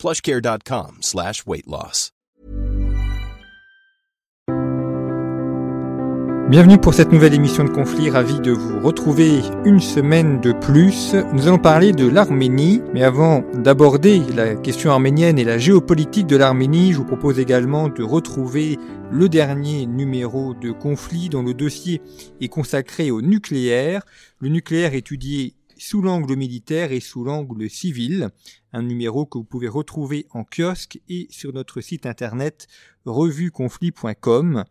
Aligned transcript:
plushcare.com 0.00 0.98
slash 1.02 1.44
weight 1.46 1.66
loss. 1.66 2.12
Bienvenue 6.50 6.78
pour 6.78 6.94
cette 6.94 7.12
nouvelle 7.12 7.34
émission 7.34 7.62
de 7.62 7.68
conflit, 7.68 8.10
ravi 8.10 8.40
de 8.40 8.50
vous 8.50 8.80
retrouver 8.80 9.40
une 9.64 9.78
semaine 9.78 10.40
de 10.40 10.50
plus. 10.50 11.14
Nous 11.32 11.46
allons 11.46 11.58
parler 11.58 11.92
de 11.92 12.08
l'Arménie, 12.08 12.82
mais 12.92 13.04
avant 13.04 13.44
d'aborder 13.54 14.20
la 14.34 14.56
question 14.56 14.90
arménienne 14.90 15.38
et 15.38 15.44
la 15.44 15.58
géopolitique 15.58 16.26
de 16.26 16.36
l'Arménie, 16.36 16.92
je 16.92 16.96
vous 16.96 17.04
propose 17.04 17.38
également 17.38 17.88
de 17.88 18.02
retrouver 18.02 18.78
le 19.12 19.28
dernier 19.28 19.86
numéro 19.86 20.54
de 20.54 20.72
conflit 20.72 21.28
dont 21.28 21.44
le 21.44 21.54
dossier 21.54 22.02
est 22.40 22.48
consacré 22.48 23.12
au 23.12 23.22
nucléaire. 23.22 24.02
Le 24.40 24.48
nucléaire 24.48 24.94
étudié 24.94 25.54
sous 25.80 26.02
l'angle 26.02 26.36
militaire 26.36 26.92
et 26.92 27.00
sous 27.00 27.24
l'angle 27.24 27.70
civil, 27.70 28.28
un 28.72 28.82
numéro 28.82 29.24
que 29.24 29.38
vous 29.38 29.44
pouvez 29.44 29.66
retrouver 29.66 30.26
en 30.30 30.44
kiosque 30.44 31.00
et 31.08 31.26
sur 31.30 31.54
notre 31.54 31.80
site 31.80 32.04
internet 32.04 32.68
revueconflit.com. 33.06 34.64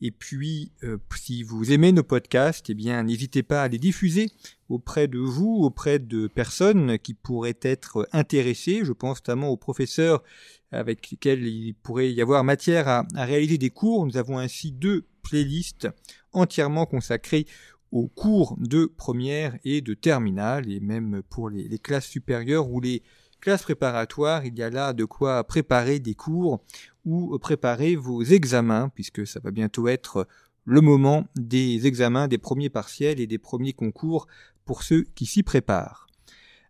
Et 0.00 0.10
puis, 0.10 0.72
euh, 0.82 0.96
si 1.14 1.42
vous 1.42 1.72
aimez 1.72 1.92
nos 1.92 2.02
podcasts, 2.02 2.70
eh 2.70 2.74
bien, 2.74 3.02
n'hésitez 3.02 3.42
pas 3.42 3.62
à 3.62 3.68
les 3.68 3.78
diffuser 3.78 4.30
auprès 4.70 5.08
de 5.08 5.18
vous, 5.18 5.58
auprès 5.62 5.98
de 5.98 6.26
personnes 6.26 6.98
qui 6.98 7.12
pourraient 7.12 7.58
être 7.60 8.08
intéressées. 8.12 8.80
Je 8.82 8.92
pense 8.92 9.18
notamment 9.18 9.48
aux 9.48 9.56
professeurs 9.58 10.22
avec 10.72 11.10
lesquels 11.10 11.46
il 11.46 11.74
pourrait 11.74 12.12
y 12.12 12.22
avoir 12.22 12.44
matière 12.44 12.88
à, 12.88 13.06
à 13.14 13.24
réaliser 13.26 13.58
des 13.58 13.70
cours. 13.70 14.06
Nous 14.06 14.16
avons 14.16 14.38
ainsi 14.38 14.72
deux 14.72 15.06
playlists 15.22 15.88
entièrement 16.32 16.86
consacrées 16.86 17.46
cours 18.04 18.56
de 18.58 18.86
première 18.86 19.58
et 19.64 19.80
de 19.80 19.94
terminale, 19.94 20.70
et 20.70 20.80
même 20.80 21.22
pour 21.30 21.50
les 21.50 21.78
classes 21.78 22.06
supérieures 22.06 22.70
ou 22.70 22.80
les 22.80 23.02
classes 23.40 23.62
préparatoires, 23.62 24.44
il 24.44 24.58
y 24.58 24.62
a 24.62 24.70
là 24.70 24.92
de 24.92 25.04
quoi 25.04 25.44
préparer 25.44 25.98
des 25.98 26.14
cours 26.14 26.60
ou 27.04 27.38
préparer 27.38 27.96
vos 27.96 28.22
examens, 28.22 28.90
puisque 28.94 29.26
ça 29.26 29.40
va 29.40 29.50
bientôt 29.50 29.88
être 29.88 30.26
le 30.64 30.80
moment 30.80 31.26
des 31.36 31.86
examens, 31.86 32.28
des 32.28 32.38
premiers 32.38 32.70
partiels 32.70 33.20
et 33.20 33.26
des 33.26 33.38
premiers 33.38 33.72
concours 33.72 34.26
pour 34.64 34.82
ceux 34.82 35.02
qui 35.14 35.26
s'y 35.26 35.42
préparent. 35.42 36.05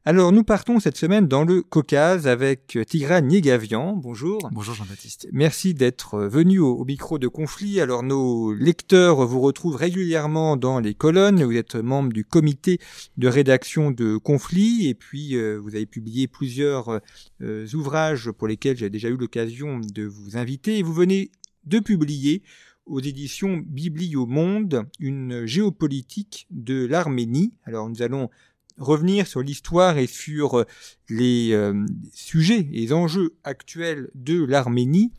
Alors 0.09 0.31
nous 0.31 0.45
partons 0.45 0.79
cette 0.79 0.97
semaine 0.97 1.27
dans 1.27 1.43
le 1.43 1.63
Caucase 1.63 2.29
avec 2.29 2.79
Tigran 2.87 3.23
Niegavian. 3.23 3.97
Bonjour. 3.97 4.39
Bonjour 4.53 4.73
Jean-Baptiste. 4.77 5.27
Merci 5.33 5.75
d'être 5.75 6.21
venu 6.29 6.61
au, 6.61 6.77
au, 6.77 6.85
micro 6.85 7.19
de 7.19 7.27
conflit. 7.27 7.81
Alors 7.81 8.05
nos 8.05 8.53
lecteurs 8.53 9.27
vous 9.27 9.41
retrouvent 9.41 9.75
régulièrement 9.75 10.57
dans 10.57 10.79
les 10.79 10.95
colonnes. 10.95 11.43
Vous 11.43 11.57
êtes 11.57 11.75
membre 11.75 12.13
du 12.13 12.25
comité 12.25 12.79
de 13.17 13.27
rédaction 13.27 13.91
de 13.91 14.17
conflit 14.17 14.87
et 14.87 14.95
puis 14.95 15.35
euh, 15.35 15.59
vous 15.61 15.75
avez 15.75 15.87
publié 15.87 16.29
plusieurs 16.29 17.01
euh, 17.43 17.67
ouvrages 17.75 18.31
pour 18.31 18.47
lesquels 18.47 18.77
j'ai 18.77 18.91
déjà 18.91 19.09
eu 19.09 19.17
l'occasion 19.17 19.81
de 19.81 20.05
vous 20.05 20.37
inviter. 20.37 20.79
Et 20.79 20.85
vous 20.85 20.95
venez 20.95 21.33
de 21.65 21.81
publier 21.81 22.45
aux 22.87 23.01
éditions 23.01 23.57
Biblio 23.57 24.25
Monde 24.27 24.87
une 25.01 25.47
géopolitique 25.47 26.47
de 26.53 26.87
l'Arménie. 26.87 27.55
Alors 27.65 27.89
nous 27.89 28.03
allons 28.03 28.31
revenir 28.79 29.27
sur 29.27 29.43
l'histoire 29.43 29.99
et 29.99 30.07
sur 30.07 30.59
euh, 30.59 30.65
les 31.09 31.53
euh, 31.53 31.85
sujets 32.13 32.69
et 32.73 32.81
les 32.81 32.93
enjeux 32.93 33.35
actuels 33.45 34.11
de 34.15 34.45
l'Arménie, 34.45 35.13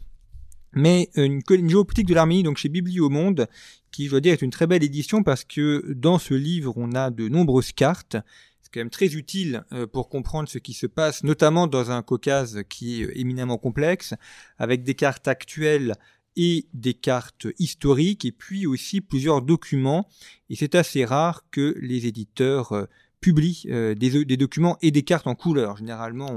mais 0.73 1.09
une, 1.15 1.41
une 1.49 1.69
géopolitique 1.69 2.07
de 2.07 2.13
l'Arménie, 2.13 2.43
donc 2.43 2.57
chez 2.57 2.69
Bibliomonde, 2.69 3.47
qui, 3.91 4.05
je 4.05 4.11
dois 4.11 4.21
dire, 4.21 4.33
est 4.33 4.41
une 4.41 4.51
très 4.51 4.67
belle 4.67 4.83
édition 4.83 5.23
parce 5.23 5.43
que 5.43 5.93
dans 5.93 6.19
ce 6.19 6.33
livre, 6.33 6.73
on 6.75 6.93
a 6.93 7.09
de 7.09 7.27
nombreuses 7.29 7.71
cartes. 7.71 8.17
C'est 8.61 8.73
quand 8.73 8.81
même 8.81 8.89
très 8.89 9.15
utile 9.15 9.63
euh, 9.71 9.87
pour 9.87 10.09
comprendre 10.09 10.49
ce 10.49 10.57
qui 10.57 10.73
se 10.73 10.87
passe, 10.87 11.23
notamment 11.23 11.67
dans 11.67 11.89
un 11.89 12.01
Caucase 12.01 12.63
qui 12.69 13.01
est 13.01 13.11
éminemment 13.15 13.57
complexe, 13.57 14.13
avec 14.57 14.83
des 14.83 14.93
cartes 14.93 15.27
actuelles 15.27 15.93
et 16.35 16.67
des 16.73 16.93
cartes 16.93 17.47
historiques, 17.57 18.25
et 18.25 18.31
puis 18.31 18.67
aussi 18.67 19.01
plusieurs 19.01 19.41
documents. 19.41 20.07
Et 20.49 20.55
c'est 20.55 20.75
assez 20.75 21.05
rare 21.05 21.45
que 21.49 21.75
les 21.81 22.05
éditeurs 22.05 22.87
publie 23.21 23.63
euh, 23.69 23.95
des, 23.95 24.37
documents 24.37 24.77
et 24.81 24.91
des 24.91 25.03
cartes 25.03 25.27
en 25.27 25.35
couleur. 25.35 25.77
Généralement, 25.77 26.33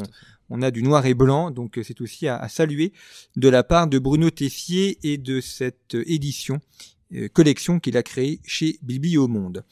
on, 0.49 0.63
a 0.63 0.71
du 0.71 0.83
noir 0.83 1.07
et 1.07 1.15
blanc, 1.15 1.51
donc 1.51 1.79
euh, 1.79 1.83
c'est 1.83 2.01
aussi 2.01 2.29
à, 2.29 2.49
saluer 2.49 2.93
de 3.37 3.49
la 3.49 3.63
part 3.63 3.87
de 3.87 3.99
Bruno 3.99 4.31
Tessier 4.31 4.99
et 5.03 5.19
de 5.19 5.41
cette 5.41 5.95
édition 5.95 6.61
euh, 7.15 7.29
collection 7.29 7.81
qu'il 7.81 7.97
a 7.97 8.03
créée 8.03 8.41
chez 8.45 8.79
Bibi 8.83 9.17
au 9.17 9.29
Monde. 9.29 9.65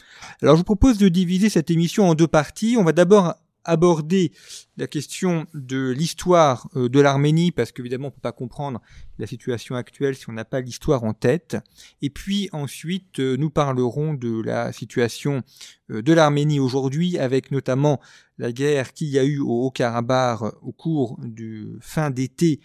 Alors 0.42 0.56
je 0.56 0.58
vous 0.60 0.64
propose 0.64 0.98
de 0.98 1.08
diviser 1.08 1.48
cette 1.48 1.70
émission 1.70 2.08
en 2.08 2.14
deux 2.14 2.26
parties. 2.26 2.76
On 2.78 2.84
va 2.84 2.92
d'abord 2.92 3.34
aborder 3.69 4.33
la 4.77 4.87
question 4.87 5.47
de 5.55 5.91
l'histoire 5.91 6.69
euh, 6.75 6.89
de 6.89 7.01
l'Arménie, 7.01 7.53
parce 7.53 7.71
qu'évidemment 7.71 8.06
on 8.06 8.11
ne 8.11 8.15
peut 8.15 8.21
pas 8.21 8.33
comprendre 8.33 8.81
la 9.19 9.27
situation 9.27 9.77
actuelle 9.77 10.17
si 10.17 10.29
on 10.31 10.33
n'a 10.33 10.45
pas 10.45 10.61
l'histoire 10.61 11.05
en 11.05 11.12
tête. 11.12 11.56
Et 12.03 12.11
puis 12.11 12.49
ensuite, 12.53 13.21
euh, 13.21 13.37
nous 13.37 13.51
parlerons 13.51 14.15
de 14.15 14.43
la 14.43 14.73
situation 14.73 15.43
euh, 15.91 16.03
de 16.03 16.12
l'Arménie 16.12 16.61
aujourd'hui, 16.61 17.19
avec 17.19 17.51
notamment 17.51 18.01
la 18.39 18.53
guerre 18.53 18.95
qu'il 18.95 19.09
y 19.09 19.19
a 19.19 19.25
eu 19.25 19.39
au 19.41 19.67
Haut-Karabakh 19.67 20.41
au 20.62 20.73
cours 20.73 21.19
du 21.23 21.77
fin 21.81 22.11
d'été, 22.11 22.61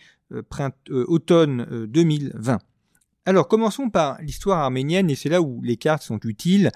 automne 0.89 1.85
2020. 1.87 2.59
Alors 3.25 3.47
commençons 3.47 3.89
par 3.89 4.21
l'histoire 4.21 4.59
arménienne, 4.59 5.09
et 5.09 5.15
c'est 5.15 5.29
là 5.29 5.41
où 5.41 5.61
les 5.61 5.77
cartes 5.77 6.03
sont 6.03 6.19
utiles. 6.25 6.71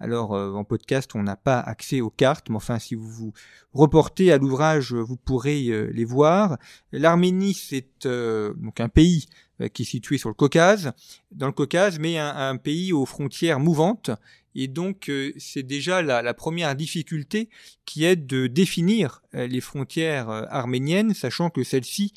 Alors 0.00 0.34
euh, 0.34 0.52
en 0.54 0.64
podcast, 0.64 1.10
on 1.14 1.22
n'a 1.22 1.36
pas 1.36 1.60
accès 1.60 2.00
aux 2.00 2.08
cartes, 2.08 2.48
mais 2.48 2.56
enfin 2.56 2.78
si 2.78 2.94
vous 2.94 3.08
vous 3.08 3.32
reportez 3.74 4.32
à 4.32 4.38
l'ouvrage, 4.38 4.94
vous 4.94 5.16
pourrez 5.16 5.66
euh, 5.68 5.90
les 5.92 6.06
voir. 6.06 6.56
L'Arménie, 6.90 7.52
c'est 7.52 8.06
euh, 8.06 8.54
donc 8.56 8.80
un 8.80 8.88
pays 8.88 9.26
qui 9.74 9.82
est 9.82 9.84
situé 9.84 10.16
sur 10.16 10.30
le 10.30 10.34
Caucase, 10.34 10.92
dans 11.32 11.46
le 11.46 11.52
Caucase, 11.52 11.98
mais 11.98 12.16
un, 12.16 12.56
pays 12.56 12.94
aux 12.94 13.04
frontières 13.04 13.60
mouvantes. 13.60 14.10
Et 14.54 14.68
donc 14.68 15.10
c'est 15.36 15.62
déjà 15.62 16.00
la, 16.00 16.22
la, 16.22 16.32
première 16.32 16.74
difficulté 16.74 17.50
qui 17.84 18.06
est 18.06 18.16
de 18.16 18.46
définir 18.46 19.20
les 19.34 19.60
frontières 19.60 20.30
arméniennes, 20.30 21.12
sachant 21.12 21.50
que 21.50 21.62
celles-ci 21.62 22.14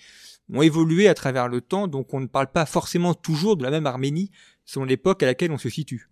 ont 0.54 0.62
évolué 0.62 1.10
à 1.10 1.14
travers 1.14 1.50
le 1.50 1.60
temps, 1.60 1.90
donc 1.90 2.14
on 2.14 2.22
ne 2.22 2.28
parle 2.28 2.50
pas 2.50 2.66
forcément 2.66 3.14
toujours 3.14 3.58
de 3.58 3.64
la 3.64 3.72
même 3.72 3.88
Arménie 3.88 4.32
selon 4.64 4.86
l'époque 4.86 5.22
à 5.22 5.26
laquelle 5.26 5.52
on 5.52 5.58
se 5.58 5.70
situe. 5.70 6.08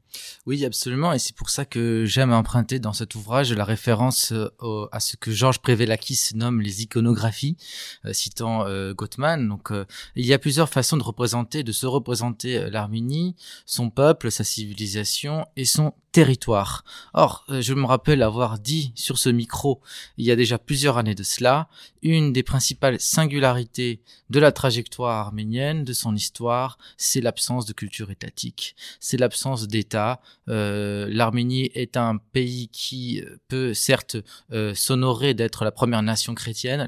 Oui, 0.45 0.65
absolument, 0.65 1.13
et 1.13 1.19
c'est 1.19 1.35
pour 1.35 1.49
ça 1.49 1.65
que 1.65 2.05
j'aime 2.05 2.33
emprunter 2.33 2.79
dans 2.79 2.93
cet 2.93 3.15
ouvrage 3.15 3.53
la 3.53 3.63
référence 3.63 4.31
euh, 4.31 4.87
à 4.91 4.99
ce 4.99 5.15
que 5.15 5.31
Georges 5.31 5.59
Prévelakis 5.59 6.31
nomme 6.33 6.61
les 6.61 6.83
iconographies, 6.83 7.57
euh, 8.05 8.13
citant 8.13 8.65
euh, 8.65 8.93
Gottman. 8.93 9.47
Donc, 9.47 9.71
il 10.15 10.25
y 10.25 10.33
a 10.33 10.39
plusieurs 10.39 10.69
façons 10.69 10.97
de 10.97 11.03
représenter, 11.03 11.63
de 11.63 11.71
se 11.71 11.85
représenter 11.85 12.69
l'Arménie, 12.69 13.35
son 13.65 13.89
peuple, 13.89 14.31
sa 14.31 14.43
civilisation 14.43 15.45
et 15.55 15.65
son 15.65 15.93
territoire. 16.11 16.83
Or, 17.13 17.45
je 17.47 17.73
me 17.73 17.85
rappelle 17.85 18.21
avoir 18.21 18.59
dit 18.59 18.91
sur 18.95 19.17
ce 19.17 19.29
micro, 19.29 19.81
il 20.17 20.25
y 20.25 20.31
a 20.31 20.35
déjà 20.35 20.57
plusieurs 20.57 20.97
années 20.97 21.15
de 21.15 21.23
cela, 21.23 21.69
une 22.01 22.33
des 22.33 22.43
principales 22.43 22.99
singularités 22.99 24.01
de 24.29 24.39
la 24.39 24.51
trajectoire 24.51 25.17
arménienne, 25.25 25.85
de 25.85 25.93
son 25.93 26.15
histoire, 26.15 26.77
c'est 26.97 27.21
l'absence 27.21 27.65
de 27.65 27.73
culture 27.73 28.11
étatique, 28.11 28.75
c'est 28.99 29.17
l'absence 29.17 29.67
d'État 29.67 30.00
euh, 30.49 31.07
L'Arménie 31.09 31.71
est 31.73 31.97
un 31.97 32.17
pays 32.17 32.67
qui 32.69 33.23
peut 33.47 33.73
certes 33.73 34.17
euh, 34.51 34.73
s'honorer 34.73 35.33
d'être 35.33 35.63
la 35.63 35.71
première 35.71 36.01
nation 36.01 36.33
chrétienne, 36.35 36.87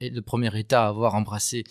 le 0.00 0.20
premier 0.20 0.58
État 0.58 0.84
à 0.84 0.88
avoir 0.88 1.14
embrassé 1.14 1.64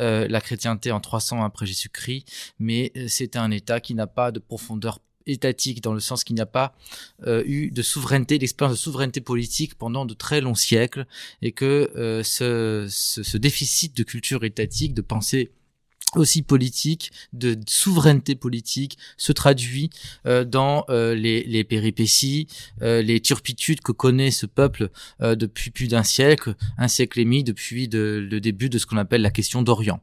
euh, 0.00 0.26
la 0.28 0.40
chrétienté 0.40 0.92
en 0.92 1.00
300 1.00 1.42
après 1.44 1.66
Jésus-Christ, 1.66 2.26
mais 2.58 2.92
euh, 2.96 3.06
c'est 3.08 3.36
un 3.36 3.50
État 3.50 3.80
qui 3.80 3.94
n'a 3.94 4.06
pas 4.06 4.30
de 4.32 4.38
profondeur 4.38 4.98
étatique 5.26 5.82
dans 5.82 5.92
le 5.92 6.00
sens 6.00 6.24
qu'il 6.24 6.34
n'y 6.34 6.42
a 6.42 6.46
pas 6.46 6.74
euh, 7.26 7.42
eu 7.46 7.70
de 7.70 7.82
souveraineté, 7.82 8.38
d'expérience 8.38 8.76
de 8.76 8.80
souveraineté 8.80 9.20
politique 9.20 9.74
pendant 9.74 10.06
de 10.06 10.14
très 10.14 10.40
longs 10.40 10.54
siècles 10.54 11.06
et 11.42 11.52
que 11.52 11.90
euh, 11.96 12.22
ce, 12.22 12.86
ce, 12.88 13.22
ce, 13.22 13.36
déficit 13.36 13.96
de 13.96 14.02
culture 14.02 14.44
étatique, 14.44 14.94
de 14.94 15.02
pensée 15.02 15.50
aussi 16.18 16.42
politique, 16.42 17.12
de 17.32 17.58
souveraineté 17.66 18.34
politique, 18.34 18.98
se 19.16 19.32
traduit 19.32 19.90
euh, 20.26 20.44
dans 20.44 20.84
euh, 20.88 21.14
les, 21.14 21.64
péripéties, 21.64 22.48
euh, 22.82 23.02
les 23.02 23.20
turpitudes 23.20 23.80
que 23.80 23.92
connaît 23.92 24.30
ce 24.30 24.46
peuple 24.46 24.90
depuis 25.20 25.70
plus 25.70 25.88
d'un 25.88 26.02
siècle, 26.02 26.54
un 26.78 26.88
siècle 26.88 27.20
et 27.20 27.24
demi 27.24 27.44
depuis 27.44 27.88
de, 27.88 28.26
le 28.30 28.40
début 28.40 28.68
de 28.68 28.78
ce 28.78 28.86
qu'on 28.86 28.96
appelle 28.96 29.22
la 29.22 29.30
question 29.30 29.62
d'Orient. 29.62 30.00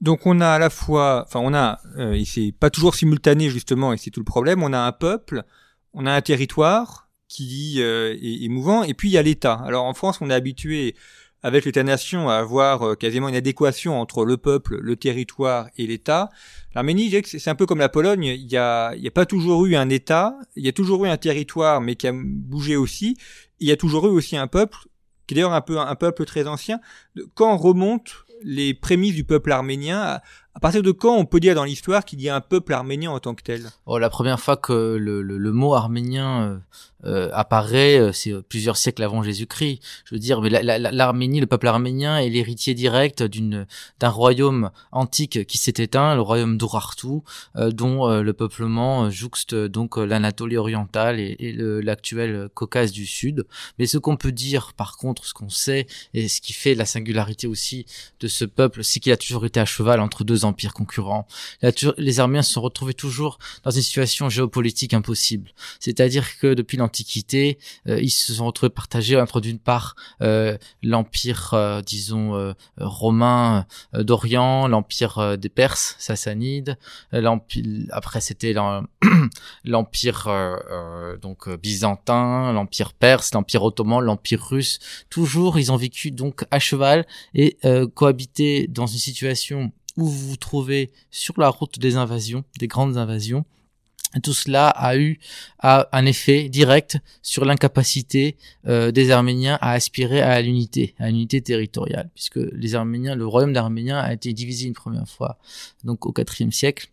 Donc 0.00 0.26
on 0.26 0.40
a 0.40 0.48
à 0.48 0.58
la 0.58 0.70
fois, 0.70 1.24
enfin 1.26 1.40
on 1.40 1.54
a, 1.54 1.80
et 2.14 2.24
c'est 2.24 2.52
pas 2.58 2.70
toujours 2.70 2.94
simultané 2.94 3.50
justement, 3.50 3.92
et 3.92 3.98
c'est 3.98 4.10
tout 4.10 4.20
le 4.20 4.24
problème. 4.24 4.62
On 4.62 4.72
a 4.72 4.80
un 4.80 4.92
peuple, 4.92 5.44
on 5.92 6.06
a 6.06 6.12
un 6.12 6.20
territoire 6.20 7.08
qui 7.28 7.80
est, 7.80 8.44
est, 8.44 8.48
mouvant, 8.48 8.82
et 8.82 8.94
puis 8.94 9.10
il 9.10 9.12
y 9.12 9.18
a 9.18 9.22
l'État. 9.22 9.54
Alors 9.64 9.84
en 9.84 9.94
France, 9.94 10.18
on 10.20 10.28
est 10.28 10.34
habitué 10.34 10.96
avec 11.42 11.64
l'État-nation 11.64 12.28
à 12.28 12.36
avoir 12.36 12.82
euh, 12.82 12.94
quasiment 12.94 13.28
une 13.28 13.34
adéquation 13.34 14.00
entre 14.00 14.24
le 14.24 14.36
peuple, 14.36 14.78
le 14.80 14.96
territoire 14.96 15.68
et 15.76 15.86
l'État. 15.86 16.30
L'Arménie, 16.74 17.12
c'est 17.24 17.50
un 17.50 17.54
peu 17.54 17.66
comme 17.66 17.80
la 17.80 17.88
Pologne, 17.88 18.24
il 18.24 18.46
n'y 18.46 18.56
a, 18.56 18.88
a 18.88 19.10
pas 19.12 19.26
toujours 19.26 19.66
eu 19.66 19.74
un 19.74 19.88
État, 19.90 20.36
il 20.56 20.64
y 20.64 20.68
a 20.68 20.72
toujours 20.72 21.04
eu 21.04 21.08
un 21.08 21.16
territoire, 21.16 21.80
mais 21.80 21.96
qui 21.96 22.06
a 22.06 22.12
bougé 22.14 22.76
aussi, 22.76 23.16
il 23.60 23.68
y 23.68 23.72
a 23.72 23.76
toujours 23.76 24.06
eu 24.06 24.10
aussi 24.10 24.36
un 24.36 24.46
peuple, 24.46 24.78
qui 25.26 25.34
est 25.34 25.36
d'ailleurs 25.36 25.52
un 25.52 25.60
peu 25.60 25.78
un 25.78 25.94
peuple 25.94 26.24
très 26.24 26.46
ancien. 26.46 26.80
Quand 27.34 27.56
remontent 27.56 28.12
les 28.44 28.74
prémices 28.74 29.14
du 29.14 29.24
peuple 29.24 29.52
arménien 29.52 30.20
partir 30.60 30.82
de 30.82 30.92
quand 30.92 31.16
on 31.16 31.24
peut 31.24 31.40
dire 31.40 31.54
dans 31.54 31.64
l'histoire 31.64 32.04
qu'il 32.04 32.20
y 32.20 32.28
a 32.28 32.36
un 32.36 32.42
peuple 32.42 32.74
arménien 32.74 33.10
en 33.10 33.18
tant 33.20 33.34
que 33.34 33.42
tel? 33.42 33.70
Oh, 33.86 33.98
La 33.98 34.10
première 34.10 34.38
fois 34.38 34.58
que 34.58 34.72
le, 34.72 35.22
le, 35.22 35.38
le 35.38 35.52
mot 35.52 35.74
arménien 35.74 36.42
euh, 36.42 36.58
euh 37.04 37.30
apparaît, 37.32 37.98
euh, 37.98 38.12
c'est 38.12 38.34
plusieurs 38.42 38.76
siècles 38.76 39.02
avant 39.02 39.22
Jésus-Christ. 39.22 39.80
Je 40.04 40.14
veux 40.14 40.18
dire, 40.18 40.42
mais 40.42 40.50
l'Arménie, 40.50 41.40
le 41.40 41.46
peuple 41.46 41.68
arménien 41.68 42.18
est 42.18 42.28
l'héritier 42.28 42.74
direct 42.74 43.22
d'une 43.22 43.66
d'un 43.98 44.10
royaume 44.10 44.70
antique 44.92 45.46
qui 45.46 45.56
s'est 45.56 45.74
éteint, 45.78 46.14
le 46.14 46.20
royaume 46.20 46.58
d'Urartu, 46.58 47.22
euh, 47.56 47.70
dont 47.70 48.08
le 48.20 48.32
peuplement 48.34 49.10
jouxte 49.10 49.54
donc 49.54 49.96
l'Anatolie 49.96 50.58
orientale 50.58 51.18
et, 51.18 51.34
et 51.38 51.52
l'actuel 51.52 52.50
Caucase 52.54 52.92
du 52.92 53.06
Sud. 53.06 53.46
Mais 53.78 53.86
ce 53.86 53.96
qu'on 53.96 54.16
peut 54.16 54.32
dire, 54.32 54.74
par 54.76 54.98
contre, 54.98 55.24
ce 55.24 55.32
qu'on 55.32 55.48
sait 55.48 55.86
et 56.12 56.28
ce 56.28 56.40
qui 56.42 56.52
fait 56.52 56.74
la 56.74 56.84
singularité 56.84 57.46
aussi 57.46 57.86
de 58.20 58.28
ce 58.28 58.44
peuple, 58.44 58.84
c'est 58.84 59.00
qu'il 59.00 59.12
a 59.12 59.16
toujours 59.16 59.46
été 59.46 59.58
à 59.58 59.64
cheval 59.64 59.98
entre 60.00 60.24
deux 60.24 60.41
empires 60.44 60.74
concurrents. 60.74 61.26
Les 61.98 62.20
Arméniens 62.20 62.42
se 62.42 62.52
sont 62.52 62.60
retrouvés 62.60 62.94
toujours 62.94 63.38
dans 63.64 63.70
une 63.70 63.82
situation 63.82 64.28
géopolitique 64.28 64.94
impossible. 64.94 65.50
C'est-à-dire 65.80 66.38
que 66.38 66.54
depuis 66.54 66.76
l'Antiquité, 66.76 67.58
euh, 67.88 68.00
ils 68.00 68.10
se 68.10 68.34
sont 68.34 68.46
retrouvés 68.46 68.70
partagés 68.70 69.20
entre 69.20 69.40
d'une 69.40 69.58
part 69.58 69.94
euh, 70.20 70.56
l'empire, 70.82 71.50
euh, 71.54 71.80
disons, 71.82 72.54
romain 72.78 73.66
d'Orient, 73.92 74.68
l'empire 74.68 75.36
des 75.38 75.48
Perses, 75.48 75.96
sassanides, 75.98 76.76
après 77.90 78.20
c'était 78.20 78.54
l'empire 79.64 80.28
donc 81.20 81.48
byzantin, 81.56 82.52
l'empire 82.52 82.92
perse, 82.92 83.34
l'empire 83.34 83.62
ottoman, 83.62 84.00
l'empire 84.00 84.42
russe. 84.42 84.78
Toujours, 85.10 85.58
ils 85.58 85.72
ont 85.72 85.76
vécu 85.76 86.10
donc 86.10 86.44
à 86.50 86.58
cheval 86.58 87.06
et 87.34 87.58
cohabité 87.94 88.66
dans 88.68 88.86
une 88.86 88.98
situation 88.98 89.72
où 89.96 90.06
vous 90.06 90.28
vous 90.30 90.36
trouvez 90.36 90.90
sur 91.10 91.34
la 91.38 91.48
route 91.48 91.78
des 91.78 91.96
invasions, 91.96 92.44
des 92.58 92.68
grandes 92.68 92.96
invasions. 92.96 93.44
Tout 94.22 94.34
cela 94.34 94.68
a 94.68 94.96
eu 94.96 95.18
un 95.62 96.04
effet 96.04 96.50
direct 96.50 96.98
sur 97.22 97.46
l'incapacité 97.46 98.36
euh, 98.66 98.90
des 98.90 99.10
Arméniens 99.10 99.56
à 99.62 99.72
aspirer 99.72 100.20
à 100.20 100.42
l'unité, 100.42 100.94
à 100.98 101.08
l'unité 101.08 101.40
territoriale, 101.40 102.10
puisque 102.14 102.36
les 102.36 102.74
Arméniens, 102.74 103.14
le 103.14 103.26
royaume 103.26 103.54
d'Arménien 103.54 103.98
a 103.98 104.12
été 104.12 104.34
divisé 104.34 104.66
une 104.66 104.74
première 104.74 105.08
fois, 105.08 105.38
donc 105.82 106.04
au 106.04 106.12
IVe 106.14 106.50
siècle, 106.50 106.90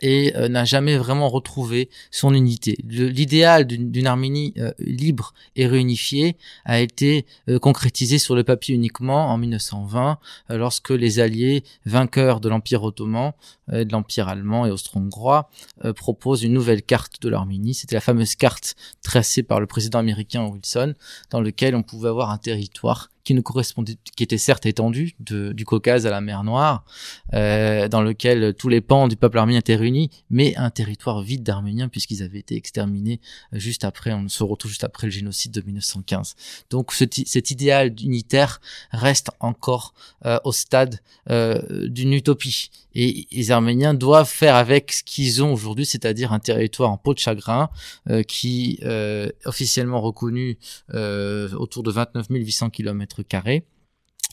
et 0.00 0.34
euh, 0.36 0.48
n'a 0.48 0.64
jamais 0.64 0.96
vraiment 0.96 1.28
retrouvé 1.28 1.88
son 2.10 2.34
unité. 2.34 2.76
L'idéal 2.84 3.66
d'une 3.66 4.06
Arménie 4.06 4.54
euh, 4.58 4.72
libre 4.78 5.34
et 5.56 5.66
réunifiée 5.66 6.36
a 6.64 6.80
été 6.80 7.26
euh, 7.48 7.58
concrétisé 7.58 8.18
sur 8.18 8.34
le 8.34 8.44
papier 8.44 8.74
uniquement 8.74 9.30
en 9.30 9.38
1920, 9.38 10.18
lorsque 10.50 10.90
les 10.90 11.20
alliés 11.20 11.64
vainqueurs 11.86 12.40
de 12.40 12.48
l'Empire 12.48 12.82
ottoman, 12.82 13.32
de 13.68 13.90
l'Empire 13.90 14.28
allemand 14.28 14.66
et 14.66 14.70
austro-hongrois 14.70 15.48
proposent 15.96 16.42
une 16.42 16.52
nouvelle 16.52 16.82
carte 16.82 17.22
de 17.22 17.28
l'Arménie. 17.28 17.74
C'était 17.74 17.96
la 17.96 18.00
fameuse 18.00 18.34
carte 18.34 18.74
tracée 19.02 19.42
par 19.42 19.60
le 19.60 19.66
président 19.66 19.98
américain 19.98 20.44
Wilson, 20.46 20.94
dans 21.30 21.40
lequel 21.40 21.74
on 21.74 21.82
pouvait 21.82 22.08
avoir 22.08 22.30
un 22.30 22.38
territoire 22.38 23.10
qui 23.24 23.34
ne 23.34 23.40
correspondait, 23.40 23.96
qui 24.16 24.22
était 24.22 24.38
certes 24.38 24.66
étendu 24.66 25.14
du 25.18 25.64
Caucase 25.64 26.06
à 26.06 26.10
la 26.10 26.20
mer 26.20 26.44
Noire, 26.44 26.84
euh, 27.32 27.88
dans 27.88 28.02
lequel 28.02 28.54
tous 28.54 28.68
les 28.68 28.80
pans 28.80 29.08
du 29.08 29.16
peuple 29.16 29.38
arménien 29.38 29.60
étaient 29.60 29.76
réunis, 29.76 30.10
mais 30.30 30.54
un 30.56 30.70
territoire 30.70 31.22
vide 31.22 31.42
d'Arméniens 31.42 31.88
puisqu'ils 31.88 32.22
avaient 32.22 32.38
été 32.38 32.56
exterminés 32.56 33.20
juste 33.52 33.84
après, 33.84 34.12
on 34.12 34.28
se 34.28 34.42
retrouve 34.42 34.70
juste 34.70 34.84
après 34.84 35.06
le 35.06 35.12
génocide 35.12 35.52
de 35.52 35.60
1915. 35.62 36.34
Donc 36.70 36.92
cet 36.92 37.50
idéal 37.50 37.94
unitaire 38.02 38.60
reste 38.92 39.30
encore 39.40 39.94
euh, 40.26 40.38
au 40.44 40.52
stade 40.52 41.00
euh, 41.30 41.88
d'une 41.88 42.12
utopie. 42.12 42.70
Et 42.94 43.26
les 43.32 43.50
Arméniens 43.50 43.94
doivent 43.94 44.28
faire 44.28 44.54
avec 44.54 44.92
ce 44.92 45.02
qu'ils 45.02 45.42
ont 45.42 45.52
aujourd'hui, 45.52 45.84
c'est-à-dire 45.84 46.32
un 46.32 46.38
territoire 46.38 46.90
en 46.90 46.96
peau 46.96 47.12
de 47.12 47.18
chagrin 47.18 47.70
euh, 48.08 48.22
qui 48.22 48.78
euh, 48.84 49.30
officiellement 49.44 50.00
reconnu 50.00 50.58
euh, 50.94 51.50
autour 51.54 51.82
de 51.82 51.90
29 51.90 52.26
800 52.30 52.70
km 52.70 53.13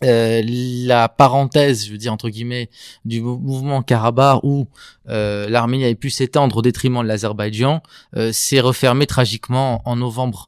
euh, 0.03 0.41
la 0.43 1.09
parenthèse, 1.09 1.85
je 1.85 1.91
veux 1.91 1.97
dire 1.97 2.11
entre 2.11 2.29
guillemets, 2.29 2.69
du 3.05 3.21
mouvement 3.21 3.83
Karabakh 3.83 4.39
où 4.43 4.67
euh, 5.09 5.47
l'Arménie 5.47 5.85
avait 5.85 5.95
pu 5.95 6.09
s'étendre 6.09 6.57
au 6.57 6.61
détriment 6.63 7.03
de 7.03 7.07
l'Azerbaïdjan, 7.07 7.83
euh, 8.15 8.31
s'est 8.31 8.61
refermée 8.61 9.05
tragiquement 9.05 9.81
en 9.85 9.95
novembre 9.95 10.47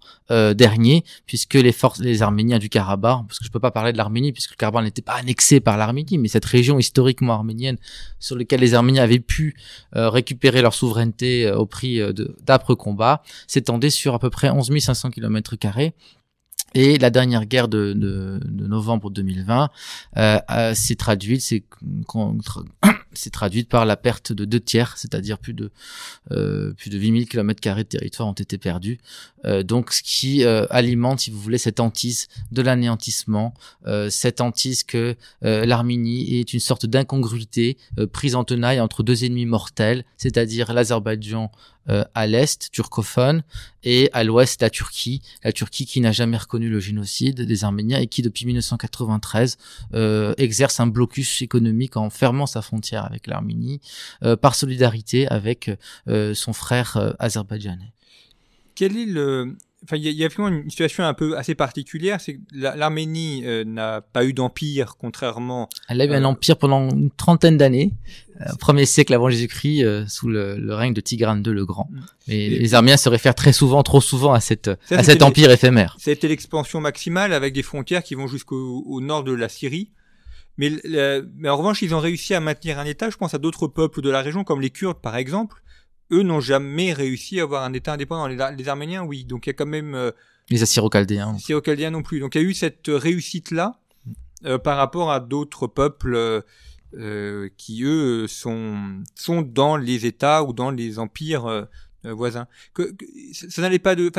dernier, 0.55 1.03
puisque 1.27 1.53
les 1.53 1.71
forces, 1.71 1.99
les 1.99 2.23
Arméniens 2.23 2.57
du 2.57 2.67
Karabakh, 2.67 3.19
parce 3.27 3.37
que 3.37 3.45
je 3.45 3.51
peux 3.51 3.59
pas 3.59 3.69
parler 3.69 3.91
de 3.91 3.97
l'Arménie 3.97 4.31
puisque 4.31 4.51
le 4.51 4.55
Karabakh 4.55 4.83
n'était 4.83 5.03
pas 5.03 5.13
annexé 5.13 5.59
par 5.59 5.77
l'Arménie, 5.77 6.17
mais 6.17 6.27
cette 6.27 6.45
région 6.45 6.79
historiquement 6.79 7.33
arménienne 7.33 7.77
sur 8.17 8.35
laquelle 8.35 8.61
les 8.61 8.73
Arméniens 8.73 9.03
avaient 9.03 9.19
pu 9.19 9.55
récupérer 9.91 10.63
leur 10.63 10.73
souveraineté 10.73 11.51
au 11.51 11.67
prix 11.67 12.01
d'âpres 12.41 12.73
combats, 12.73 13.21
s'étendait 13.45 13.91
sur 13.91 14.15
à 14.15 14.19
peu 14.19 14.31
près 14.31 14.49
11 14.49 14.75
500 14.79 15.11
km 15.11 15.55
carrés 15.55 15.93
et 16.73 16.97
la 16.97 17.09
dernière 17.09 17.45
guerre 17.45 17.67
de, 17.67 17.93
de, 17.93 18.39
de 18.43 18.67
novembre 18.67 19.09
2020 19.09 19.69
euh, 20.17 20.39
euh, 20.49 20.73
s'est 20.73 20.95
traduite, 20.95 21.41
c'est 21.41 21.63
s'est 23.15 23.29
traduite 23.29 23.69
par 23.69 23.85
la 23.85 23.97
perte 23.97 24.31
de 24.31 24.45
deux 24.45 24.59
tiers, 24.59 24.97
c'est-à-dire 24.97 25.37
plus 25.37 25.53
de 25.53 25.71
euh, 26.31 26.73
plus 26.73 26.89
de 26.89 26.97
8000 26.97 27.27
km 27.27 27.59
carrés 27.59 27.83
de 27.83 27.89
territoire 27.89 28.27
ont 28.27 28.33
été 28.33 28.57
perdus. 28.57 28.99
Euh, 29.45 29.63
donc 29.63 29.91
ce 29.91 30.01
qui 30.03 30.43
euh, 30.43 30.65
alimente, 30.69 31.21
si 31.21 31.31
vous 31.31 31.39
voulez, 31.39 31.57
cette 31.57 31.79
hantise 31.79 32.27
de 32.51 32.61
l'anéantissement, 32.61 33.53
euh, 33.87 34.09
cette 34.09 34.41
hantise 34.41 34.83
que 34.83 35.15
l'Arménie 35.41 36.39
est 36.39 36.53
une 36.53 36.59
sorte 36.59 36.85
d'incongruité 36.85 37.77
prise 38.11 38.35
en 38.35 38.43
tenaille 38.43 38.79
entre 38.79 39.03
deux 39.03 39.25
ennemis 39.25 39.45
mortels, 39.45 40.05
c'est-à-dire 40.17 40.73
l'Azerbaïdjan 40.73 41.51
à 41.87 42.27
l'est 42.27 42.71
turcophone 42.71 43.43
et 43.83 44.09
à 44.13 44.23
l'ouest 44.23 44.61
la 44.61 44.69
Turquie, 44.69 45.21
la 45.43 45.51
Turquie 45.51 45.85
qui 45.85 45.99
n'a 45.99 46.13
jamais 46.13 46.37
reconnu 46.37 46.69
le 46.69 46.79
génocide 46.79 47.41
des 47.41 47.63
Arméniens 47.63 47.99
et 47.99 48.07
qui 48.07 48.21
depuis 48.21 48.45
1993 48.45 49.57
exerce 50.37 50.79
un 50.79 50.87
blocus 50.87 51.41
économique 51.41 51.97
en 51.97 52.09
fermant 52.09 52.45
sa 52.45 52.61
frontière 52.61 53.02
avec 53.05 53.27
l'Arménie, 53.27 53.81
euh, 54.23 54.35
par 54.35 54.55
solidarité 54.55 55.27
avec 55.27 55.71
euh, 56.07 56.33
son 56.33 56.53
frère 56.53 56.97
euh, 56.97 57.11
azerbaïdjanais. 57.19 57.93
Quel 58.75 58.97
est 58.97 59.05
le, 59.05 59.55
Enfin, 59.85 59.97
il 59.97 60.09
y, 60.09 60.23
a 60.23 60.29
vraiment 60.29 60.47
une 60.47 60.69
situation 60.69 61.03
un 61.03 61.13
peu 61.13 61.37
assez 61.37 61.55
particulière, 61.55 62.21
c'est 62.21 62.35
que 62.35 62.39
l'Arménie 62.53 63.43
n'a 63.65 63.99
pas 63.99 64.23
eu 64.23 64.31
d'empire, 64.31 64.95
contrairement. 64.97 65.67
Elle 65.89 65.99
a 65.99 66.05
eu 66.05 66.13
un 66.13 66.23
empire 66.23 66.57
pendant 66.57 66.89
une 66.89 67.11
trentaine 67.11 67.57
d'années, 67.57 67.91
premier 68.61 68.85
siècle 68.85 69.13
avant 69.13 69.29
Jésus-Christ, 69.29 70.07
sous 70.07 70.29
le, 70.29 70.73
règne 70.73 70.93
de 70.93 71.01
Tigrane 71.01 71.43
II 71.45 71.51
le 71.51 71.65
Grand. 71.65 71.89
Mm. 71.91 72.31
Et, 72.31 72.49
les 72.59 72.73
Arméniens 72.75 72.95
se 72.95 73.09
réfèrent 73.09 73.35
très 73.35 73.51
souvent, 73.51 73.83
trop 73.83 73.99
souvent, 73.99 74.31
à 74.31 74.39
cette 74.39 74.71
à 74.89 75.03
cet 75.03 75.21
empire 75.21 75.51
éphémère. 75.51 75.97
C'était 75.99 76.29
l'expansion 76.29 76.79
maximale 76.79 77.33
avec 77.33 77.53
des 77.53 77.63
frontières 77.63 78.03
qui 78.03 78.15
vont 78.15 78.27
jusqu'au 78.27 79.01
nord 79.01 79.25
de 79.25 79.33
la 79.33 79.49
Syrie. 79.49 79.91
Mais, 80.57 80.71
mais 81.35 81.49
en 81.49 81.57
revanche, 81.57 81.81
ils 81.81 81.95
ont 81.95 81.99
réussi 81.99 82.33
à 82.33 82.39
maintenir 82.39 82.79
un 82.79 82.85
État. 82.85 83.09
Je 83.09 83.17
pense 83.17 83.33
à 83.33 83.37
d'autres 83.37 83.67
peuples 83.67 84.01
de 84.01 84.09
la 84.09 84.21
région, 84.21 84.43
comme 84.43 84.61
les 84.61 84.69
Kurdes 84.69 85.01
par 85.01 85.15
exemple. 85.15 85.63
Eux 86.11 86.21
n'ont 86.21 86.41
jamais 86.41 86.93
réussi 86.93 87.39
à 87.39 87.43
avoir 87.43 87.63
un 87.63 87.73
État 87.73 87.93
indépendant. 87.93 88.27
Les, 88.27 88.67
Arméniens, 88.67 89.03
oui. 89.03 89.25
Donc 89.25 89.47
il 89.47 89.49
y 89.49 89.51
a 89.51 89.53
quand 89.53 89.65
même... 89.65 89.95
Euh, 89.95 90.11
les 90.49 90.61
Assyro-Chaldéens. 90.61 91.31
Les 91.31 91.37
Assyro-Chaldéens 91.37 91.91
non 91.91 92.03
plus. 92.03 92.19
Donc 92.19 92.35
il 92.35 92.41
y 92.41 92.45
a 92.45 92.47
eu 92.47 92.53
cette 92.53 92.87
réussite-là 92.87 93.79
euh, 94.45 94.59
par 94.59 94.77
rapport 94.77 95.11
à 95.11 95.19
d'autres 95.19 95.65
peuples 95.65 96.43
euh, 96.93 97.49
qui, 97.57 97.83
eux, 97.83 98.27
sont, 98.27 99.01
sont 99.15 99.41
dans 99.41 99.77
les 99.77 100.05
États 100.05 100.43
ou 100.43 100.53
dans 100.53 100.69
les 100.69 100.99
empires 100.99 101.67
voisins. 102.03 102.47
Que, 102.75 102.93
ça 103.31 103.61
n'allait 103.63 103.79
pas 103.79 103.95
de... 103.95 104.11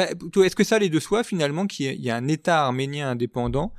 Est-ce 0.43 0.57
que 0.57 0.65
ça 0.65 0.77
allait 0.77 0.89
de 0.89 0.99
soi, 0.99 1.23
finalement, 1.23 1.67
qu'il 1.67 1.93
y, 1.93 2.07
y 2.07 2.11
a 2.11 2.17
un 2.17 2.27
État 2.27 2.65
arménien 2.65 3.11
indépendant 3.11 3.73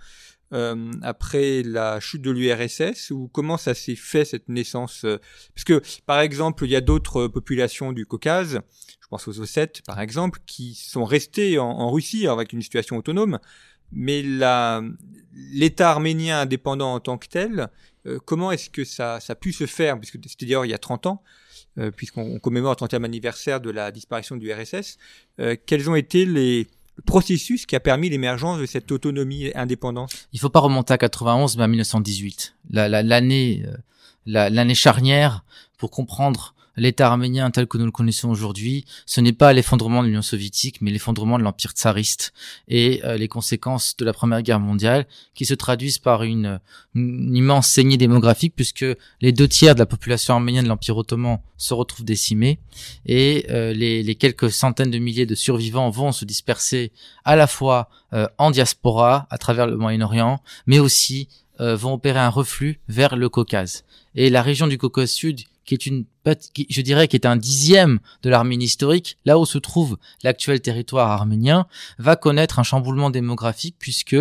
euh, 0.53 0.91
après 1.01 1.63
la 1.63 1.99
chute 1.99 2.21
de 2.21 2.29
l'URSS 2.29 3.09
ou 3.09 3.27
comment 3.33 3.57
ça 3.57 3.73
s'est 3.73 3.95
fait 3.95 4.25
cette 4.25 4.47
naissance 4.47 5.03
euh, 5.03 5.17
Parce 5.55 5.63
que 5.63 5.81
par 6.05 6.19
exemple, 6.19 6.65
il 6.65 6.71
y 6.71 6.75
a 6.75 6.81
d'autres 6.81 7.27
populations 7.27 7.91
du 7.91 8.05
Caucase, 8.05 8.61
je 9.01 9.07
pense 9.09 9.27
aux 9.27 9.39
Ossètes 9.39 9.81
par 9.87 9.99
exemple, 9.99 10.39
qui 10.45 10.75
sont 10.75 11.03
restées 11.03 11.57
en, 11.57 11.89
Russie 11.89 12.27
avec 12.27 12.53
une 12.53 12.61
situation 12.61 12.97
autonome, 12.97 13.39
mais 13.91 14.23
l'État 15.33 15.89
arménien 15.89 16.41
indépendant 16.41 16.93
en 16.93 16.99
tant 16.99 17.17
que 17.17 17.27
tel, 17.27 17.69
comment 18.25 18.51
est-ce 18.51 18.69
que 18.69 18.83
ça, 18.83 19.19
ça 19.19 19.33
a 19.33 19.35
pu 19.35 19.51
se 19.51 19.65
faire 19.65 19.97
Puisque 19.97 20.19
c'était 20.27 20.45
d'ailleurs 20.45 20.65
il 20.65 20.69
y 20.69 20.73
a 20.73 20.79
30 20.79 21.07
ans, 21.07 21.23
puisqu'on 21.95 22.39
commémore 22.39 22.75
le 22.79 22.87
30e 22.87 23.03
anniversaire 23.03 23.61
de 23.61 23.69
la 23.69 23.91
disparition 23.91 24.35
du 24.35 24.51
RSS. 24.51 24.97
quels 25.65 25.89
ont 25.89 25.95
été 25.95 26.25
les 26.25 26.67
processus 27.05 27.65
qui 27.65 27.75
a 27.75 27.79
permis 27.79 28.09
l'émergence 28.09 28.59
de 28.59 28.65
cette 28.65 28.91
autonomie 28.91 29.45
et 29.45 29.55
indépendance 29.55 30.11
Il 30.33 30.39
faut 30.39 30.49
pas 30.49 30.59
remonter 30.59 30.93
à 30.93 30.97
91, 30.97 31.57
mais 31.57 31.63
à 31.63 31.67
1918. 31.67 32.55
L'année 32.69 33.65
la, 34.25 34.49
l'année 34.49 34.75
charnière 34.75 35.43
pour 35.77 35.91
comprendre 35.91 36.54
l'État 36.77 37.07
arménien 37.07 37.51
tel 37.51 37.67
que 37.67 37.77
nous 37.77 37.85
le 37.85 37.91
connaissons 37.91 38.29
aujourd'hui, 38.29 38.85
ce 39.05 39.21
n'est 39.21 39.33
pas 39.33 39.53
l'effondrement 39.53 40.01
de 40.01 40.07
l'Union 40.07 40.21
soviétique, 40.21 40.81
mais 40.81 40.91
l'effondrement 40.91 41.37
de 41.37 41.43
l'Empire 41.43 41.71
tsariste 41.71 42.33
et 42.67 43.01
euh, 43.03 43.17
les 43.17 43.27
conséquences 43.27 43.95
de 43.97 44.05
la 44.05 44.13
Première 44.13 44.41
Guerre 44.41 44.59
mondiale 44.59 45.05
qui 45.33 45.45
se 45.45 45.53
traduisent 45.53 45.99
par 45.99 46.23
une, 46.23 46.59
immense 46.95 47.67
saignée 47.67 47.97
démographique 47.97 48.53
puisque 48.55 48.85
les 49.21 49.31
deux 49.31 49.47
tiers 49.47 49.75
de 49.75 49.79
la 49.79 49.85
population 49.85 50.35
arménienne 50.35 50.63
de 50.63 50.69
l'Empire 50.69 50.97
ottoman 50.97 51.39
se 51.57 51.73
retrouvent 51.73 52.05
décimés 52.05 52.59
et 53.05 53.45
euh, 53.49 53.73
les, 53.73 54.15
quelques 54.15 54.51
centaines 54.51 54.91
de 54.91 54.97
milliers 54.97 55.25
de 55.25 55.35
survivants 55.35 55.89
vont 55.89 56.11
se 56.11 56.25
disperser 56.25 56.91
à 57.23 57.35
la 57.35 57.47
fois 57.47 57.89
euh, 58.13 58.27
en 58.37 58.51
diaspora 58.51 59.27
à 59.29 59.37
travers 59.37 59.67
le 59.67 59.77
Moyen-Orient, 59.77 60.41
mais 60.65 60.79
aussi 60.79 61.27
vont 61.57 61.93
opérer 61.93 62.19
un 62.19 62.27
reflux 62.27 62.81
vers 62.89 63.15
le 63.15 63.29
Caucase. 63.29 63.85
Et 64.13 64.29
la 64.29 64.41
région 64.41 64.67
du 64.67 64.77
Caucase 64.77 65.11
Sud, 65.11 65.39
qui 65.65 65.73
est 65.73 65.85
une, 65.85 66.05
je 66.69 66.81
dirais, 66.81 67.07
qui 67.07 67.15
est 67.15 67.25
un 67.25 67.35
dixième 67.35 67.99
de 68.23 68.29
l'Arménie 68.29 68.65
historique, 68.65 69.17
là 69.25 69.37
où 69.39 69.45
se 69.45 69.57
trouve 69.57 69.97
l'actuel 70.23 70.61
territoire 70.61 71.09
arménien, 71.09 71.67
va 71.97 72.15
connaître 72.15 72.59
un 72.59 72.63
chamboulement 72.63 73.09
démographique 73.09 73.75
puisque 73.79 74.15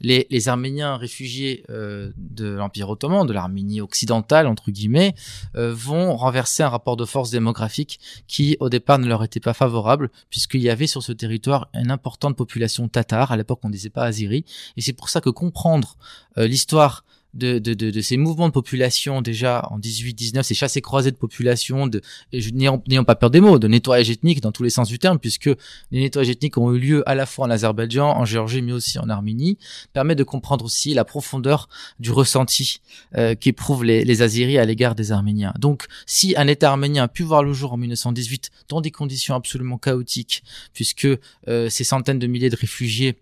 les, 0.00 0.26
les 0.30 0.48
Arméniens 0.48 0.96
réfugiés 0.96 1.64
euh, 1.70 2.10
de 2.16 2.48
l'Empire 2.48 2.90
ottoman, 2.90 3.26
de 3.26 3.32
l'Arménie 3.32 3.80
occidentale 3.80 4.46
entre 4.46 4.70
guillemets, 4.70 5.14
euh, 5.56 5.72
vont 5.72 6.16
renverser 6.16 6.62
un 6.62 6.68
rapport 6.68 6.96
de 6.96 7.04
force 7.04 7.30
démographique 7.30 8.00
qui 8.26 8.56
au 8.60 8.68
départ 8.68 8.98
ne 8.98 9.06
leur 9.06 9.22
était 9.24 9.40
pas 9.40 9.54
favorable 9.54 10.10
puisqu'il 10.30 10.60
y 10.60 10.70
avait 10.70 10.86
sur 10.86 11.02
ce 11.02 11.12
territoire 11.12 11.68
une 11.74 11.90
importante 11.90 12.36
population 12.36 12.88
tatare. 12.88 13.32
À 13.32 13.36
l'époque, 13.36 13.60
on 13.62 13.68
ne 13.68 13.72
disait 13.72 13.90
pas 13.90 14.04
azéri, 14.04 14.44
et 14.76 14.80
c'est 14.80 14.92
pour 14.92 15.08
ça 15.08 15.20
que 15.20 15.30
comprendre 15.30 15.96
euh, 16.38 16.46
l'histoire 16.46 17.04
de, 17.34 17.58
de, 17.58 17.74
de, 17.74 17.90
de, 17.90 18.00
ces 18.00 18.16
mouvements 18.16 18.48
de 18.48 18.52
population 18.52 19.22
déjà 19.22 19.66
en 19.70 19.78
18-19, 19.78 20.42
ces 20.42 20.54
chassés 20.54 20.80
croisés 20.80 21.10
de 21.10 21.16
population, 21.16 21.86
de, 21.86 22.00
n'ayant 22.32 23.04
pas 23.04 23.14
peur 23.14 23.30
des 23.30 23.40
mots, 23.40 23.58
de 23.58 23.68
nettoyage 23.68 24.10
ethnique 24.10 24.40
dans 24.40 24.52
tous 24.52 24.62
les 24.62 24.70
sens 24.70 24.88
du 24.88 24.98
terme, 24.98 25.18
puisque 25.18 25.50
les 25.90 26.00
nettoyages 26.00 26.30
ethniques 26.30 26.58
ont 26.58 26.72
eu 26.72 26.78
lieu 26.78 27.08
à 27.08 27.14
la 27.14 27.26
fois 27.26 27.46
en 27.46 27.50
Azerbaïdjan, 27.50 28.16
en 28.16 28.24
Géorgie, 28.24 28.62
mais 28.62 28.72
aussi 28.72 28.98
en 28.98 29.08
Arménie, 29.08 29.58
permet 29.92 30.14
de 30.14 30.24
comprendre 30.24 30.64
aussi 30.64 30.94
la 30.94 31.04
profondeur 31.04 31.68
du 32.00 32.10
ressenti 32.10 32.80
euh, 33.16 33.34
qu'éprouvent 33.34 33.84
les, 33.84 34.04
les 34.04 34.22
Azeris 34.22 34.58
à 34.58 34.64
l'égard 34.64 34.94
des 34.94 35.12
Arméniens. 35.12 35.52
Donc, 35.58 35.86
si 36.06 36.34
un 36.36 36.46
État 36.46 36.70
arménien 36.70 37.04
a 37.04 37.08
pu 37.08 37.22
voir 37.22 37.42
le 37.42 37.52
jour 37.52 37.72
en 37.72 37.76
1918 37.76 38.50
dans 38.68 38.80
des 38.80 38.90
conditions 38.90 39.34
absolument 39.34 39.78
chaotiques, 39.78 40.42
puisque 40.72 41.06
euh, 41.48 41.68
ces 41.68 41.84
centaines 41.84 42.18
de 42.18 42.26
milliers 42.26 42.50
de 42.50 42.56
réfugiés 42.56 43.18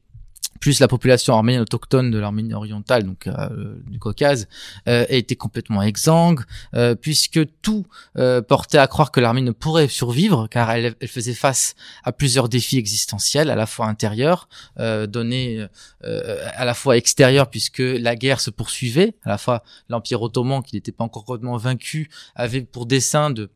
plus 0.57 0.81
la 0.81 0.89
population 0.89 1.35
arménienne 1.35 1.63
autochtone 1.63 2.11
de 2.11 2.19
l'Arménie 2.19 2.55
orientale, 2.55 3.05
donc 3.05 3.27
euh, 3.27 3.77
du 3.87 3.99
Caucase, 3.99 4.49
euh, 4.89 5.05
était 5.09 5.37
complètement 5.37 5.83
exsangue, 5.83 6.41
euh, 6.75 6.95
puisque 6.95 7.41
tout 7.63 7.87
euh, 8.19 8.43
portait 8.43 8.79
à 8.79 8.87
croire 8.87 9.11
que 9.11 9.21
l'Arménie 9.21 9.47
ne 9.47 9.53
pourrait 9.53 9.89
survivre, 9.89 10.49
car 10.49 10.71
elle, 10.71 10.95
elle, 11.01 11.09
faisait 11.09 11.35
face 11.35 11.75
à 12.05 12.13
plusieurs 12.13 12.49
défis 12.49 12.79
existentiels, 12.79 13.51
à 13.51 13.57
la 13.57 13.67
fois 13.67 13.87
intérieurs, 13.87 14.49
donnés 14.77 15.67
à 16.03 16.65
la 16.65 16.75
fois 16.75 16.97
extérieurs, 16.97 17.49
puisque 17.49 17.79
la 17.79 18.17
guerre 18.17 18.41
se 18.41 18.51
poursuivait, 18.51 19.15
à 19.25 19.31
la 19.31 19.39
fois 19.39 19.63
l'Empire 19.89 20.23
ottoman, 20.23 20.63
qui 20.63 20.77
n'était 20.77 20.93
pas 20.93 21.05
encore 21.05 21.25
complètement 21.25 21.57
vaincu, 21.57 22.09
avait 22.35 22.63
pour 22.63 22.87
dessein 22.87 23.31
de 23.31 23.51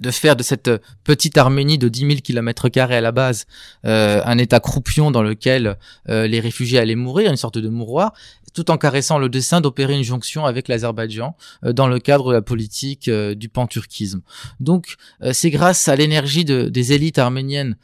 de 0.00 0.10
faire 0.10 0.36
de 0.36 0.42
cette 0.42 0.70
petite 1.04 1.36
Arménie 1.36 1.78
de 1.78 1.88
10 1.88 2.00
000 2.00 2.12
km 2.22 2.68
carrés 2.68 2.96
à 2.96 3.00
la 3.00 3.12
base 3.12 3.46
euh, 3.84 4.22
un 4.24 4.38
état 4.38 4.60
croupion 4.60 5.10
dans 5.10 5.22
lequel 5.22 5.76
euh, 6.08 6.26
les 6.26 6.40
réfugiés 6.40 6.78
allaient 6.78 6.94
mourir, 6.94 7.30
une 7.30 7.36
sorte 7.36 7.58
de 7.58 7.68
mouroir, 7.68 8.12
tout 8.54 8.70
en 8.70 8.78
caressant 8.78 9.18
le 9.18 9.28
dessin 9.28 9.60
d'opérer 9.60 9.94
une 9.94 10.02
jonction 10.02 10.44
avec 10.44 10.68
l'Azerbaïdjan 10.68 11.36
euh, 11.64 11.72
dans 11.72 11.88
le 11.88 11.98
cadre 11.98 12.28
de 12.28 12.34
la 12.34 12.42
politique 12.42 13.10
du 13.10 13.48
panturquisme. 13.48 14.22
Donc 14.60 14.96
c'est 15.32 15.50
grâce 15.50 15.88
à 15.88 15.96
l'énergie 15.96 16.44
de, 16.44 16.68
des 16.68 16.92
élites 16.92 17.18
arméniennes 17.18 17.76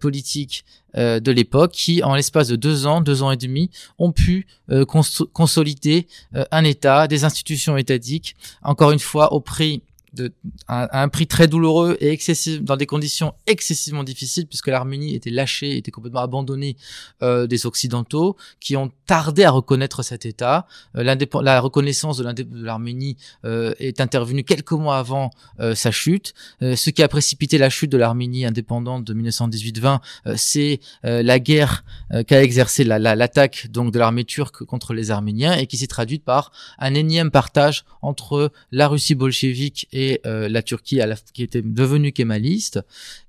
politiques 0.00 0.64
de 0.94 1.30
l'époque 1.32 1.72
qui, 1.72 2.02
en 2.02 2.14
l'espace 2.14 2.48
de 2.48 2.56
deux 2.56 2.86
ans, 2.86 3.00
deux 3.00 3.22
ans 3.22 3.30
et 3.30 3.36
demi, 3.36 3.70
ont 3.98 4.12
pu 4.12 4.46
consolider 4.86 6.06
un 6.50 6.64
État, 6.64 7.08
des 7.08 7.24
institutions 7.24 7.76
étatiques, 7.76 8.36
encore 8.62 8.92
une 8.92 8.98
fois 8.98 9.32
au 9.32 9.40
prix 9.40 9.82
de, 10.14 10.32
à, 10.68 11.02
un 11.02 11.08
prix 11.08 11.26
très 11.26 11.48
douloureux 11.48 11.96
et 12.00 12.08
excessif, 12.08 12.62
dans 12.62 12.76
des 12.76 12.86
conditions 12.86 13.34
excessivement 13.46 14.04
difficiles, 14.04 14.46
puisque 14.46 14.68
l'Arménie 14.68 15.14
était 15.14 15.30
lâchée, 15.30 15.76
était 15.76 15.90
complètement 15.90 16.20
abandonnée 16.20 16.76
euh, 17.22 17.46
des 17.46 17.66
Occidentaux, 17.66 18.36
qui 18.60 18.76
ont 18.76 18.90
tardé 19.06 19.44
à 19.44 19.50
reconnaître 19.50 20.02
cet 20.02 20.26
État. 20.26 20.66
Euh, 20.96 21.02
la 21.42 21.60
reconnaissance 21.60 22.18
de 22.18 22.44
l'Arménie 22.52 23.16
euh, 23.44 23.74
est 23.78 24.00
intervenue 24.00 24.44
quelques 24.44 24.72
mois 24.72 24.98
avant 24.98 25.30
euh, 25.60 25.74
sa 25.74 25.90
chute. 25.90 26.34
Euh, 26.62 26.76
ce 26.76 26.90
qui 26.90 27.02
a 27.02 27.08
précipité 27.08 27.58
la 27.58 27.70
chute 27.70 27.90
de 27.90 27.98
l'Arménie 27.98 28.44
indépendante 28.46 29.04
de 29.04 29.14
1918-20, 29.14 30.00
c'est 30.36 30.80
la 31.02 31.38
guerre 31.38 31.84
qu'a 32.26 32.42
exercée 32.42 32.84
l'attaque 32.84 33.62
la, 33.64 33.70
donc 33.70 33.92
de 33.92 33.98
l'armée 33.98 34.24
turque 34.24 34.64
contre 34.64 34.92
les 34.94 35.10
Arméniens 35.10 35.54
et 35.54 35.66
qui 35.66 35.76
s'est 35.76 35.86
traduite 35.86 36.24
par 36.24 36.52
un 36.78 36.94
énième 36.94 37.30
partage 37.30 37.84
entre 38.02 38.52
la 38.72 38.88
Russie 38.88 39.14
bolchevique 39.14 39.88
et 39.92 40.03
euh, 40.26 40.48
la 40.48 40.62
Turquie 40.62 41.00
qui 41.32 41.42
était 41.42 41.62
devenue 41.62 42.12
kémaliste. 42.12 42.80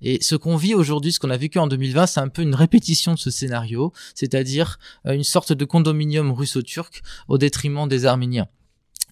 Et 0.01 0.21
ce 0.21 0.35
qu'on 0.35 0.55
vit 0.55 0.73
aujourd'hui, 0.73 1.11
ce 1.11 1.19
qu'on 1.19 1.29
a 1.29 1.37
vécu 1.37 1.59
en 1.59 1.67
2020, 1.67 2.07
c'est 2.07 2.19
un 2.19 2.27
peu 2.27 2.41
une 2.41 2.55
répétition 2.55 3.13
de 3.13 3.19
ce 3.19 3.31
scénario, 3.31 3.93
c'est-à-dire 4.13 4.79
euh, 5.05 5.13
une 5.13 5.23
sorte 5.23 5.53
de 5.53 5.65
condominium 5.65 6.31
russo-turc 6.31 7.01
au 7.27 7.37
détriment 7.37 7.87
des 7.87 8.05
Arméniens. 8.05 8.47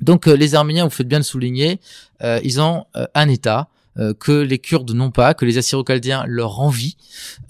Donc 0.01 0.27
euh, 0.27 0.35
les 0.35 0.55
Arméniens, 0.55 0.85
vous 0.85 0.89
faites 0.89 1.07
bien 1.07 1.19
de 1.19 1.25
souligner, 1.25 1.79
ils 2.43 2.61
ont 2.61 2.85
un 2.93 3.27
État 3.27 3.67
euh, 3.99 4.13
que 4.13 4.31
les 4.31 4.59
Kurdes 4.59 4.91
n'ont 4.91 5.11
pas, 5.11 5.33
que 5.33 5.45
les 5.45 5.57
Assyro-Chaldéens 5.57 6.25
leur 6.27 6.59
envient. 6.59 6.95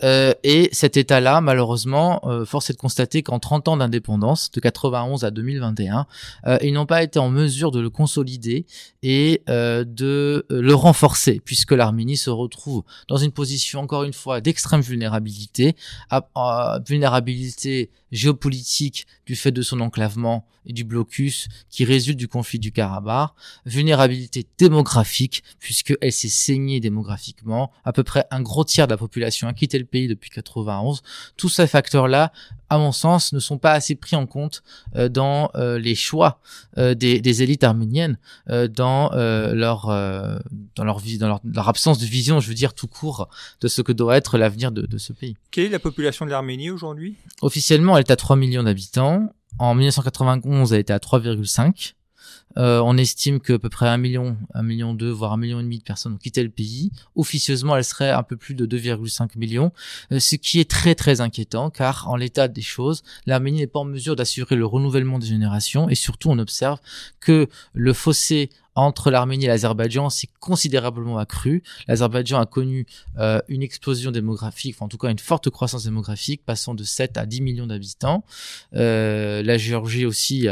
Euh, 0.03 0.33
et 0.43 0.69
cet 0.73 0.97
état-là, 0.97 1.39
malheureusement, 1.39 2.21
euh, 2.25 2.45
force 2.45 2.69
est 2.69 2.73
de 2.73 2.77
constater 2.77 3.23
qu'en 3.23 3.39
30 3.39 3.69
ans 3.69 3.77
d'indépendance, 3.77 4.51
de 4.51 4.59
91 4.59 5.23
à 5.23 5.31
2021, 5.31 6.05
ils 6.61 6.73
n'ont 6.73 6.85
pas 6.85 7.03
été 7.03 7.19
en 7.19 7.29
mesure 7.29 7.71
de 7.71 7.79
le 7.79 7.89
consolider 7.89 8.65
et 9.01 9.41
de 9.47 10.45
le 10.49 10.73
renforcer, 10.73 11.41
puisque 11.43 11.71
l'Arménie 11.71 12.17
se 12.17 12.29
retrouve 12.29 12.83
dans 13.07 13.17
une 13.17 13.31
position, 13.31 13.81
encore 13.81 14.03
une 14.03 14.13
fois, 14.13 14.41
d'extrême 14.41 14.81
vulnérabilité, 14.81 15.75
à, 16.09 16.79
vulnérabilité 16.85 17.89
géopolitique 18.11 19.07
du 19.25 19.35
fait 19.35 19.51
de 19.51 19.61
son 19.61 19.79
enclavement 19.81 20.45
et 20.65 20.73
du 20.73 20.83
blocus 20.83 21.47
qui 21.69 21.83
résulte 21.83 22.17
du 22.17 22.27
conflit 22.27 22.59
du 22.59 22.71
Karabakh, 22.71 23.31
vulnérabilité 23.65 24.45
démographique 24.57 25.43
puisqu'elle 25.59 26.11
s'est 26.11 26.29
saignée 26.33 26.79
démographiquement, 26.79 27.71
à 27.85 27.93
peu 27.93 28.03
près 28.03 28.25
un 28.31 28.41
gros 28.41 28.63
tiers 28.63 28.87
de 28.87 28.93
la 28.93 28.97
population 28.97 29.47
a 29.47 29.53
quitté 29.53 29.79
le 29.79 29.85
pays 29.85 30.07
depuis 30.07 30.29
91. 30.29 31.01
Tous 31.37 31.49
ces 31.49 31.67
facteurs-là, 31.67 32.31
à 32.69 32.77
mon 32.77 32.91
sens, 32.91 33.33
ne 33.33 33.39
sont 33.39 33.57
pas 33.57 33.73
assez 33.73 33.95
pris 33.95 34.15
en 34.15 34.25
compte 34.25 34.63
euh, 34.95 35.09
dans 35.09 35.51
euh, 35.55 35.77
les 35.77 35.95
choix 35.95 36.39
euh, 36.77 36.95
des, 36.95 37.21
des, 37.21 37.43
élites 37.43 37.63
arméniennes, 37.63 38.17
dans 38.47 39.11
leur 39.13 39.87
dans 40.75 40.83
leur 40.83 40.99
vie, 40.99 41.17
dans 41.17 41.27
leur, 41.27 41.39
leur, 41.43 41.69
absence 41.69 41.99
de 41.99 42.05
vision, 42.05 42.39
je 42.39 42.47
veux 42.47 42.55
dire 42.55 42.73
tout 42.73 42.87
court, 42.87 43.29
de 43.61 43.67
ce 43.67 43.81
que 43.81 43.91
doit 43.91 44.17
être 44.17 44.37
l'avenir 44.37 44.71
de, 44.71 44.81
de 44.81 44.97
ce 44.97 45.13
pays. 45.13 45.37
Quelle 45.51 45.65
est 45.65 45.69
la 45.69 45.79
population 45.79 46.25
de 46.25 46.31
l'Arménie 46.31 46.71
aujourd'hui? 46.71 47.15
Officiellement, 47.41 47.97
elle 47.97 48.05
est 48.07 48.11
à 48.11 48.15
3 48.15 48.35
millions 48.35 48.63
d'habitants. 48.63 49.33
En 49.59 49.75
1991, 49.75 50.73
elle 50.73 50.79
était 50.79 50.93
à 50.93 50.97
3,5. 50.97 51.93
Euh, 52.57 52.79
on 52.79 52.97
estime 52.97 53.39
que 53.39 53.53
à 53.53 53.59
peu 53.59 53.69
près 53.69 53.87
un 53.87 53.97
million, 53.97 54.37
un 54.53 54.63
million 54.63 54.93
deux, 54.93 55.09
voire 55.09 55.33
un 55.33 55.37
million 55.37 55.59
et 55.59 55.63
demi 55.63 55.79
de 55.79 55.83
personnes 55.83 56.13
ont 56.13 56.17
quitté 56.17 56.43
le 56.43 56.49
pays. 56.49 56.91
Officieusement, 57.15 57.75
elle 57.75 57.83
serait 57.83 58.11
un 58.11 58.23
peu 58.23 58.37
plus 58.37 58.55
de 58.55 58.65
2,5 58.65 59.37
millions, 59.37 59.71
euh, 60.11 60.19
ce 60.19 60.35
qui 60.35 60.59
est 60.59 60.69
très 60.69 60.95
très 60.95 61.21
inquiétant, 61.21 61.69
car 61.69 62.09
en 62.09 62.15
l'état 62.15 62.47
des 62.47 62.61
choses, 62.61 63.03
l'Arménie 63.25 63.59
n'est 63.59 63.67
pas 63.67 63.79
en 63.79 63.85
mesure 63.85 64.15
d'assurer 64.15 64.55
le 64.55 64.65
renouvellement 64.65 65.19
des 65.19 65.27
générations, 65.27 65.89
et 65.89 65.95
surtout 65.95 66.29
on 66.29 66.39
observe 66.39 66.79
que 67.19 67.47
le 67.73 67.93
fossé 67.93 68.49
entre 68.75 69.11
l'Arménie 69.11 69.45
et 69.45 69.47
l'Azerbaïdjan 69.47 70.09
s'est 70.09 70.29
considérablement 70.39 71.17
accru. 71.17 71.63
L'Azerbaïdjan 71.87 72.39
a 72.39 72.45
connu 72.45 72.87
euh, 73.19 73.39
une 73.47 73.61
explosion 73.61 74.11
démographique, 74.11 74.81
en 74.81 74.87
tout 74.87 74.97
cas 74.97 75.09
une 75.09 75.19
forte 75.19 75.49
croissance 75.49 75.83
démographique, 75.83 76.43
passant 76.45 76.73
de 76.73 76.83
7 76.83 77.17
à 77.17 77.25
10 77.25 77.41
millions 77.41 77.67
d'habitants. 77.67 78.23
Euh, 78.73 79.43
la 79.43 79.57
Géorgie 79.57 80.05
aussi 80.05 80.47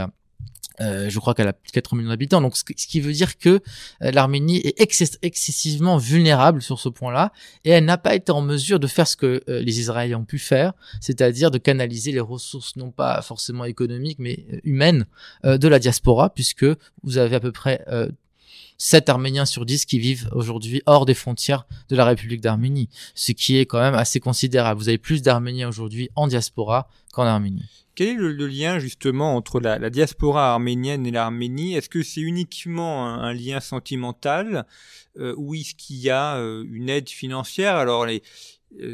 Euh, 0.81 1.09
je 1.09 1.19
crois 1.19 1.33
qu'elle 1.33 1.47
a 1.47 1.53
plus 1.53 1.67
de 1.67 1.73
4 1.73 1.95
millions 1.95 2.09
d'habitants, 2.09 2.41
donc 2.41 2.57
ce, 2.57 2.63
qui 2.63 2.99
veut 2.99 3.13
dire 3.13 3.37
que 3.37 3.61
euh, 4.01 4.11
l'Arménie 4.11 4.57
est 4.57 4.79
excessivement 5.21 5.97
vulnérable 5.97 6.61
sur 6.61 6.79
ce 6.79 6.89
point-là, 6.89 7.31
et 7.65 7.69
elle 7.69 7.85
n'a 7.85 7.97
pas 7.97 8.15
été 8.15 8.31
en 8.31 8.41
mesure 8.41 8.79
de 8.79 8.87
faire 8.87 9.07
ce 9.07 9.15
que 9.15 9.43
euh, 9.47 9.61
les 9.61 9.79
Israéliens 9.79 10.19
ont 10.19 10.25
pu 10.25 10.39
faire, 10.39 10.73
c'est-à-dire 10.99 11.51
de 11.51 11.57
canaliser 11.57 12.11
les 12.11 12.19
ressources 12.19 12.75
non 12.75 12.91
pas 12.91 13.21
forcément 13.21 13.65
économiques, 13.65 14.19
mais 14.19 14.45
humaines 14.63 15.05
de 15.43 15.67
la 15.67 15.79
diaspora, 15.79 16.29
puisque 16.33 16.65
vous 17.03 17.17
avez 17.17 17.35
à 17.35 17.39
peu 17.39 17.51
près 17.51 17.83
7 18.77 19.09
Arméniens 19.09 19.45
sur 19.45 19.65
10 19.65 19.85
qui 19.85 19.99
vivent 19.99 20.29
aujourd'hui 20.33 20.81
hors 20.85 21.05
des 21.05 21.13
frontières 21.13 21.65
de 21.89 21.95
la 21.95 22.05
République 22.05 22.41
d'Arménie, 22.41 22.89
ce 23.15 23.31
qui 23.31 23.57
est 23.57 23.65
quand 23.65 23.79
même 23.79 23.95
assez 23.95 24.19
considérable. 24.19 24.79
Vous 24.79 24.89
avez 24.89 24.97
plus 24.97 25.21
d'Arméniens 25.21 25.69
aujourd'hui 25.69 26.09
en 26.15 26.27
diaspora 26.27 26.89
qu'en 27.13 27.23
Arménie. 27.23 27.63
Quel 27.93 28.07
est 28.07 28.13
le, 28.13 28.47
lien 28.47 28.79
justement 28.79 29.35
entre 29.35 29.59
la, 29.59 29.89
diaspora 29.89 30.53
arménienne 30.53 31.05
et 31.05 31.11
l'Arménie? 31.11 31.75
Est-ce 31.75 31.89
que 31.89 32.03
c'est 32.03 32.21
uniquement 32.21 33.07
un, 33.07 33.33
lien 33.33 33.59
sentimental 33.59 34.65
euh, 35.19 35.35
ou 35.37 35.55
est-ce 35.55 35.75
qu'il 35.75 35.97
y 35.97 36.09
a 36.09 36.37
euh, 36.37 36.63
une 36.71 36.89
aide 36.89 37.09
financière? 37.09 37.75
Alors 37.75 38.05
les, 38.05 38.23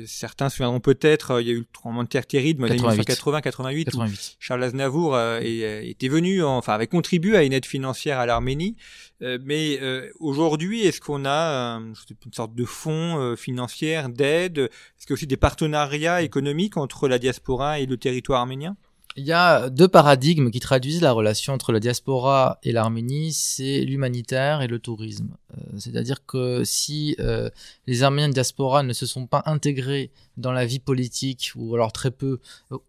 certains 0.06 0.50
se 0.50 0.58
souviendront 0.58 0.80
peut-être, 0.80 1.42
il 1.42 1.48
y 1.48 1.50
a 1.50 1.54
eu 1.54 1.60
le 1.60 1.68
tremblement 1.72 2.04
de 2.04 2.10
terre 2.10 2.26
terrible 2.26 2.66
en 2.66 2.68
1980-88 2.68 4.36
Charles 4.40 4.64
Aznavour 4.64 5.18
était 5.40 6.08
venu, 6.08 6.44
enfin 6.44 6.74
avait 6.74 6.88
contribué 6.88 7.38
à 7.38 7.44
une 7.44 7.54
aide 7.54 7.66
financière 7.66 8.20
à 8.20 8.26
l'Arménie. 8.26 8.76
mais 9.22 9.80
aujourd'hui, 10.20 10.82
est-ce 10.86 11.02
qu'on 11.02 11.26
a 11.26 11.78
une 11.78 12.34
sorte 12.34 12.56
de 12.56 12.66
fonds 12.66 13.36
financier 13.38 14.02
d'aide? 14.10 14.60
Est-ce 14.60 15.06
qu'il 15.06 15.12
y 15.12 15.14
a 15.14 15.16
aussi 15.16 15.28
des 15.28 15.38
partenariats 15.38 16.22
économiques 16.22 16.78
entre 16.78 17.08
la 17.08 17.20
diaspora 17.20 17.80
et 17.80 17.86
le 17.86 17.98
territoire 17.98 18.42
arménien? 18.42 18.76
Il 19.20 19.26
y 19.26 19.32
a 19.32 19.72
deux 19.72 19.88
paradigmes 19.88 20.52
qui 20.52 20.60
traduisent 20.60 21.02
la 21.02 21.12
relation 21.12 21.54
entre 21.54 21.72
la 21.72 21.80
diaspora 21.80 22.60
et 22.62 22.72
l'Arménie, 22.72 23.34
c'est 23.34 23.82
l'humanitaire 23.82 24.62
et 24.62 24.68
le 24.68 24.78
tourisme. 24.78 25.36
Euh, 25.54 25.78
c'est-à-dire 25.78 26.26
que 26.26 26.64
si 26.64 27.16
euh, 27.20 27.50
les 27.86 28.04
Arméniens 28.04 28.30
de 28.30 28.34
diaspora 28.34 28.84
ne 28.84 28.94
se 28.94 29.06
sont 29.06 29.28
pas 29.28 29.44
intégrés 29.46 30.12
dans 30.36 30.52
la 30.52 30.66
vie 30.66 30.80
politique, 30.80 31.52
ou 31.56 31.74
alors 31.76 31.92
très 31.92 32.12
peu, 32.12 32.40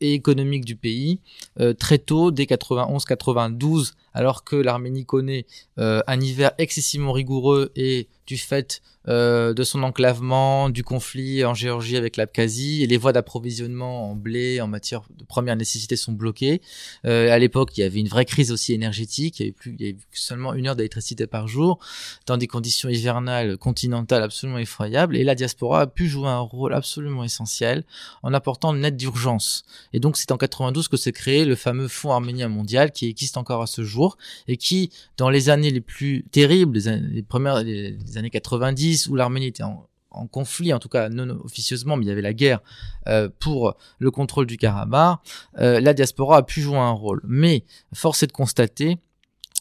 et 0.01 0.15
économique 0.15 0.65
du 0.65 0.77
pays, 0.77 1.21
euh, 1.61 1.73
très 1.73 1.99
tôt, 1.99 2.31
dès 2.31 2.45
91-92, 2.45 3.93
alors 4.13 4.45
que 4.45 4.57
l'Arménie 4.57 5.05
connaît 5.05 5.47
un 5.77 6.21
hiver 6.21 6.51
excessivement 6.59 7.13
rigoureux 7.13 7.71
et 7.77 8.09
du 8.27 8.37
fait 8.37 8.83
euh, 9.09 9.55
de 9.55 9.63
son 9.63 9.83
enclavement, 9.85 10.69
du 10.69 10.85
conflit 10.85 11.43
en 11.43 11.55
Géorgie 11.55 11.97
avec 11.97 12.19
l'Abkhazie, 12.19 12.83
et 12.83 12.87
les 12.87 12.99
voies 12.99 13.13
d'approvisionnement 13.13 14.11
en 14.11 14.15
blé, 14.15 14.61
en 14.61 14.67
matière 14.67 15.03
de 15.17 15.25
première 15.25 15.57
nécessité 15.57 15.97
sont 15.97 16.13
bloquées. 16.13 16.61
Euh, 17.07 17.33
à 17.33 17.39
l'époque, 17.39 17.79
il 17.79 17.81
y 17.81 17.85
avait 17.85 18.01
une 18.01 18.09
vraie 18.09 18.27
crise 18.27 18.53
aussi 18.53 18.75
énergétique, 18.75 19.41
il 19.41 19.43
y 19.43 19.47
avait, 19.47 19.53
plus, 19.53 19.77
il 19.79 19.87
y 19.87 19.89
avait 19.89 19.99
seulement 20.13 20.53
une 20.53 20.67
heure 20.67 20.77
d'électricité 20.77 21.27
par 21.27 21.49
jour, 21.49 21.79
dans 22.27 22.37
conditions 22.49 22.89
hivernales 22.89 23.57
continentales 23.57 24.23
absolument 24.23 24.59
effroyables, 24.59 25.17
et 25.17 25.25
la 25.25 25.35
diaspora 25.35 25.83
a 25.83 25.87
pu 25.87 26.09
jouer 26.09 26.29
un 26.29 26.41
rôle 26.41 26.75
absolument 26.75 27.23
essentiel 27.23 27.85
en 28.23 28.35
apportant 28.35 28.75
une 28.75 28.85
aide 28.85 28.97
d'urgence. 28.97 29.63
Et 29.93 30.01
donc 30.01 30.17
c'est 30.17 30.33
en 30.33 30.37
92 30.37 30.89
que 30.89 30.97
s'est 30.97 31.13
créé 31.13 31.45
le 31.45 31.55
fameux 31.55 31.89
Fonds 31.89 32.13
arménien 32.13 32.49
mondial 32.49 32.91
qui 32.91 33.09
existe 33.09 33.37
encore 33.37 33.63
à 33.63 33.67
ce 33.67 33.85
jour, 33.85 34.19
et 34.49 34.57
qui, 34.57 34.91
dans 35.17 35.31
les 35.31 35.51
années 35.51 35.71
les 35.71 35.81
plus 35.81 36.25
terribles, 36.31 36.79
les, 36.79 36.99
les 36.99 37.23
premières 37.23 37.63
les 37.63 38.17
années 38.17 38.31
90, 38.31 39.09
où 39.09 39.17
l'Arménie 39.17 39.47
était 39.47 39.63
en, 39.63 39.87
conflit, 40.33 40.73
en 40.73 40.81
tout 40.81 40.89
cas 40.89 41.09
non 41.09 41.29
officieusement, 41.45 41.97
mais 41.97 42.05
il 42.05 42.09
y 42.09 42.11
avait 42.11 42.23
la 42.23 42.33
guerre 42.33 42.61
euh, 43.07 43.29
pour 43.39 43.77
le 43.99 44.11
contrôle 44.11 44.47
du 44.47 44.57
Karabakh, 44.57 45.21
euh, 45.59 45.81
la 45.81 45.95
diaspora 45.95 46.39
a 46.39 46.43
pu 46.43 46.61
jouer 46.61 46.79
un 46.79 46.91
rôle. 46.91 47.21
Mais 47.25 47.65
force 47.93 48.25
est 48.25 48.27
de 48.27 48.33
constater 48.33 48.99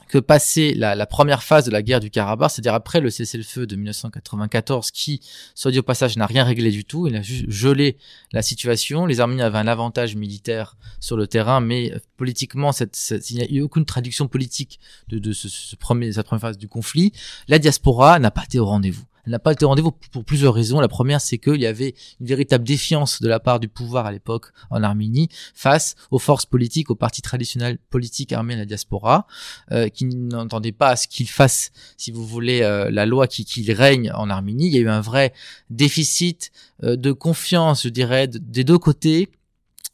que 0.08 0.18
passé 0.18 0.74
la, 0.74 1.06
première 1.06 1.44
phase 1.44 1.66
de 1.66 1.72
la 1.72 1.82
guerre 1.82 2.00
du 2.00 2.10
Karabakh, 2.10 2.52
c'est-à-dire 2.52 2.74
après 2.74 3.00
le 3.00 3.10
cessez-le-feu 3.10 3.68
de 3.68 3.76
1994, 3.76 4.92
qui, 4.92 5.22
soit 5.56 5.72
dit 5.72 5.80
au 5.80 5.84
passage, 5.84 6.18
n'a 6.18 6.26
rien 6.26 6.44
réglé 6.44 6.72
du 6.72 6.86
tout, 6.86 7.08
il 7.08 7.16
a 7.16 7.22
juste 7.22 7.50
gelé 7.50 7.98
la 8.32 8.42
situation. 8.42 9.06
Les 9.06 9.20
Arméniens 9.20 9.46
avaient 9.46 9.58
un 9.58 9.68
avantage 9.68 10.16
militaire 10.16 10.78
sur 11.00 11.18
le 11.18 11.28
terrain, 11.28 11.60
mais 11.60 11.94
euh, 11.94 12.00
politiquement, 12.16 12.72
il 12.72 13.36
n'y 13.36 13.42
a 13.42 13.48
eu 13.50 13.62
aucune 13.62 13.86
traduction 13.86 14.28
politique 14.28 14.80
de, 15.10 15.34
cette 15.34 15.80
première 15.80 16.14
phase 16.40 16.58
du 16.58 16.68
conflit. 16.68 17.12
La 17.48 17.60
diaspora 17.60 18.20
n'a 18.20 18.32
pas 18.32 18.44
été 18.44 18.60
au 18.60 18.66
rendez-vous 18.66 19.06
n'a 19.32 19.40
pas 19.40 19.52
été 19.52 19.66
rendez-vous 19.66 19.92
pour 19.92 20.24
plusieurs 20.24 20.54
raisons. 20.54 20.80
La 20.80 20.88
première, 20.88 21.22
c'est 21.22 21.38
qu'il 21.38 21.60
y 21.60 21.66
avait 21.66 21.96
une 22.20 22.28
véritable 22.28 22.64
défiance 22.64 23.22
de 23.22 23.28
la 23.28 23.40
part 23.40 23.60
du 23.60 23.68
pouvoir 23.68 24.06
à 24.06 24.12
l'époque 24.12 24.48
en 24.70 24.84
Arménie 24.84 25.30
face 25.54 25.96
aux 26.12 26.20
forces 26.20 26.46
politiques, 26.46 26.90
aux 26.90 26.96
partis 26.96 27.22
traditionnels 27.22 27.78
politiques 27.90 28.34
arméniens 28.34 28.58
de 28.58 28.62
la 28.62 28.66
diaspora, 28.66 29.28
euh, 29.72 29.90
qui 29.90 30.06
n'entendaient 30.06 30.72
pas 30.72 30.90
à 30.90 30.96
ce 30.96 31.08
qu'ils 31.08 31.30
fassent, 31.30 31.72
si 31.98 32.12
vous 32.12 32.26
voulez, 32.26 32.62
euh, 32.62 32.90
la 32.92 33.06
loi 33.06 33.28
qui, 33.28 33.46
règne 33.74 34.12
en 34.14 34.30
Arménie. 34.30 34.68
Il 34.68 34.74
y 34.74 34.78
a 34.78 34.82
eu 34.82 34.90
un 34.90 35.02
vrai 35.02 35.34
déficit 35.70 36.52
euh, 36.84 36.96
de 36.96 37.12
confiance, 37.12 37.84
je 37.84 37.90
dirais, 37.90 38.28
des 38.28 38.64
deux 38.64 38.78
côtés 38.78 39.30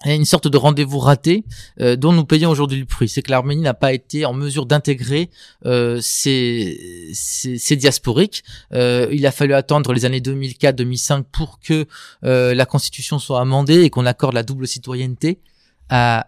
une 0.06 0.26
sorte 0.26 0.48
de 0.48 0.58
rendez-vous 0.58 1.00
raté 1.00 1.46
euh, 1.80 1.96
dont 1.96 2.12
nous 2.12 2.26
payons 2.26 2.50
aujourd'hui 2.50 2.80
le 2.80 2.86
prix. 2.86 3.08
C'est 3.08 3.22
que 3.22 3.32
l'Arménie 3.32 3.62
n'a 3.62 3.74
pas 3.74 3.94
été 3.94 4.26
en 4.26 4.34
mesure 4.34 4.66
d'intégrer 4.66 5.30
euh, 5.66 6.02
diasporiques. 7.72 8.44
Euh, 8.74 9.08
il 9.12 9.26
a 9.26 9.32
fallu 9.32 9.54
attendre 9.54 9.94
les 9.94 10.06
années 10.06 10.20
2004-2005 10.20 11.24
pour 11.32 11.60
que 11.60 11.86
euh, 12.24 12.54
la 12.54 12.66
constitution 12.66 13.20
soit 13.20 13.40
amendée 13.40 13.82
et 13.84 13.90
qu'on 13.90 14.06
accorde 14.06 14.34
la 14.34 14.44
double 14.44 14.68
citoyenneté 14.68 15.40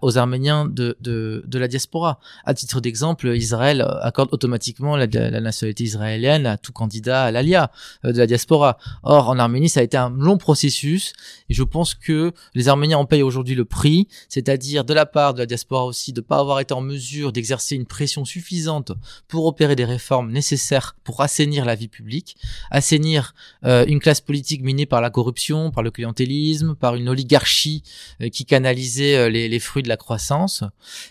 aux 0.02 0.18
Arméniens 0.18 0.66
de, 0.66 0.96
de, 1.02 1.44
de, 1.48 1.60
la 1.60 1.68
diaspora. 1.68 2.20
À 2.46 2.54
titre 2.54 2.82
d'exemple, 2.82 3.36
Israël 3.36 3.86
accorde 4.02 4.30
automatiquement 4.32 4.96
la, 4.96 5.08
la, 5.08 5.42
nationalité 5.42 5.84
israélienne 5.84 6.46
à 6.46 6.58
tout 6.58 6.72
candidat 6.72 7.24
à 7.24 7.32
l'ALIA 7.32 7.72
euh, 8.04 8.12
de 8.12 8.18
la 8.18 8.28
diaspora. 8.28 8.78
Or, 9.04 9.30
en 9.30 9.40
Arménie, 9.40 9.70
ça 9.70 9.80
a 9.80 9.84
été 9.84 9.98
un 9.98 10.10
long 10.10 10.38
processus 10.38 11.14
et 11.50 11.54
je 11.54 11.64
pense 11.64 11.96
que 11.96 12.32
les 12.54 12.68
Arméniens 12.68 12.98
en 12.98 13.06
payent 13.06 13.24
aujourd'hui 13.24 13.56
le 13.56 13.66
prix, 13.66 14.08
c'est-à-dire 14.30 14.84
de 14.84 14.94
la 14.94 15.06
part 15.06 15.34
de 15.34 15.40
la 15.40 15.46
diaspora 15.46 15.86
aussi 15.86 16.14
de 16.14 16.22
ne 16.22 16.26
pas 16.26 16.40
avoir 16.40 16.60
été 16.60 16.74
en 16.74 16.82
mesure 16.82 17.32
d'exercer 17.32 17.76
une 17.76 17.86
pression 17.86 18.26
suffisante 18.26 18.92
pour 19.28 19.46
opérer 19.46 19.76
des 19.76 19.86
réformes 19.86 20.32
nécessaires 20.32 20.96
pour 21.04 21.22
assainir 21.22 21.66
la 21.66 21.76
vie 21.76 21.88
publique, 21.88 22.38
assainir 22.72 23.34
euh, 23.64 23.86
une 23.88 24.00
classe 24.00 24.22
politique 24.22 24.64
minée 24.64 24.86
par 24.86 25.02
la 25.02 25.10
corruption, 25.10 25.72
par 25.72 25.84
le 25.84 25.92
clientélisme, 25.92 26.76
par 26.76 26.96
une 26.96 27.10
oligarchie 27.10 27.84
euh, 28.22 28.30
qui 28.30 28.46
canalisait 28.46 29.30
les 29.30 29.45
les, 29.48 29.60
fruits 29.60 29.84
de 29.84 29.90
la 29.90 29.98
croissance, 29.98 30.64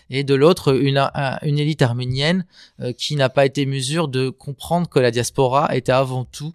et 0.09 0.23
de 0.23 0.35
l'autre 0.35 0.75
une, 0.75 1.09
une 1.41 1.59
élite 1.59 1.81
arménienne 1.81 2.45
euh, 2.79 2.93
qui 2.93 3.15
n'a 3.15 3.29
pas 3.29 3.45
été 3.45 3.65
mesure 3.65 4.07
de 4.07 4.29
comprendre 4.29 4.89
que 4.89 4.99
la 4.99 5.11
diaspora 5.11 5.75
était 5.75 5.91
avant 5.91 6.25
tout 6.25 6.53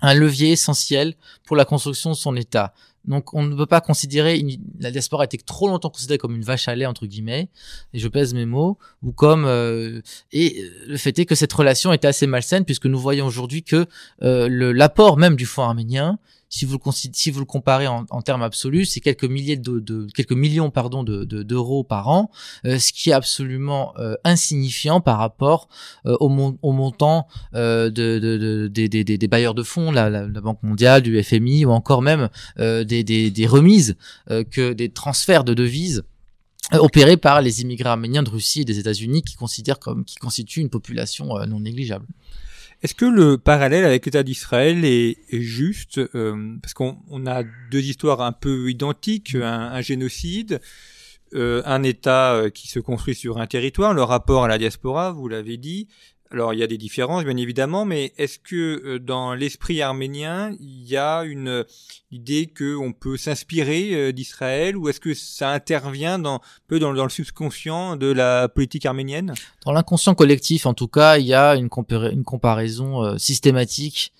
un 0.00 0.14
levier 0.14 0.52
essentiel 0.52 1.14
pour 1.44 1.56
la 1.56 1.64
construction 1.64 2.10
de 2.10 2.16
son 2.16 2.36
État. 2.36 2.72
Donc 3.04 3.32
on 3.32 3.42
ne 3.42 3.56
peut 3.56 3.66
pas 3.66 3.80
considérer 3.80 4.44
la 4.78 4.90
diaspora 4.90 5.22
a 5.22 5.24
été 5.24 5.38
trop 5.38 5.66
longtemps 5.66 5.88
considérée 5.88 6.18
comme 6.18 6.36
une 6.36 6.42
vache 6.42 6.68
à 6.68 6.74
lait 6.74 6.84
entre 6.84 7.06
guillemets 7.06 7.48
et 7.94 7.98
je 7.98 8.06
pèse 8.06 8.34
mes 8.34 8.44
mots 8.44 8.78
ou 9.02 9.12
comme 9.12 9.46
euh, 9.46 10.02
et 10.30 10.62
le 10.86 10.96
fait 10.98 11.18
est 11.18 11.24
que 11.24 11.34
cette 11.34 11.52
relation 11.52 11.92
était 11.92 12.08
assez 12.08 12.26
malsaine 12.26 12.66
puisque 12.66 12.84
nous 12.84 12.98
voyons 12.98 13.26
aujourd'hui 13.26 13.62
que 13.62 13.86
euh, 14.22 14.72
l'apport 14.74 15.16
même 15.16 15.36
du 15.36 15.46
fonds 15.46 15.62
arménien 15.62 16.18
si 16.50 16.64
vous 16.64 16.78
le 16.78 16.92
si 16.92 17.30
vous 17.30 17.40
le 17.40 17.44
comparez 17.46 17.86
en, 17.86 18.06
en 18.10 18.22
termes 18.22 18.42
absolus, 18.42 18.86
c'est 18.86 19.00
quelques 19.00 19.24
milliers 19.24 19.56
de, 19.56 19.80
de, 19.80 20.06
quelques 20.14 20.32
millions 20.32 20.70
pardon 20.70 21.02
de 21.02 21.24
d'euros 21.24 21.84
par 21.84 22.08
an, 22.08 22.30
euh, 22.64 22.78
ce 22.78 22.92
qui 22.92 23.10
est 23.10 23.12
absolument 23.12 23.94
euh, 23.98 24.14
insignifiant 24.24 25.00
par 25.00 25.18
rapport 25.18 25.68
euh, 26.06 26.16
au, 26.20 26.28
au, 26.62 26.72
montant 26.72 27.26
de, 27.52 27.88
de, 27.88 28.68
des, 28.68 29.28
bailleurs 29.28 29.54
de 29.54 29.62
fonds, 29.62 29.90
la, 29.90 30.08
la, 30.08 30.26
Banque 30.40 30.62
mondiale, 30.62 31.02
du 31.02 31.22
FMI 31.22 31.64
ou 31.64 31.70
encore 31.70 32.00
même 32.00 32.28
des, 32.56 32.84
des, 33.04 33.30
des 33.30 33.46
remises 33.46 33.96
que 34.28 34.72
des 34.72 34.88
transferts 34.88 35.44
de 35.44 35.54
devises 35.54 36.04
opérés 36.72 37.16
par 37.16 37.40
les 37.42 37.62
immigrés 37.62 37.88
arméniens 37.88 38.22
de 38.22 38.30
Russie 38.30 38.62
et 38.62 38.64
des 38.64 38.78
États-Unis 38.78 39.22
qui 39.22 39.34
considèrent 39.34 39.78
comme 39.78 40.04
qui 40.04 40.16
constituent 40.16 40.60
une 40.60 40.70
population 40.70 41.34
non 41.46 41.60
négligeable. 41.60 42.06
Est-ce 42.80 42.94
que 42.94 43.04
le 43.04 43.38
parallèle 43.38 43.84
avec 43.84 44.06
l'État 44.06 44.22
d'Israël 44.22 44.84
est, 44.84 45.16
juste 45.32 45.98
euh, 45.98 46.56
Parce 46.62 46.74
qu'on 46.74 47.26
a 47.26 47.42
deux 47.70 47.82
histoires 47.82 48.20
un 48.20 48.30
peu 48.30 48.70
identiques, 48.70 49.34
un, 49.34 49.80
génocide, 49.80 50.60
euh, 51.34 51.60
un 51.64 51.82
État 51.82 52.34
euh, 52.34 52.50
qui 52.50 52.68
se 52.68 52.78
construit 52.78 53.16
sur 53.16 53.38
un 53.38 53.48
territoire, 53.48 53.94
le 53.94 54.04
rapport 54.04 54.44
à 54.44 54.48
la 54.48 54.58
diaspora, 54.58 55.10
vous 55.10 55.26
l'avez 55.26 55.56
dit, 55.56 55.88
alors 56.30 56.52
il 56.52 56.60
y 56.60 56.62
a 56.62 56.66
des 56.66 56.76
différences 56.76 57.24
bien 57.24 57.36
évidemment, 57.36 57.84
mais 57.84 58.12
est-ce 58.18 58.38
que 58.38 58.82
euh, 58.84 58.98
dans 58.98 59.34
l'esprit 59.34 59.80
arménien 59.80 60.54
il 60.60 60.86
y 60.86 60.96
a 60.96 61.22
une 61.22 61.64
idée 62.10 62.46
qu'on 62.46 62.92
peut 62.92 63.16
s'inspirer 63.16 63.94
euh, 63.94 64.12
d'Israël 64.12 64.76
ou 64.76 64.88
est-ce 64.88 65.00
que 65.00 65.14
ça 65.14 65.50
intervient 65.50 66.18
dans, 66.18 66.36
un 66.36 66.40
peu 66.66 66.78
dans, 66.78 66.92
le 66.92 67.08
subconscient 67.08 67.96
de 67.96 68.12
la 68.12 68.48
politique 68.48 68.84
arménienne? 68.84 69.32
Dans 69.64 69.72
l'inconscient 69.72 70.14
collectif 70.14 70.66
en 70.66 70.74
tout 70.74 70.88
cas, 70.88 71.16
il 71.18 71.26
y 71.26 71.34
a 71.34 71.56
une, 71.56 71.68
comparaison 71.68 73.04
euh, 73.04 73.18
systématique 73.18 74.12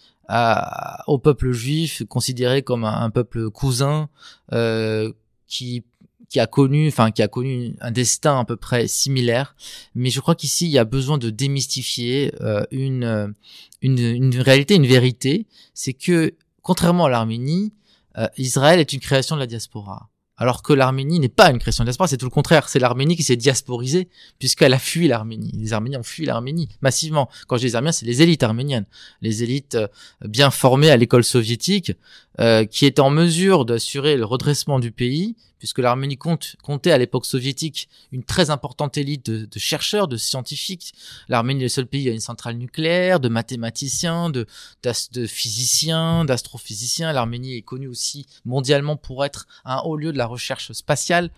au 1.07 1.19
peuple 1.19 1.53
juif 1.53 2.03
considéré 2.07 2.63
comme 2.63 2.85
un, 2.85 3.09
peuple 3.09 3.49
cousin 3.49 4.11
qui 5.47 5.85
qui 6.29 6.41
a 6.41 6.47
connu, 6.47 6.89
enfin 6.89 7.11
qui 7.11 7.23
a 7.23 7.29
connu 7.29 7.77
un 7.81 7.91
destin 7.91 8.41
à 8.41 8.45
peu 8.45 8.57
près 8.57 8.87
similaire. 8.87 9.57
Mais 9.95 10.11
je 10.11 10.21
crois 10.21 10.35
qu'ici 10.35 10.67
il 10.67 10.73
y 10.73 10.79
a 10.79 10.85
besoin 10.85 11.19
de 11.19 11.31
démystifier 11.31 12.33
euh, 12.41 12.65
une, 12.71 13.35
une, 13.83 13.99
une 13.99 14.41
réalité, 14.41 14.75
une 14.75 14.87
vérité, 14.87 15.47
c'est 15.75 15.95
que 15.95 16.35
contrairement 16.63 17.07
à 17.07 17.09
l'Arménie, 17.09 17.73
euh, 18.19 18.29
Israël 18.37 18.81
est 18.81 18.93
une 18.93 19.01
création 19.01 19.37
de 19.37 19.41
la 19.41 19.47
diaspora. 19.47 20.11
Alors 20.41 20.63
que 20.63 20.73
l'Arménie 20.73 21.19
n'est 21.19 21.29
pas 21.29 21.51
une 21.51 21.59
création 21.59 21.83
de 21.83 21.87
la 21.87 21.91
diaspora, 21.91 22.07
c'est 22.07 22.17
tout 22.17 22.27
le 22.27 22.31
contraire. 22.31 22.69
C'est 22.69 22.79
l'Arménie 22.79 23.17
qui 23.17 23.25
s'est 23.25 23.37
diasporisée, 23.37 24.09
puisqu'elle 24.39 24.73
a 24.73 24.79
fui 24.79 25.09
l'Arménie. 25.09 25.51
Les 25.55 25.73
Arméniens 25.73 25.99
ont 25.99 26.05
fui 26.05 26.25
l'Arménie, 26.25 26.69
massivement. 26.81 27.29
Quand 27.49 27.57
je 27.57 27.63
dis 27.63 27.67
les 27.67 27.75
Arméniens, 27.75 27.93
c'est 27.93 28.07
les 28.07 28.23
élites 28.23 28.45
arméniennes. 28.45 28.87
Les 29.21 29.43
élites 29.43 29.75
euh, 29.75 29.89
bien 30.25 30.53
formées 30.53 30.91
à 30.91 30.97
l'école 30.97 31.25
soviétique, 31.25 31.93
euh, 32.39 32.65
qui 32.65 32.87
étaient 32.87 33.01
en 33.01 33.11
mesure 33.11 33.65
d'assurer 33.65 34.17
le 34.17 34.25
redressement 34.25 34.79
du 34.79 34.93
pays, 34.93 35.35
puisque 35.59 35.79
l'Arménie 35.79 36.17
compte, 36.17 36.57
comptait 36.63 36.93
à 36.93 36.99
l'époque 36.99 37.27
soviétique 37.27 37.89
une 38.13 38.25
très 38.25 38.51
importante 38.51 38.97
élite 38.97 39.27
de, 39.27 39.47
de 39.47 39.59
chercheurs, 39.59 40.09
de 40.09 40.17
scientifiques. 40.17 40.95
L'Arménie 41.29 41.61
est 41.61 41.65
le 41.65 41.69
seul 41.69 41.87
pays 41.87 42.09
à 42.09 42.13
une 42.13 42.21
centrale 42.21 42.57
nucléaire, 42.57 43.21
de 43.21 43.29
mathématiciens, 43.29 44.31
de, 44.31 44.47
de 45.13 45.27
physiciens, 45.27 46.25
d'astrophysiciens. 46.25 47.13
L'Arménie 47.13 47.57
est 47.57 47.63
connue 47.63 47.89
aussi 47.89 48.27
mondialement 48.45 48.97
pour 48.97 49.25
être 49.25 49.47
un 49.65 49.79
haut 49.79 49.97
lieu 49.97 50.13
de 50.13 50.19
la 50.19 50.27
recherche 50.27 50.73
spatiale. 50.73 51.31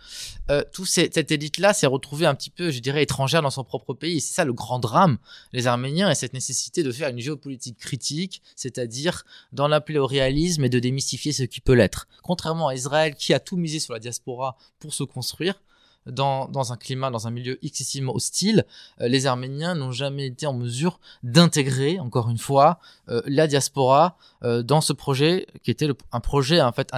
Euh, 0.50 0.62
tout 0.72 0.86
cette 0.86 1.30
élite-là 1.30 1.72
s'est 1.72 1.86
retrouvée 1.86 2.26
un 2.26 2.34
petit 2.34 2.50
peu, 2.50 2.70
je 2.70 2.80
dirais, 2.80 3.02
étrangère 3.02 3.42
dans 3.42 3.50
son 3.50 3.64
propre 3.64 3.94
pays. 3.94 4.20
C'est 4.20 4.34
ça 4.34 4.44
le 4.44 4.52
grand 4.52 4.78
drame, 4.78 5.18
les 5.52 5.66
Arméniens, 5.66 6.10
et 6.10 6.14
cette 6.14 6.34
nécessité 6.34 6.82
de 6.82 6.92
faire 6.92 7.08
une 7.08 7.18
géopolitique 7.18 7.78
critique, 7.78 8.42
c'est-à-dire 8.56 9.24
d'en 9.52 9.70
appeler 9.72 9.98
au 9.98 10.06
réalisme 10.06 10.64
et 10.64 10.68
de 10.68 10.78
démystifier 10.78 11.32
ce 11.32 11.44
qui 11.44 11.60
peut 11.60 11.74
l'être. 11.74 12.08
Contrairement 12.22 12.68
à 12.68 12.74
Israël 12.74 13.14
qui 13.14 13.34
a 13.34 13.40
tout 13.40 13.56
misé 13.56 13.80
sur 13.80 13.92
la 13.92 14.00
pour 14.18 14.94
se 14.94 15.04
construire, 15.04 15.54
dans, 16.06 16.72
un 16.72 16.76
climat, 16.76 17.10
dans 17.10 17.26
un 17.26 17.30
milieu 17.30 17.58
excessivement 17.64 18.14
hostile, 18.14 18.64
euh, 19.00 19.08
les 19.08 19.26
Arméniens 19.26 19.74
n'ont 19.74 19.92
jamais 19.92 20.26
été 20.26 20.46
en 20.46 20.54
mesure 20.54 20.98
d'intégrer, 21.22 21.98
encore 21.98 22.30
une 22.30 22.38
fois, 22.38 22.78
euh, 23.08 23.20
la 23.26 23.46
diaspora 23.46 24.16
euh, 24.42 24.62
dans 24.62 24.80
ce 24.80 24.92
projet 24.92 25.46
qui 25.62 25.70
était 25.70 25.88
un 26.12 26.20
projet, 26.20 26.60
en 26.60 26.72
fait, 26.72 26.90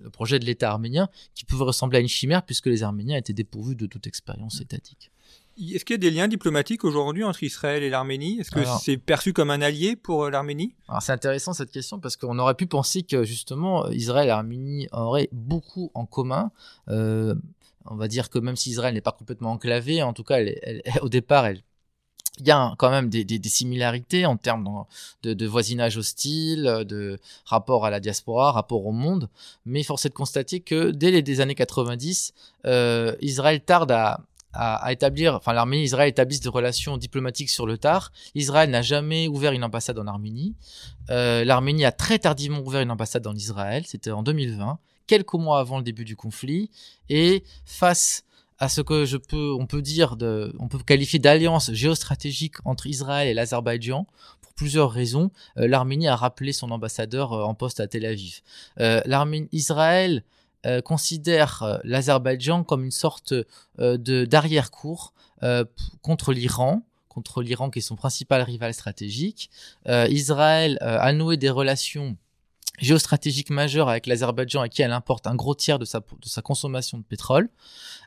le 0.00 0.10
projet 0.10 0.38
de 0.38 0.44
l'État 0.44 0.70
arménien, 0.70 1.08
qui 1.34 1.44
pouvait 1.44 1.64
ressembler 1.64 1.98
à 1.98 2.00
une 2.00 2.08
chimère 2.08 2.42
puisque 2.44 2.66
les 2.66 2.82
Arméniens 2.82 3.16
étaient 3.16 3.32
dépourvus 3.32 3.74
de 3.74 3.86
toute 3.86 4.06
expérience 4.06 4.60
étatique. 4.60 5.10
Est-ce 5.56 5.84
qu'il 5.84 5.94
y 5.94 5.98
a 5.98 5.98
des 5.98 6.10
liens 6.10 6.28
diplomatiques 6.28 6.84
aujourd'hui 6.84 7.24
entre 7.24 7.42
Israël 7.42 7.82
et 7.82 7.90
l'Arménie? 7.90 8.40
Est-ce 8.40 8.50
que 8.50 8.60
c'est 8.80 8.96
perçu 8.96 9.32
comme 9.32 9.50
un 9.50 9.60
allié 9.60 9.96
pour 9.96 10.28
l'Arménie? 10.28 10.74
Alors 10.88 11.02
c'est 11.02 11.12
intéressant 11.12 11.52
cette 11.52 11.70
question 11.70 12.00
parce 12.00 12.16
qu'on 12.16 12.38
aurait 12.38 12.54
pu 12.54 12.66
penser 12.66 13.02
que 13.02 13.24
justement 13.24 13.88
Israël 13.90 14.24
et 14.24 14.28
l'Arménie 14.28 14.88
auraient 14.92 15.28
beaucoup 15.32 15.90
en 15.94 16.06
commun. 16.06 16.50
Euh, 16.88 17.34
on 17.86 17.96
va 17.96 18.08
dire 18.08 18.30
que 18.30 18.38
même 18.38 18.56
si 18.56 18.70
Israël 18.70 18.94
n'est 18.94 19.00
pas 19.00 19.12
complètement 19.12 19.52
enclavé, 19.52 20.02
en 20.02 20.12
tout 20.12 20.24
cas, 20.24 20.38
elle, 20.38 20.82
au 21.02 21.08
départ, 21.08 21.46
elle, 21.46 21.62
il 22.40 22.46
y 22.46 22.50
a 22.50 22.74
quand 22.78 22.90
même 22.90 23.08
des, 23.10 23.24
des, 23.24 23.38
des 23.38 23.48
similarités 23.48 24.26
en 24.26 24.36
termes 24.36 24.84
de, 25.22 25.34
de, 25.34 25.46
voisinage 25.46 25.96
hostile, 25.96 26.84
de 26.84 27.20
rapport 27.44 27.86
à 27.86 27.90
la 27.90 28.00
diaspora, 28.00 28.50
rapport 28.50 28.84
au 28.86 28.92
monde. 28.92 29.28
Mais 29.66 29.84
force 29.84 30.06
est 30.06 30.08
de 30.08 30.14
constater 30.14 30.58
que 30.58 30.90
dès 30.90 31.12
les 31.12 31.40
années 31.40 31.54
90, 31.54 32.32
euh, 32.66 33.14
Israël 33.20 33.60
tarde 33.60 33.92
à, 33.92 34.20
à, 34.54 34.92
établir, 34.92 35.34
enfin 35.34 35.52
l'Arménie 35.52 35.84
Israël 35.84 36.08
établissent 36.08 36.40
des 36.40 36.48
relations 36.48 36.96
diplomatiques 36.96 37.50
sur 37.50 37.66
le 37.66 37.78
tard. 37.78 38.12
Israël 38.34 38.70
n'a 38.70 38.82
jamais 38.82 39.28
ouvert 39.28 39.52
une 39.52 39.64
ambassade 39.64 39.98
en 39.98 40.06
Arménie. 40.06 40.54
Euh, 41.10 41.44
L'Arménie 41.44 41.84
a 41.84 41.92
très 41.92 42.18
tardivement 42.18 42.60
ouvert 42.60 42.80
une 42.80 42.90
ambassade 42.90 43.26
en 43.26 43.34
Israël, 43.34 43.84
c'était 43.86 44.10
en 44.10 44.22
2020 44.22 44.78
quelques 45.06 45.34
mois 45.34 45.58
avant 45.58 45.78
le 45.78 45.84
début 45.84 46.04
du 46.04 46.16
conflit 46.16 46.70
et 47.08 47.44
face 47.64 48.24
à 48.58 48.68
ce 48.68 48.80
que 48.80 49.04
je 49.04 49.16
peux, 49.16 49.52
on 49.52 49.66
peut 49.66 49.82
dire, 49.82 50.16
de, 50.16 50.54
on 50.58 50.68
peut 50.68 50.78
qualifier 50.78 51.18
d'alliance 51.18 51.72
géostratégique 51.72 52.54
entre 52.64 52.86
Israël 52.86 53.28
et 53.28 53.34
l'Azerbaïdjan 53.34 54.06
pour 54.40 54.52
plusieurs 54.54 54.90
raisons. 54.90 55.30
Euh, 55.58 55.66
L'Arménie 55.66 56.08
a 56.08 56.16
rappelé 56.16 56.52
son 56.52 56.70
ambassadeur 56.70 57.32
euh, 57.32 57.42
en 57.42 57.54
poste 57.54 57.80
à 57.80 57.88
Tel 57.88 58.06
Aviv. 58.06 58.42
Euh, 58.80 59.02
Israël 59.52 60.22
euh, 60.66 60.80
considère 60.80 61.80
l'Azerbaïdjan 61.84 62.64
comme 62.64 62.84
une 62.84 62.90
sorte 62.90 63.34
de 63.78 64.24
d'arrière-cour 64.24 65.12
contre 66.02 66.32
l'Iran 66.32 66.82
contre 67.08 67.42
l'Iran 67.42 67.70
qui 67.70 67.78
est 67.78 67.82
son 67.82 67.94
principal 67.94 68.42
rival 68.42 68.74
stratégique. 68.74 69.50
Israël 69.86 70.78
a 70.80 71.12
noué 71.12 71.36
des 71.36 71.50
relations 71.50 72.16
géostratégique 72.80 73.50
majeure 73.50 73.88
avec 73.88 74.06
l'Azerbaïdjan 74.06 74.62
à 74.62 74.68
qui 74.68 74.82
elle 74.82 74.92
importe 74.92 75.26
un 75.28 75.36
gros 75.36 75.54
tiers 75.54 75.78
de 75.78 75.84
sa 75.84 76.42
consommation 76.42 76.98
de 76.98 77.04
pétrole, 77.04 77.48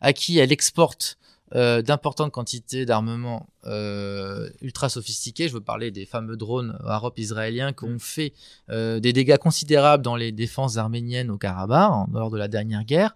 à 0.02 0.12
qui 0.12 0.40
elle 0.40 0.52
exporte 0.52 1.18
euh, 1.56 1.82
d'importantes 1.82 2.32
quantités 2.32 2.86
d'armements 2.86 3.48
euh, 3.66 4.50
ultra 4.62 4.90
sophistiqués. 4.90 5.48
Je 5.48 5.54
veux 5.54 5.62
parler 5.62 5.92
des 5.92 6.06
fameux 6.06 6.38
drones 6.38 6.78
arabes-israéliens 6.86 7.74
qui 7.74 7.86
ont 7.86 8.00
fait 8.00 8.34
euh, 8.70 9.00
des 9.00 9.14
dégâts 9.14 9.38
considérables 9.38 10.04
dans 10.04 10.16
les 10.16 10.32
défenses 10.32 10.78
arméniennes 10.78 11.30
au 11.32 11.38
Karabakh 11.38 12.08
lors 12.14 12.30
de 12.30 12.38
la 12.38 12.48
dernière 12.48 12.84
guerre. 12.84 13.16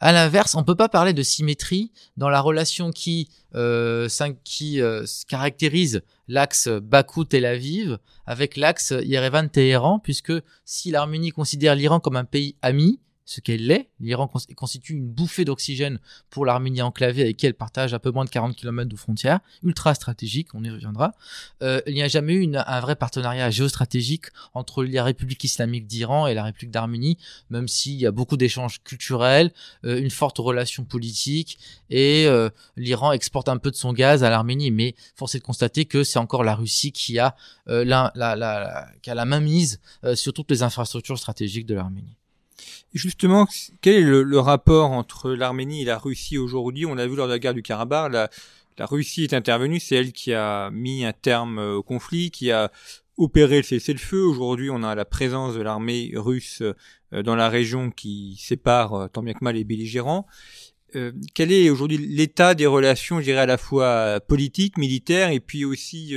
À 0.00 0.12
l'inverse, 0.12 0.54
on 0.54 0.64
peut 0.64 0.74
pas 0.74 0.88
parler 0.88 1.12
de 1.12 1.22
symétrie 1.22 1.90
dans 2.16 2.28
la 2.28 2.40
relation 2.40 2.90
qui, 2.90 3.28
euh, 3.54 4.08
qui 4.44 4.80
euh, 4.80 5.04
caractérise 5.28 6.02
l'axe 6.28 6.68
Bakou-Tel 6.68 7.44
Aviv 7.44 7.98
avec 8.26 8.56
l'axe 8.56 8.92
Yerevan-Téhéran, 9.02 9.98
puisque 9.98 10.32
si 10.64 10.90
l'Arménie 10.90 11.30
considère 11.30 11.74
l'Iran 11.74 12.00
comme 12.00 12.16
un 12.16 12.24
pays 12.24 12.56
ami, 12.62 13.00
ce 13.30 13.40
qu'elle 13.40 13.64
l'est. 13.64 13.88
L'Iran 14.00 14.28
constitue 14.56 14.94
une 14.94 15.08
bouffée 15.08 15.44
d'oxygène 15.44 16.00
pour 16.30 16.44
l'Arménie 16.44 16.82
enclavée 16.82 17.22
avec 17.22 17.36
qui 17.36 17.46
elle 17.46 17.54
partage 17.54 17.94
un 17.94 18.00
peu 18.00 18.10
moins 18.10 18.24
de 18.24 18.30
40 18.30 18.56
km 18.56 18.90
de 18.90 18.96
frontières, 18.96 19.38
ultra 19.62 19.94
stratégique, 19.94 20.48
on 20.52 20.64
y 20.64 20.70
reviendra. 20.70 21.12
Euh, 21.62 21.80
il 21.86 21.94
n'y 21.94 22.02
a 22.02 22.08
jamais 22.08 22.32
eu 22.32 22.52
un 22.52 22.80
vrai 22.80 22.96
partenariat 22.96 23.48
géostratégique 23.50 24.26
entre 24.52 24.82
la 24.82 25.04
République 25.04 25.44
islamique 25.44 25.86
d'Iran 25.86 26.26
et 26.26 26.34
la 26.34 26.42
République 26.42 26.72
d'Arménie, 26.72 27.18
même 27.50 27.68
s'il 27.68 28.00
y 28.00 28.06
a 28.06 28.10
beaucoup 28.10 28.36
d'échanges 28.36 28.82
culturels, 28.82 29.52
euh, 29.84 30.00
une 30.00 30.10
forte 30.10 30.38
relation 30.38 30.82
politique, 30.82 31.56
et 31.88 32.26
euh, 32.26 32.50
l'Iran 32.76 33.12
exporte 33.12 33.48
un 33.48 33.58
peu 33.58 33.70
de 33.70 33.76
son 33.76 33.92
gaz 33.92 34.24
à 34.24 34.30
l'Arménie, 34.30 34.72
mais 34.72 34.96
force 35.14 35.36
est 35.36 35.38
de 35.38 35.44
constater 35.44 35.84
que 35.84 36.02
c'est 36.02 36.18
encore 36.18 36.42
la 36.42 36.56
Russie 36.56 36.90
qui 36.90 37.20
a, 37.20 37.36
la, 37.66 38.10
la, 38.16 38.34
la, 38.34 38.88
qui 39.02 39.10
a 39.10 39.14
la 39.14 39.24
main 39.24 39.38
mise 39.38 39.80
sur 40.14 40.32
toutes 40.32 40.50
les 40.50 40.64
infrastructures 40.64 41.18
stratégiques 41.18 41.66
de 41.66 41.76
l'Arménie. 41.76 42.16
Justement, 42.92 43.46
quel 43.82 43.94
est 43.94 44.02
le, 44.02 44.38
rapport 44.40 44.90
entre 44.90 45.30
l'Arménie 45.30 45.82
et 45.82 45.84
la 45.84 45.98
Russie 45.98 46.38
aujourd'hui? 46.38 46.86
On 46.86 46.96
l'a 46.96 47.06
vu 47.06 47.14
lors 47.14 47.28
de 47.28 47.32
la 47.32 47.38
guerre 47.38 47.54
du 47.54 47.62
Karabakh, 47.62 48.12
la, 48.12 48.28
Russie 48.86 49.24
est 49.24 49.34
intervenue, 49.34 49.78
c'est 49.78 49.94
elle 49.94 50.12
qui 50.12 50.32
a 50.32 50.70
mis 50.70 51.04
un 51.04 51.12
terme 51.12 51.58
euh, 51.58 51.74
au 51.74 51.82
conflit, 51.82 52.30
qui 52.30 52.50
a 52.50 52.72
opéré 53.18 53.58
le 53.58 53.62
cessez-le-feu. 53.62 54.22
Aujourd'hui, 54.22 54.70
on 54.70 54.82
a 54.82 54.94
la 54.94 55.04
présence 55.04 55.54
de 55.54 55.60
l'armée 55.60 56.12
russe 56.14 56.62
euh, 57.12 57.22
dans 57.22 57.36
la 57.36 57.50
région 57.50 57.90
qui 57.90 58.40
sépare 58.40 58.94
euh, 58.94 59.08
tant 59.08 59.22
bien 59.22 59.34
que 59.34 59.44
mal 59.44 59.56
les 59.56 59.64
belligérants. 59.64 60.26
quel 61.34 61.52
est 61.52 61.68
aujourd'hui 61.68 61.98
l'état 61.98 62.54
des 62.54 62.66
relations, 62.66 63.18
je 63.20 63.24
dirais 63.24 63.42
à 63.42 63.46
la 63.46 63.58
fois 63.58 64.18
politiques, 64.26 64.78
militaires 64.78 65.30
et 65.30 65.40
puis 65.40 65.64
aussi 65.64 66.16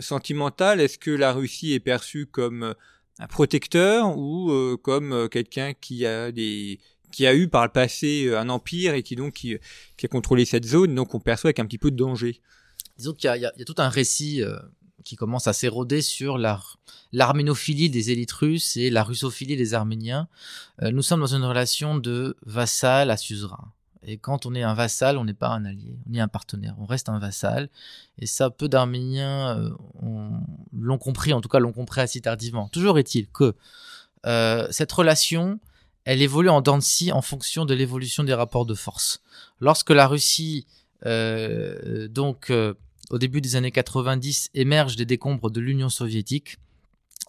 sentimentales? 0.00 0.80
Est-ce 0.80 0.98
que 0.98 1.12
la 1.12 1.32
Russie 1.32 1.72
est 1.72 1.80
perçue 1.80 2.26
comme 2.26 2.74
un 3.18 3.26
protecteur 3.26 4.16
ou 4.16 4.50
euh, 4.50 4.76
comme 4.76 5.12
euh, 5.12 5.28
quelqu'un 5.28 5.74
qui 5.74 6.06
a 6.06 6.32
des 6.32 6.80
qui 7.12 7.26
a 7.26 7.34
eu 7.34 7.48
par 7.48 7.64
le 7.64 7.72
passé 7.72 8.26
euh, 8.26 8.38
un 8.38 8.48
empire 8.48 8.94
et 8.94 9.02
qui 9.02 9.16
donc 9.16 9.34
qui, 9.34 9.56
qui, 9.96 10.06
a 10.06 10.08
contrôlé 10.08 10.44
cette 10.44 10.66
zone, 10.66 10.94
donc 10.94 11.14
on 11.14 11.20
perçoit 11.20 11.48
avec 11.48 11.60
un 11.60 11.66
petit 11.66 11.78
peu 11.78 11.90
de 11.90 11.96
danger. 11.96 12.40
Disons 12.98 13.14
qu'il 13.14 13.30
y, 13.30 13.38
y, 13.38 13.40
y, 13.40 13.46
a 13.46 13.64
tout 13.64 13.74
un 13.78 13.88
récit 13.88 14.42
qui 15.04 15.16
commence 15.16 15.46
à 15.46 15.52
s'éroder 15.52 16.00
sur 16.00 16.38
l'arménophilie 17.12 17.90
des 17.90 18.10
élites 18.10 18.32
russes 18.32 18.76
et 18.76 18.90
la 18.90 19.02
russophilie 19.02 19.56
des 19.56 19.74
Arméniens. 19.74 20.28
nous 20.80 21.02
sommes 21.02 21.20
dans 21.20 21.34
une 21.34 21.44
relation 21.44 21.98
de 21.98 22.36
vassal 22.44 23.10
à 23.10 23.18
suzerain. 23.18 23.72
Et 24.08 24.18
quand 24.18 24.46
on 24.46 24.54
est 24.54 24.62
un 24.62 24.74
vassal, 24.74 25.18
on 25.18 25.24
n'est 25.24 25.34
pas 25.34 25.48
un 25.48 25.64
allié, 25.64 25.98
on 26.08 26.14
est 26.14 26.20
un 26.20 26.28
partenaire, 26.28 26.76
on 26.78 26.86
reste 26.86 27.08
un 27.08 27.18
vassal. 27.18 27.68
Et 28.18 28.26
ça, 28.26 28.50
peu 28.50 28.68
d'Arméniens 28.68 29.58
euh, 29.58 29.70
l'ont 30.72 30.98
compris, 30.98 31.32
en 31.32 31.40
tout 31.40 31.48
cas 31.48 31.58
l'ont 31.58 31.72
compris 31.72 32.00
assez 32.00 32.20
tardivement. 32.20 32.68
Toujours 32.68 33.00
est-il 33.00 33.28
que 33.28 33.54
euh, 34.24 34.68
cette 34.70 34.92
relation, 34.92 35.58
elle 36.04 36.22
évolue 36.22 36.50
en 36.50 36.60
dents 36.60 36.78
de 36.78 37.12
en 37.12 37.20
fonction 37.20 37.64
de 37.64 37.74
l'évolution 37.74 38.22
des 38.22 38.34
rapports 38.34 38.64
de 38.64 38.74
force. 38.74 39.22
Lorsque 39.60 39.90
la 39.90 40.06
Russie, 40.06 40.66
euh, 41.04 42.06
donc 42.06 42.52
au 43.10 43.18
début 43.18 43.40
des 43.40 43.56
années 43.56 43.72
90, 43.72 44.50
émerge 44.54 44.94
des 44.94 45.04
décombres 45.04 45.50
de 45.50 45.60
l'Union 45.60 45.88
soviétique, 45.88 46.58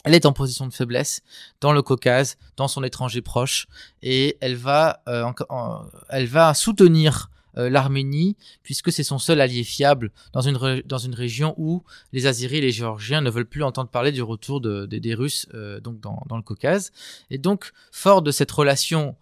elle 0.08 0.16
est 0.16 0.26
en 0.26 0.32
position 0.32 0.68
de 0.68 0.74
faiblesse 0.74 1.22
dans 1.60 1.74
le 1.74 1.82
Caucase, 1.82 2.38
dans 2.56 2.68
son 2.68 2.84
étranger 2.84 3.22
proche, 3.22 3.68
et 4.02 4.38
elle 4.40 4.56
va, 4.56 5.02
euh, 5.10 5.26
elle 6.10 6.28
va 6.28 6.54
soutenir 6.54 7.30
euh, 7.58 7.70
l'Arménie 7.70 8.38
puisque 8.64 8.92
c'est 8.92 9.04
son 9.04 9.20
seul 9.20 9.42
allié 9.42 9.64
fiable 9.64 10.12
dans 10.32 10.42
une 10.42 10.82
dans 10.86 10.98
une 10.98 11.16
région 11.16 11.56
où 11.58 11.84
les 12.14 12.26
Azyris 12.26 12.58
et 12.58 12.62
les 12.62 12.72
Géorgiens 12.72 13.20
ne 13.22 13.30
veulent 13.30 13.48
plus 13.48 13.64
entendre 13.64 13.90
parler 13.90 14.12
du 14.12 14.22
retour 14.22 14.62
de, 14.62 14.86
des 14.86 15.14
Russes 15.16 15.48
euh, 15.54 15.80
donc 15.80 16.00
dans, 16.00 16.24
dans 16.28 16.38
le 16.38 16.44
Caucase. 16.44 16.92
Et 17.30 17.38
donc 17.38 17.72
fort 17.92 18.22
de 18.22 18.32
cette 18.32 18.52
relation 18.52 19.16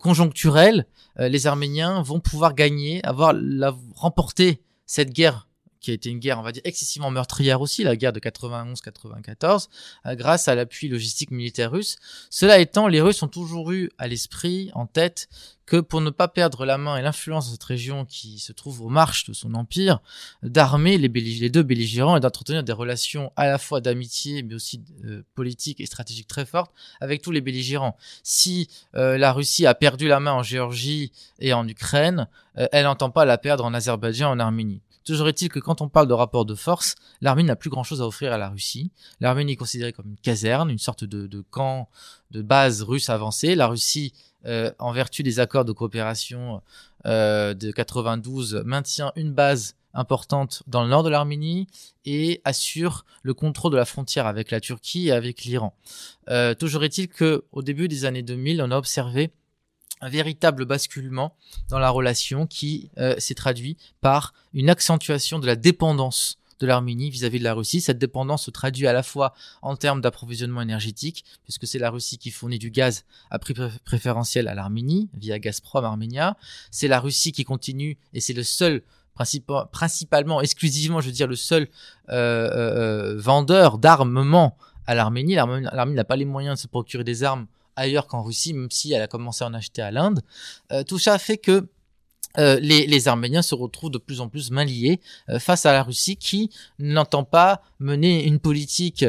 conjoncturelle, 0.00 0.86
les 1.18 1.46
Arméniens 1.46 2.02
vont 2.02 2.20
pouvoir 2.20 2.54
gagner, 2.54 3.02
avoir 3.06 3.32
la, 3.32 3.74
remporter 3.94 4.60
cette 4.84 5.14
guerre 5.14 5.45
qui 5.86 5.92
a 5.92 5.94
été 5.94 6.10
une 6.10 6.18
guerre, 6.18 6.40
on 6.40 6.42
va 6.42 6.50
dire, 6.50 6.62
excessivement 6.64 7.12
meurtrière 7.12 7.60
aussi, 7.60 7.84
la 7.84 7.94
guerre 7.94 8.12
de 8.12 8.18
91-94, 8.18 9.68
euh, 10.06 10.16
grâce 10.16 10.48
à 10.48 10.56
l'appui 10.56 10.88
logistique 10.88 11.30
militaire 11.30 11.70
russe. 11.70 11.94
Cela 12.28 12.58
étant, 12.58 12.88
les 12.88 13.00
Russes 13.00 13.22
ont 13.22 13.28
toujours 13.28 13.70
eu 13.70 13.88
à 13.96 14.08
l'esprit, 14.08 14.72
en 14.74 14.86
tête, 14.86 15.28
que 15.64 15.76
pour 15.76 16.00
ne 16.00 16.10
pas 16.10 16.26
perdre 16.26 16.64
la 16.64 16.76
main 16.76 16.96
et 16.96 17.02
l'influence 17.02 17.46
de 17.46 17.52
cette 17.52 17.62
région 17.62 18.04
qui 18.04 18.40
se 18.40 18.52
trouve 18.52 18.82
aux 18.82 18.88
marches 18.88 19.26
de 19.26 19.32
son 19.32 19.54
empire, 19.54 20.00
d'armer 20.42 20.98
les, 20.98 21.50
deux 21.50 21.62
belligérants 21.62 22.16
et 22.16 22.20
d'entretenir 22.20 22.64
des 22.64 22.72
relations 22.72 23.32
à 23.36 23.46
la 23.46 23.58
fois 23.58 23.80
d'amitié 23.80 24.42
mais 24.42 24.54
aussi 24.54 24.82
euh, 25.04 25.22
politiques 25.36 25.80
et 25.80 25.86
stratégiques 25.86 26.28
très 26.28 26.46
fortes 26.46 26.72
avec 27.00 27.22
tous 27.22 27.30
les 27.30 27.40
belligérants. 27.40 27.96
Si 28.24 28.68
euh, 28.96 29.18
la 29.18 29.32
Russie 29.32 29.66
a 29.66 29.74
perdu 29.74 30.08
la 30.08 30.18
main 30.18 30.32
en 30.32 30.42
Géorgie 30.42 31.12
et 31.38 31.52
en 31.52 31.66
Ukraine, 31.68 32.28
elle 32.54 32.84
n'entend 32.84 33.10
pas 33.10 33.24
la 33.24 33.36
perdre 33.36 33.64
en 33.64 33.74
Azerbaïdjan 33.74 34.30
et 34.30 34.32
en 34.32 34.40
Arménie. 34.40 34.80
Toujours 35.06 35.28
est-il 35.28 35.48
que 35.48 35.60
quand 35.60 35.80
on 35.80 35.88
parle 35.88 36.08
de 36.08 36.12
rapport 36.12 36.44
de 36.44 36.56
force, 36.56 36.96
l'Arménie 37.20 37.46
n'a 37.46 37.56
plus 37.56 37.70
grand-chose 37.70 38.02
à 38.02 38.06
offrir 38.06 38.32
à 38.32 38.38
la 38.38 38.48
Russie. 38.48 38.90
L'Arménie 39.20 39.52
est 39.52 39.56
considérée 39.56 39.92
comme 39.92 40.08
une 40.08 40.18
caserne, 40.18 40.68
une 40.68 40.78
sorte 40.78 41.04
de, 41.04 41.44
camp 41.50 41.88
de 42.32 42.42
base 42.42 42.82
russe 42.82 43.08
avancée. 43.08 43.54
La 43.54 43.68
Russie, 43.68 44.12
euh, 44.46 44.72
en 44.80 44.90
vertu 44.90 45.22
des 45.22 45.38
accords 45.38 45.64
de 45.64 45.72
coopération 45.72 46.60
euh, 47.06 47.54
de 47.54 47.70
92, 47.70 48.62
maintient 48.64 49.12
une 49.14 49.32
base 49.32 49.76
importante 49.94 50.64
dans 50.66 50.82
le 50.82 50.90
nord 50.90 51.04
de 51.04 51.08
l'Arménie 51.08 51.68
et 52.04 52.40
assure 52.44 53.04
le 53.22 53.32
contrôle 53.32 53.72
de 53.72 53.76
la 53.76 53.84
frontière 53.84 54.26
avec 54.26 54.50
la 54.50 54.60
Turquie 54.60 55.08
et 55.08 55.12
avec 55.12 55.44
l'Iran. 55.44 55.72
Euh, 56.28 56.54
toujours 56.54 56.82
est-il 56.82 57.08
que 57.08 57.44
au 57.52 57.62
début 57.62 57.86
des 57.86 58.04
années 58.06 58.22
2000, 58.22 58.60
on 58.60 58.72
a 58.72 58.76
observé 58.76 59.30
un 60.00 60.08
véritable 60.08 60.64
basculement 60.64 61.34
dans 61.68 61.78
la 61.78 61.90
relation 61.90 62.46
qui 62.46 62.90
euh, 62.98 63.14
s'est 63.18 63.34
traduit 63.34 63.76
par 64.00 64.34
une 64.52 64.70
accentuation 64.70 65.38
de 65.38 65.46
la 65.46 65.56
dépendance 65.56 66.38
de 66.60 66.66
l'Arménie 66.66 67.10
vis-à-vis 67.10 67.38
de 67.38 67.44
la 67.44 67.54
Russie. 67.54 67.80
Cette 67.80 67.98
dépendance 67.98 68.44
se 68.44 68.50
traduit 68.50 68.86
à 68.86 68.92
la 68.92 69.02
fois 69.02 69.34
en 69.62 69.76
termes 69.76 70.00
d'approvisionnement 70.00 70.62
énergétique, 70.62 71.24
puisque 71.44 71.66
c'est 71.66 71.78
la 71.78 71.90
Russie 71.90 72.18
qui 72.18 72.30
fournit 72.30 72.58
du 72.58 72.70
gaz 72.70 73.04
à 73.30 73.38
prix 73.38 73.54
préférentiel 73.84 74.48
à 74.48 74.54
l'Arménie 74.54 75.08
via 75.14 75.38
Gazprom 75.38 75.84
Arménia. 75.84 76.36
C'est 76.70 76.88
la 76.88 77.00
Russie 77.00 77.32
qui 77.32 77.44
continue, 77.44 77.98
et 78.14 78.20
c'est 78.20 78.32
le 78.32 78.42
seul 78.42 78.82
principalement, 79.72 80.42
exclusivement, 80.42 81.00
je 81.00 81.06
veux 81.06 81.12
dire, 81.12 81.26
le 81.26 81.36
seul 81.36 81.68
euh, 82.10 82.50
euh, 82.50 83.16
vendeur 83.18 83.78
d'armement 83.78 84.58
à 84.86 84.94
l'Arménie. 84.94 85.34
L'Arménie 85.34 85.94
n'a 85.94 86.04
pas 86.04 86.16
les 86.16 86.26
moyens 86.26 86.58
de 86.58 86.62
se 86.62 86.68
procurer 86.68 87.02
des 87.02 87.24
armes 87.24 87.46
ailleurs 87.76 88.06
qu'en 88.06 88.22
Russie, 88.22 88.54
même 88.54 88.70
si 88.70 88.92
elle 88.92 89.02
a 89.02 89.06
commencé 89.06 89.44
à 89.44 89.46
en 89.46 89.54
acheter 89.54 89.82
à 89.82 89.90
l'Inde. 89.90 90.22
Euh, 90.72 90.82
tout 90.82 90.98
ça 90.98 91.18
fait 91.18 91.38
que 91.38 91.68
euh, 92.38 92.58
les, 92.60 92.86
les, 92.86 93.08
Arméniens 93.08 93.42
se 93.42 93.54
retrouvent 93.54 93.90
de 93.90 93.98
plus 93.98 94.20
en 94.20 94.28
plus 94.28 94.50
main 94.50 94.64
liés 94.64 95.00
euh, 95.30 95.38
face 95.38 95.64
à 95.64 95.72
la 95.72 95.82
Russie 95.82 96.16
qui 96.16 96.50
n'entend 96.78 97.24
pas 97.24 97.62
mener 97.78 98.24
une 98.24 98.40
politique 98.40 99.04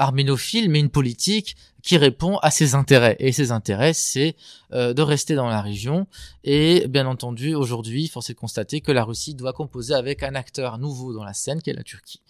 arménophile, 0.00 0.68
mais 0.68 0.80
une 0.80 0.90
politique 0.90 1.56
qui 1.80 1.96
répond 1.96 2.38
à 2.38 2.50
ses 2.50 2.74
intérêts. 2.74 3.14
Et 3.20 3.30
ses 3.30 3.52
intérêts, 3.52 3.92
c'est 3.92 4.34
de 4.72 5.00
rester 5.00 5.36
dans 5.36 5.46
la 5.46 5.62
région. 5.62 6.08
Et 6.42 6.88
bien 6.88 7.06
entendu, 7.06 7.54
aujourd'hui, 7.54 8.08
force 8.08 8.30
est 8.30 8.32
de 8.34 8.38
constater 8.38 8.80
que 8.80 8.90
la 8.90 9.04
Russie 9.04 9.36
doit 9.36 9.52
composer 9.52 9.94
avec 9.94 10.24
un 10.24 10.34
acteur 10.34 10.78
nouveau 10.78 11.14
dans 11.14 11.22
la 11.22 11.34
scène, 11.34 11.62
qui 11.62 11.70
est 11.70 11.74
la 11.74 11.84
Turquie. 11.84 12.20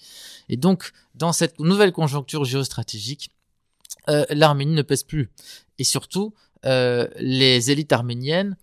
Et 0.50 0.59
donc, 0.59 0.92
dans 1.14 1.33
cette 1.33 1.59
nouvelle 1.61 1.92
conjoncture 1.92 2.44
géostratégique, 2.44 3.31
euh, 4.08 4.24
l'Arménie 4.30 4.74
ne 4.74 4.82
pèse 4.82 5.02
plus. 5.02 5.30
Et 5.78 5.84
surtout, 5.84 6.34
euh, 6.66 7.08
les 7.16 7.70
élites 7.70 7.92
arméniennes 7.92 8.56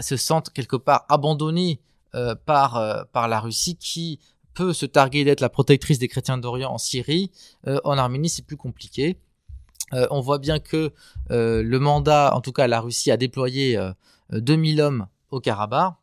se 0.00 0.16
sentent 0.16 0.50
quelque 0.50 0.76
part 0.76 1.04
abandonnées 1.08 1.80
euh, 2.14 2.34
par, 2.34 3.06
par 3.12 3.28
la 3.28 3.40
Russie 3.40 3.76
qui 3.76 4.20
peut 4.54 4.72
se 4.72 4.86
targuer 4.86 5.24
d'être 5.24 5.40
la 5.40 5.48
protectrice 5.48 5.98
des 5.98 6.08
chrétiens 6.08 6.38
d'Orient 6.38 6.70
en 6.70 6.78
Syrie. 6.78 7.32
en 7.66 7.98
Arménie, 7.98 8.28
c'est 8.28 8.46
plus 8.46 8.56
compliqué. 8.56 9.18
on 9.90 10.20
voit 10.20 10.38
bien 10.38 10.60
que 10.60 10.92
le 11.28 11.78
mandat, 11.78 12.32
en 12.34 12.40
tout 12.40 12.52
cas 12.52 12.68
la 12.68 12.80
Russie, 12.80 13.10
a 13.10 13.16
déployé 13.16 13.76
2000 14.30 14.80
hommes 14.80 15.08
au 15.32 15.40
Karabakh. 15.40 15.94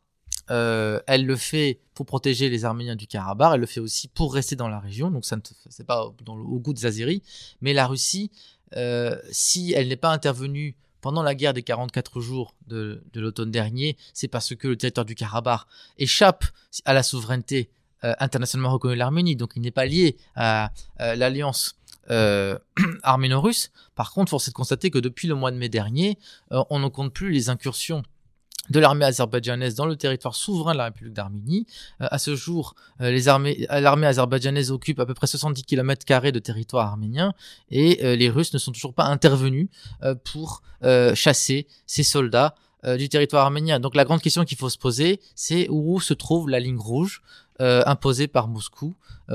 elle 0.48 1.24
le 1.24 1.36
fait 1.36 1.80
pour 1.94 2.04
protéger 2.04 2.50
les 2.50 2.66
Arméniens 2.66 2.96
du 2.96 3.06
Karabakh, 3.06 3.52
elle 3.54 3.60
le 3.60 3.66
fait 3.66 3.80
aussi 3.80 4.08
pour 4.08 4.34
rester 4.34 4.54
dans 4.54 4.68
la 4.68 4.80
région, 4.80 5.10
donc 5.10 5.24
ça 5.24 5.36
ne 5.36 5.40
c'est 5.70 5.86
pas 5.86 6.04
au 6.04 6.60
goût 6.60 6.74
des 6.74 6.84
Azeris, 6.84 7.22
mais 7.62 7.72
la 7.72 7.86
Russie 7.86 8.30
euh, 8.76 9.16
si 9.30 9.72
elle 9.72 9.88
n'est 9.88 9.96
pas 9.96 10.10
intervenue 10.10 10.76
pendant 11.00 11.22
la 11.22 11.34
guerre 11.34 11.52
des 11.52 11.62
44 11.62 12.20
jours 12.20 12.54
de, 12.68 13.02
l'automne 13.14 13.50
dernier, 13.50 13.96
c'est 14.14 14.28
parce 14.28 14.54
que 14.54 14.68
le 14.68 14.76
territoire 14.76 15.04
du 15.04 15.14
Karabakh 15.14 15.62
échappe 15.98 16.44
à 16.84 16.92
la 16.92 17.02
souveraineté 17.02 17.70
euh, 18.04 18.14
internationalement 18.20 18.70
reconnue 18.70 18.94
de 18.94 18.98
l'Arménie, 18.98 19.36
donc 19.36 19.52
il 19.56 19.62
n'est 19.62 19.70
pas 19.72 19.86
lié 19.86 20.16
à, 20.36 20.70
l'alliance 20.98 21.76
euh, 22.10 22.58
arméno-russe. 23.02 23.72
Par 23.94 24.12
contre, 24.12 24.30
force 24.30 24.48
est 24.48 24.52
de 24.52 24.54
constater 24.54 24.90
que 24.90 24.98
depuis 24.98 25.26
le 25.26 25.34
mois 25.34 25.50
de 25.50 25.56
mai 25.56 25.68
dernier, 25.68 26.18
on 26.50 26.78
ne 26.78 26.88
compte 26.88 27.12
plus 27.12 27.32
les 27.32 27.48
incursions 27.48 28.04
de 28.72 28.80
l'armée 28.80 29.04
azerbaïdjanaise 29.04 29.74
dans 29.74 29.86
le 29.86 29.94
territoire 29.94 30.34
souverain 30.34 30.72
de 30.72 30.78
la 30.78 30.84
République 30.86 31.12
d'Arménie. 31.12 31.66
Euh, 32.00 32.08
à 32.10 32.18
ce 32.18 32.34
jour, 32.34 32.74
euh, 33.00 33.12
euh, 33.12 33.80
l'armée 33.80 34.06
azerbaïdjanaise 34.06 34.72
occupe 34.72 34.98
à 34.98 35.06
peu 35.06 35.14
près 35.14 35.26
70 35.26 35.62
km 35.62 36.32
de 36.32 36.38
territoire 36.38 36.88
arménien 36.88 37.34
et 37.70 38.16
les 38.16 38.30
Russes 38.30 38.54
ne 38.54 38.58
sont 38.58 38.72
toujours 38.72 38.94
pas 38.94 39.04
intervenus 39.04 39.68
pour 40.24 40.62
chasser 41.14 41.66
ces 41.86 42.02
soldats 42.02 42.54
du 42.96 43.08
territoire 43.08 43.44
arménien. 43.44 43.78
Donc 43.78 43.94
la 43.94 44.04
grande 44.04 44.22
question 44.22 44.44
qu'il 44.44 44.56
faut 44.56 44.70
se 44.70 44.78
poser, 44.78 45.20
c'est 45.34 45.68
où 45.68 46.00
se 46.00 46.14
trouve 46.14 46.48
la 46.48 46.60
ligne 46.60 46.78
rouge 46.78 47.22
imposée 47.60 48.26
par 48.26 48.48
Moscou 48.48 48.94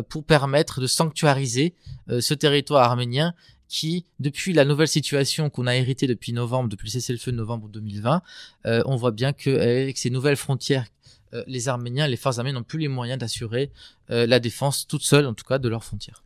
pour 0.09 0.23
permettre 0.23 0.81
de 0.81 0.87
sanctuariser 0.87 1.75
ce 2.07 2.33
territoire 2.33 2.83
arménien 2.83 3.33
qui, 3.67 4.05
depuis 4.19 4.53
la 4.53 4.65
nouvelle 4.65 4.87
situation 4.87 5.49
qu'on 5.49 5.67
a 5.67 5.75
héritée 5.75 6.07
depuis 6.07 6.33
novembre, 6.33 6.69
depuis 6.69 6.85
le 6.85 6.91
cessez-le-feu 6.91 7.31
de 7.31 7.37
novembre 7.37 7.67
2020, 7.69 8.21
euh, 8.65 8.83
on 8.85 8.95
voit 8.95 9.11
bien 9.11 9.33
qu'avec 9.33 9.97
ces 9.97 10.09
nouvelles 10.09 10.37
frontières, 10.37 10.85
euh, 11.33 11.43
les 11.47 11.67
Arméniens, 11.67 12.07
les 12.07 12.17
forces 12.17 12.37
arméniennes 12.37 12.59
n'ont 12.59 12.63
plus 12.63 12.79
les 12.79 12.87
moyens 12.87 13.19
d'assurer 13.19 13.71
euh, 14.09 14.25
la 14.25 14.39
défense 14.39 14.87
toute 14.87 15.03
seule, 15.03 15.25
en 15.25 15.33
tout 15.33 15.43
cas, 15.45 15.59
de 15.59 15.67
leurs 15.67 15.83
frontières. 15.83 16.23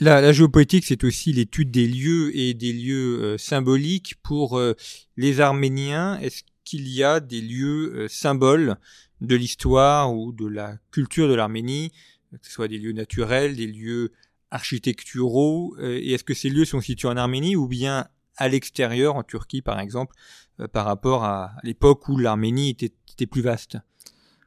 La, 0.00 0.20
la 0.20 0.32
géopolitique, 0.32 0.84
c'est 0.84 1.04
aussi 1.04 1.32
l'étude 1.32 1.70
des 1.70 1.86
lieux 1.86 2.36
et 2.36 2.54
des 2.54 2.72
lieux 2.72 3.36
symboliques 3.38 4.16
pour 4.24 4.60
les 5.16 5.40
Arméniens. 5.40 6.18
Est-ce 6.18 6.42
qu'il 6.64 6.88
y 6.88 7.04
a 7.04 7.20
des 7.20 7.40
lieux 7.40 8.08
symboles 8.08 8.76
de 9.20 9.36
l'histoire 9.36 10.12
ou 10.12 10.32
de 10.32 10.46
la 10.46 10.78
culture 10.90 11.28
de 11.28 11.34
l'Arménie, 11.34 11.92
que 12.32 12.46
ce 12.46 12.52
soit 12.52 12.66
des 12.66 12.78
lieux 12.78 12.92
naturels, 12.92 13.54
des 13.54 13.68
lieux 13.68 14.10
architecturaux 14.54 15.74
euh, 15.78 15.98
Et 16.00 16.12
est-ce 16.12 16.24
que 16.24 16.32
ces 16.32 16.48
lieux 16.48 16.64
sont 16.64 16.80
situés 16.80 17.08
en 17.08 17.16
Arménie 17.16 17.56
ou 17.56 17.66
bien 17.66 18.06
à 18.36 18.48
l'extérieur, 18.48 19.16
en 19.16 19.22
Turquie 19.22 19.62
par 19.62 19.78
exemple, 19.80 20.14
euh, 20.60 20.68
par 20.68 20.86
rapport 20.86 21.24
à 21.24 21.52
l'époque 21.62 22.08
où 22.08 22.16
l'Arménie 22.16 22.70
était, 22.70 23.26
plus 23.26 23.42
vaste? 23.42 23.78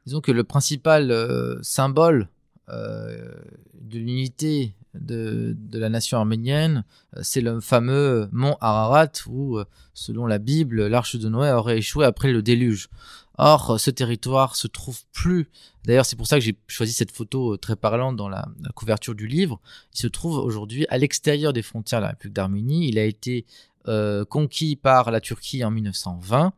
Disons 0.06 0.20
que 0.20 0.32
le 0.32 0.44
principal 0.44 1.10
euh, 1.10 1.58
symbole 1.62 2.28
de 2.70 3.98
l'unité 3.98 4.74
de, 4.92 5.56
de, 5.58 5.78
la 5.78 5.88
nation 5.88 6.18
arménienne, 6.18 6.84
c'est 7.22 7.40
le 7.40 7.60
fameux 7.60 8.28
mont 8.30 8.58
Ararat 8.60 9.10
où, 9.26 9.58
selon 9.94 10.26
la 10.26 10.36
Bible, 10.36 10.86
l'arche 10.86 11.16
de 11.16 11.30
Noé 11.30 11.50
aurait 11.50 11.78
échoué 11.78 12.04
après 12.04 12.30
le 12.30 12.42
déluge. 12.42 12.90
Or, 13.38 13.78
ce 13.78 13.90
territoire 13.90 14.56
se 14.56 14.66
trouve 14.66 15.00
plus. 15.12 15.48
D'ailleurs, 15.84 16.04
c'est 16.04 16.16
pour 16.16 16.26
ça 16.26 16.36
que 16.36 16.44
j'ai 16.44 16.56
choisi 16.66 16.92
cette 16.92 17.12
photo 17.12 17.54
euh, 17.54 17.56
très 17.56 17.76
parlante 17.76 18.16
dans 18.16 18.28
la, 18.28 18.46
couverture 18.74 19.14
du 19.14 19.26
livre. 19.26 19.60
Il 19.94 20.00
se 20.00 20.08
trouve 20.08 20.38
aujourd'hui 20.38 20.86
à 20.90 20.98
l'extérieur 20.98 21.52
des 21.52 21.62
frontières 21.62 22.00
de 22.00 22.04
la 22.04 22.10
République 22.10 22.34
d'Arménie. 22.34 22.88
Il 22.88 22.98
a 22.98 23.04
été 23.04 23.46
euh, 23.86 24.24
conquis 24.24 24.76
par 24.76 25.10
la 25.12 25.20
Turquie 25.20 25.64
en 25.64 25.70
1920 25.70 26.52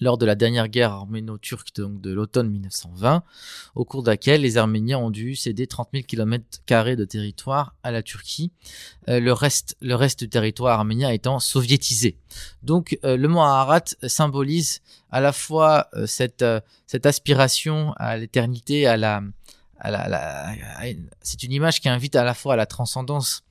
lors 0.00 0.18
de 0.18 0.26
la 0.26 0.34
dernière 0.34 0.68
guerre 0.68 0.92
arméno-turque 0.92 1.74
donc 1.76 2.00
de 2.00 2.12
l'automne 2.12 2.50
1920, 2.50 3.22
au 3.74 3.84
cours 3.84 4.02
de 4.02 4.10
laquelle 4.10 4.40
les 4.40 4.56
Arméniens 4.56 4.98
ont 4.98 5.10
dû 5.10 5.36
céder 5.36 5.66
30 5.66 5.88
000 5.92 6.04
km 6.06 6.44
de 6.96 7.04
territoire 7.04 7.74
à 7.82 7.90
la 7.90 8.02
Turquie, 8.02 8.52
euh, 9.08 9.20
le, 9.20 9.32
reste, 9.32 9.76
du 10.20 10.28
territoire 10.28 10.78
arménien 10.78 11.10
étant 11.10 11.38
soviétisé. 11.38 12.16
Donc 12.62 12.98
euh, 13.04 13.16
le 13.16 13.28
mont 13.28 13.42
Ararat 13.42 13.84
symbolise 14.06 14.80
à 15.10 15.20
la 15.20 15.32
fois 15.32 15.88
euh, 15.94 16.06
cette, 16.06 16.44
aspiration 17.04 17.92
à 17.96 18.16
l'éternité, 18.16 18.86
à 18.86 19.22
c'est 21.22 21.42
une 21.42 21.52
image 21.52 21.80
qui 21.80 21.88
invite 21.88 22.14
à 22.14 22.24
la 22.24 22.34
fois 22.34 22.52
à 22.54 22.56
la 22.56 22.66
transcendance 22.66 23.44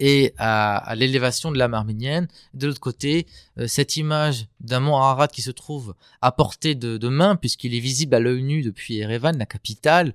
et 0.00 0.34
à, 0.38 0.94
l'élévation 0.96 1.50
de 1.50 1.58
l'âme 1.58 1.74
arménienne. 1.74 2.28
De 2.54 2.66
l'autre 2.66 2.80
côté, 2.80 3.26
euh, 3.58 3.66
cette 3.66 3.96
image 3.96 4.46
d'un 4.60 4.80
mont 4.80 4.96
Ararat 4.96 5.28
qui 5.28 5.42
se 5.42 5.50
trouve 5.50 5.94
à 6.20 6.32
portée 6.32 6.74
de, 6.74 7.08
main, 7.08 7.36
puisqu'il 7.36 7.74
est 7.74 7.80
visible 7.80 8.14
à 8.14 8.20
l'œil 8.20 8.42
nu 8.42 8.62
depuis 8.62 8.98
Erevan, 8.98 9.36
la 9.38 9.46
capitale, 9.46 10.14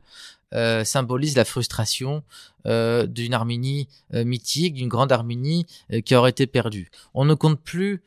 euh, 0.54 0.84
symbolise 0.84 1.38
la 1.38 1.46
frustration 1.46 2.24
euh, 2.66 3.08
d'une 3.08 3.34
Arménie 3.34 3.88
mythique, 4.14 4.74
d'une 4.76 4.90
grande 4.90 5.12
Arménie 5.12 5.66
qui 6.06 6.16
aurait 6.16 6.32
été 6.32 6.48
perdue. 6.48 6.92
On 7.14 7.26
ne 7.26 7.34
compte 7.34 7.60
plus 7.60 8.02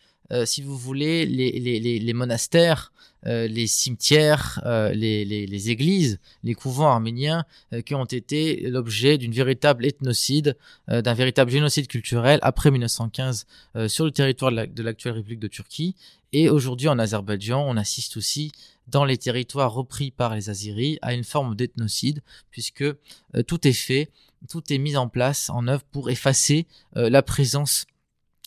si 0.47 0.63
vous 0.63 0.77
voulez, 0.77 1.27
les, 1.27 2.13
monastères 2.13 2.93
euh, 3.27 3.47
les 3.47 3.67
cimetières, 3.67 4.61
euh, 4.67 4.93
les, 4.93 5.25
les, 5.25 5.47
les, 5.47 5.71
églises, 5.71 6.19
les 6.43 6.55
couvents 6.55 6.91
arméniens 6.91 7.47
euh, 7.73 7.81
qui 7.81 7.95
ont 7.95 8.05
été 8.05 8.69
l'objet 8.69 9.17
d'une 9.17 9.33
véritable 9.33 9.87
ethnocide, 9.87 10.57
d'un 10.89 11.15
véritable 11.15 11.51
génocide 11.51 11.87
culturel 11.87 12.39
après 12.43 12.71
1915 12.71 13.47
sur 13.89 14.05
le 14.05 14.11
territoire 14.11 14.53
de 14.53 14.83
l'actuelle 14.83 15.15
République 15.15 15.41
de 15.41 15.49
Turquie. 15.49 15.95
Et 16.33 16.51
aujourd'hui 16.51 16.89
en 16.89 16.99
Azerbaïdjan, 16.99 17.65
on 17.67 17.77
assiste 17.77 18.17
aussi 18.17 18.53
dans 18.89 19.05
les 19.05 19.17
territoires 19.17 19.73
repris 19.73 20.11
par 20.11 20.35
les 20.35 20.51
Aziris 20.51 20.99
à 21.01 21.15
une 21.15 21.25
forme 21.25 21.55
d'ethnocide 21.55 22.21
puisque 22.51 22.85
tout 23.47 23.67
est 23.67 23.73
fait, 23.73 24.11
tout 24.49 24.63
est 24.73 24.79
mis 24.79 24.97
en 24.97 25.09
place, 25.09 25.49
en 25.49 25.67
œuvre 25.69 25.85
pour 25.91 26.11
effacer 26.11 26.67
la 26.95 27.23
présence 27.23 27.87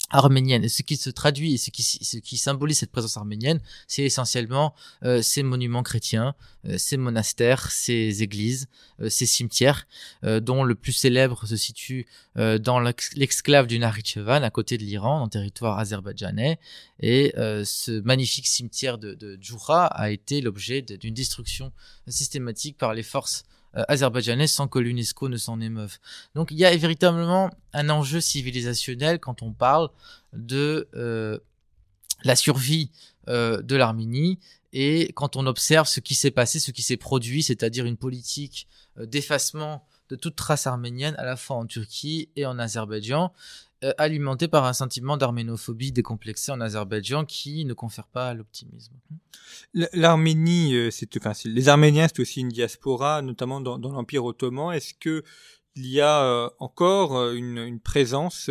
arménienne. 0.09 0.63
Et 0.63 0.69
ce 0.69 0.83
qui 0.83 0.95
se 0.95 1.09
traduit 1.09 1.53
et 1.53 1.57
ce 1.57 1.69
qui, 1.69 2.37
symbolise 2.37 2.79
cette 2.79 2.91
présence 2.91 3.17
arménienne, 3.17 3.59
c'est 3.87 4.03
essentiellement 4.03 4.73
euh, 5.03 5.21
ces 5.21 5.43
monuments 5.43 5.83
chrétiens, 5.83 6.35
euh, 6.65 6.77
ces 6.77 6.97
monastères, 6.97 7.71
ces 7.71 8.23
églises, 8.23 8.67
euh, 9.01 9.09
ces 9.09 9.25
cimetières, 9.25 9.87
dont 10.23 10.63
le 10.63 10.75
plus 10.75 10.93
célèbre 10.93 11.45
se 11.45 11.55
situe 11.55 12.05
dans 12.35 12.79
l'exclave 13.15 13.67
du 13.67 13.79
Nakhitchevan, 13.79 14.43
à 14.43 14.49
côté 14.49 14.77
de 14.77 14.83
l'Iran, 14.83 15.23
le 15.23 15.29
territoire 15.29 15.79
azerbaïdjanais. 15.79 16.59
Et 16.99 17.33
ce 17.35 18.01
magnifique 18.01 18.47
cimetière 18.47 18.97
de, 18.97 19.13
de 19.13 19.37
Djoura 19.39 19.85
a 19.85 20.09
été 20.09 20.41
l'objet 20.41 20.81
d'une 20.81 21.13
destruction 21.13 21.71
systématique 22.07 22.77
par 22.77 22.93
les 22.93 23.03
forces 23.03 23.43
euh, 23.75 23.83
azerbaïdjanais 23.87 24.47
sans 24.47 24.67
que 24.67 24.79
l'UNESCO 24.79 25.29
ne 25.29 25.37
s'en 25.37 25.59
émeuve. 25.59 25.97
Donc 26.35 26.51
il 26.51 26.57
y 26.57 26.65
a 26.65 26.75
véritablement 26.75 27.49
un 27.73 27.89
enjeu 27.89 28.21
civilisationnel 28.21 29.19
quand 29.19 29.41
on 29.41 29.51
parle 29.51 29.89
de 30.33 30.87
euh, 30.95 31.37
la 32.23 32.35
survie 32.35 32.91
euh, 33.27 33.61
de 33.61 33.75
l'Arménie 33.75 34.39
et 34.73 35.11
quand 35.15 35.35
on 35.35 35.45
observe 35.47 35.87
ce 35.87 35.99
qui 35.99 36.15
s'est 36.15 36.31
passé, 36.31 36.59
ce 36.59 36.71
qui 36.71 36.81
s'est 36.81 36.97
produit, 36.97 37.43
c'est-à-dire 37.43 37.85
une 37.85 37.97
politique 37.97 38.67
d'effacement 38.97 39.85
de 40.09 40.15
toute 40.15 40.35
trace 40.35 40.67
arménienne 40.67 41.15
à 41.17 41.25
la 41.25 41.35
fois 41.35 41.57
en 41.57 41.65
Turquie 41.65 42.29
et 42.35 42.45
en 42.45 42.59
Azerbaïdjan, 42.59 43.25
euh, 43.25 43.31
alimenté 43.97 44.47
par 44.47 44.65
un 44.65 44.73
sentiment 44.73 45.17
d'arménophobie 45.17 45.91
décomplexé 45.91 46.51
en 46.51 46.61
Azerbaïdjan 46.61 47.25
qui 47.25 47.65
ne 47.65 47.73
confère 47.73 48.07
pas 48.07 48.33
l'optimisme. 48.33 48.93
L'Arménie, 49.73 50.75
euh, 50.75 50.91
c'est, 50.91 51.09
les 51.45 51.69
Arméniens, 51.69 52.07
c'est 52.07 52.19
aussi 52.19 52.41
une 52.41 52.49
diaspora, 52.49 53.21
notamment 53.21 53.61
dans, 53.61 53.77
l'Empire 53.77 54.25
ottoman. 54.25 54.73
Est-ce 54.73 54.93
que 54.93 55.23
il 55.75 55.87
y 55.87 56.01
a 56.01 56.23
euh, 56.23 56.49
encore 56.59 57.31
une, 57.31 57.79
présence 57.79 58.49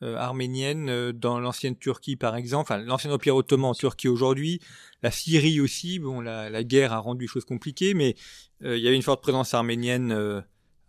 arménienne 0.00 1.12
dans 1.12 1.40
l'ancienne 1.40 1.76
Turquie, 1.78 2.16
par 2.16 2.36
exemple, 2.36 2.72
enfin, 2.72 2.82
l'ancien 2.82 3.10
Empire 3.10 3.36
ottoman 3.36 3.70
en 3.70 3.74
Turquie 3.74 4.08
aujourd'hui, 4.08 4.60
la 5.02 5.10
Syrie 5.10 5.60
aussi? 5.60 5.98
Bon, 5.98 6.20
la, 6.20 6.50
la 6.50 6.64
guerre 6.64 6.92
a 6.92 6.98
rendu 6.98 7.24
les 7.24 7.28
choses 7.28 7.44
compliquées, 7.44 7.94
mais 7.94 8.14
il 8.62 8.78
y 8.78 8.86
avait 8.86 8.96
une 8.96 9.02
forte 9.02 9.22
présence 9.22 9.54
arménienne 9.54 10.44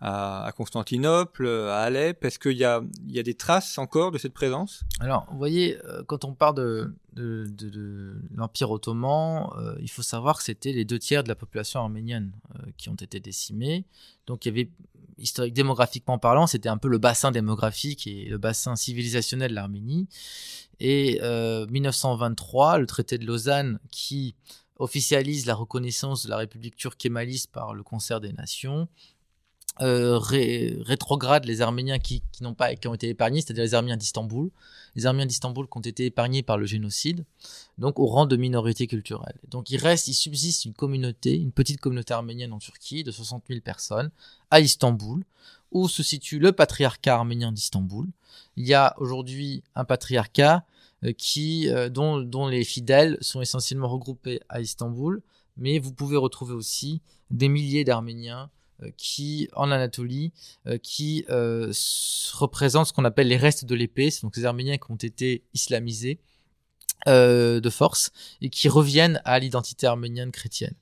à, 0.05 0.51
Constantinople, 0.55 1.47
à 1.47 1.79
Alep 1.79 2.23
Est-ce 2.23 2.37
qu'il 2.37 2.51
y 2.51 2.59
y 2.59 3.19
a 3.19 3.23
des 3.23 3.33
traces 3.33 3.77
encore 3.79 4.11
de 4.11 4.19
cette 4.19 4.33
présence? 4.33 4.83
Alors, 4.99 5.25
vous 5.31 5.37
voyez, 5.37 5.77
euh, 5.85 6.03
quand 6.05 6.25
on 6.25 6.33
parle 6.33 6.55
de, 7.13 8.21
l'Empire 8.35 8.69
ottoman, 8.69 9.49
euh, 9.57 9.75
il 9.81 9.89
faut 9.89 10.03
savoir 10.03 10.37
que 10.37 10.43
c'était 10.43 10.73
les 10.73 10.85
deux 10.85 10.99
tiers 10.99 11.23
de 11.23 11.29
la 11.29 11.35
population 11.35 11.79
arménienne 11.79 12.31
euh, 12.55 12.69
qui 12.77 12.89
ont 12.89 12.95
été 12.95 13.19
décimés. 13.19 13.85
Donc, 14.27 14.45
il 14.45 14.49
y 14.49 14.51
avait, 14.51 14.69
historique, 15.17 15.53
démographiquement 15.53 16.19
parlant, 16.19 16.45
c'était 16.45 16.69
un 16.69 16.77
peu 16.77 16.87
le 16.87 16.99
bassin 16.99 17.31
démographique 17.31 18.05
et 18.05 18.25
le 18.25 18.37
bassin 18.37 18.75
civilisationnel 18.75 19.49
de 19.51 19.55
l'Arménie. 19.55 20.07
Et 20.79 21.21
1923, 21.69 22.79
le 22.79 22.85
traité 22.85 23.17
de 23.17 23.25
Lausanne 23.25 23.79
qui 23.91 24.35
officialise 24.77 25.45
la 25.45 25.55
reconnaissance 25.55 26.25
de 26.25 26.29
la 26.29 26.35
République 26.37 26.75
turque 26.75 26.97
kémaliste 26.97 27.49
par 27.51 27.73
le 27.73 27.81
concert 27.81 28.19
des 28.19 28.33
nations, 28.33 28.89
euh, 29.81 30.19
rétrograde 30.19 31.43
les 31.43 31.61
Arméniens 31.61 31.99
qui, 31.99 32.23
qui 32.31 32.43
n'ont 32.43 32.53
pas 32.53 32.75
qui 32.75 32.87
ont 32.87 32.93
été 32.93 33.09
épargnés, 33.09 33.41
c'est-à-dire 33.41 33.63
les 33.63 33.73
Arméniens 33.73 33.97
d'Istanbul, 33.97 34.49
les 34.95 35.05
Arméniens 35.05 35.25
d'Istanbul 35.25 35.67
qui 35.67 35.77
ont 35.77 35.81
été 35.81 36.05
épargnés 36.05 36.43
par 36.43 36.57
le 36.57 36.65
génocide, 36.65 37.25
donc 37.77 37.99
au 37.99 38.05
rang 38.05 38.25
de 38.25 38.37
minorité 38.37 38.87
culturelle. 38.87 39.37
Donc 39.49 39.69
il 39.71 39.77
reste, 39.77 40.07
il 40.07 40.13
subsiste 40.13 40.63
une 40.63 40.73
communauté, 40.73 41.35
une 41.35 41.51
petite 41.51 41.81
communauté 41.81 42.13
arménienne 42.13 42.53
en 42.53 42.59
Turquie 42.59 43.03
de 43.03 43.11
60 43.11 43.43
000 43.49 43.59
personnes 43.59 44.11
à 44.49 44.61
Istanbul, 44.61 45.25
où 45.71 45.89
se 45.89 46.03
situe 46.03 46.39
le 46.39 46.53
patriarcat 46.53 47.15
arménien 47.15 47.51
d'Istanbul. 47.51 48.07
Il 48.55 48.65
y 48.65 48.73
a 48.73 48.95
aujourd'hui 48.97 49.61
un 49.75 49.83
patriarcat 49.83 50.65
euh, 51.03 51.11
qui, 51.11 51.69
euh, 51.69 51.89
dont, 51.89 52.21
dont 52.21 52.47
les 52.47 52.63
fidèles 52.63 53.17
sont 53.19 53.41
essentiellement 53.41 53.89
regroupés 53.89 54.39
à 54.47 54.61
Istanbul, 54.61 55.21
mais 55.57 55.79
vous 55.79 55.91
pouvez 55.91 56.15
retrouver 56.15 56.53
aussi 56.53 57.01
des 57.29 57.49
milliers 57.49 57.83
d'Arméniens 57.83 58.49
qui, 58.97 59.49
en 59.53 59.71
Anatolie, 59.71 60.31
euh, 60.67 60.77
qui 60.77 61.25
euh, 61.29 61.71
représente 62.33 62.87
ce 62.87 62.93
qu'on 62.93 63.05
appelle 63.05 63.27
les 63.27 63.37
restes 63.37 63.65
de 63.65 63.75
l'épée, 63.75 64.11
c'est 64.11 64.23
donc 64.23 64.35
ces 64.35 64.45
Arméniens 64.45 64.77
qui 64.77 64.91
ont 64.91 64.95
été 64.95 65.43
islamisés 65.53 66.19
de 67.07 67.69
force 67.69 68.09
et 68.41 68.49
qui 68.49 68.67
reviennent 68.67 69.21
à 69.25 69.37
l'identité 69.37 69.85
arménienne 69.85 70.31
chrétienne. 70.31 70.73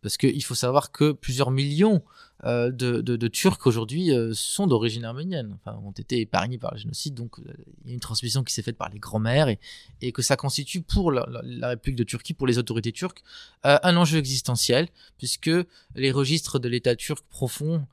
Parce 0.00 0.16
qu'il 0.16 0.44
faut 0.44 0.54
savoir 0.54 0.92
que 0.92 1.10
plusieurs 1.10 1.50
millions 1.50 2.04
euh, 2.31 2.31
de, 2.44 3.00
de, 3.00 3.16
de, 3.16 3.28
Turcs 3.28 3.66
aujourd'hui 3.66 4.12
euh, 4.12 4.32
sont 4.34 4.66
d'origine 4.66 5.04
arménienne, 5.04 5.56
enfin, 5.64 5.78
ont 5.84 5.92
été 5.92 6.20
épargnés 6.20 6.58
par 6.58 6.72
le 6.72 6.78
génocide, 6.78 7.14
donc 7.14 7.38
euh, 7.38 7.44
il 7.84 7.88
y 7.88 7.92
a 7.92 7.94
une 7.94 8.00
transmission 8.00 8.42
qui 8.42 8.52
s'est 8.52 8.62
faite 8.62 8.76
par 8.76 8.88
les 8.88 8.98
grands-mères 8.98 9.48
et, 9.48 9.60
et, 10.00 10.10
que 10.10 10.22
ça 10.22 10.36
constitue 10.36 10.82
pour 10.82 11.12
la, 11.12 11.26
la, 11.44 11.68
République 11.68 11.98
de 11.98 12.04
Turquie, 12.04 12.34
pour 12.34 12.46
les 12.46 12.58
autorités 12.58 12.92
turques, 12.92 13.22
un 13.62 13.96
enjeu 13.96 14.18
existentiel, 14.18 14.88
puisque 15.18 15.50
les 15.94 16.10
registres 16.10 16.58
de 16.58 16.68
l'État 16.68 16.96
turc 16.96 17.24
profond 17.30 17.86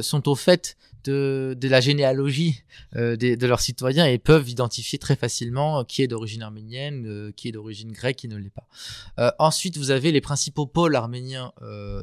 sont 0.00 0.28
au 0.28 0.34
fait 0.34 0.76
de, 1.04 1.56
la 1.62 1.80
généalogie 1.80 2.62
de, 2.94 3.16
de, 3.16 3.46
leurs 3.46 3.60
citoyens 3.60 4.06
et 4.06 4.18
peuvent 4.18 4.48
identifier 4.48 4.98
très 4.98 5.16
facilement 5.16 5.84
qui 5.84 6.02
est 6.02 6.08
d'origine 6.08 6.42
arménienne, 6.42 7.32
qui 7.36 7.48
est 7.48 7.52
d'origine 7.52 7.92
grecque, 7.92 8.16
qui 8.16 8.28
ne 8.28 8.36
l'est 8.36 8.50
pas. 8.50 9.34
ensuite, 9.38 9.76
vous 9.76 9.90
avez 9.90 10.12
les 10.12 10.20
principaux 10.20 10.66
pôles 10.66 10.96
arméniens 10.96 11.52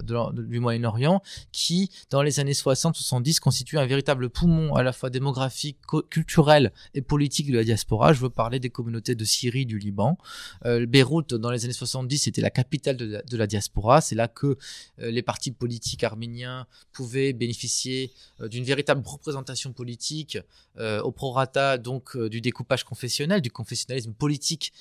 du 0.03 0.59
Moyen-Orient 0.59 1.21
qui 1.51 1.89
dans 2.09 2.21
les 2.21 2.39
années 2.39 2.53
60-70, 2.53 3.39
constitue 3.39 3.77
un 3.77 3.85
véritable 3.85 4.29
poumon 4.29 4.75
à 4.75 4.83
la 4.83 4.93
fois 4.93 5.09
démographique, 5.09 5.77
culturel 6.09 6.71
et 6.93 7.01
politique 7.01 7.51
de 7.51 7.57
la 7.57 7.63
diaspora. 7.63 8.13
Je 8.13 8.21
veux 8.21 8.29
parler 8.29 8.59
des 8.59 8.69
communautés 8.69 9.15
de 9.15 9.25
Syrie, 9.25 9.65
du 9.65 9.77
Liban. 9.77 10.17
Euh, 10.65 10.85
Beyrouth, 10.85 11.33
dans 11.33 11.51
les 11.51 11.65
années 11.65 11.73
70, 11.73 12.19
c'était 12.19 12.41
la 12.41 12.49
capitale 12.49 12.97
de 12.97 13.37
la, 13.37 13.47
diaspora. 13.47 14.01
C'est 14.01 14.15
là 14.15 14.27
que 14.27 14.57
euh, 14.99 15.11
les 15.11 15.21
partis 15.21 15.51
politiques 15.51 16.03
arméniens 16.03 16.67
pouvaient 16.91 17.33
bénéficier 17.33 18.11
euh, 18.41 18.47
d'une 18.47 18.63
véritable 18.63 18.88
représentation 19.05 19.73
politique 19.73 20.37
euh, 20.77 21.01
au 21.01 21.11
prorata 21.11 21.77
donc 21.77 22.17
du 22.17 22.41
découpage 22.41 22.83
confessionnel, 22.83 23.41
du 23.41 23.51
confessionnalisme 23.51 24.13
politique 24.13 24.73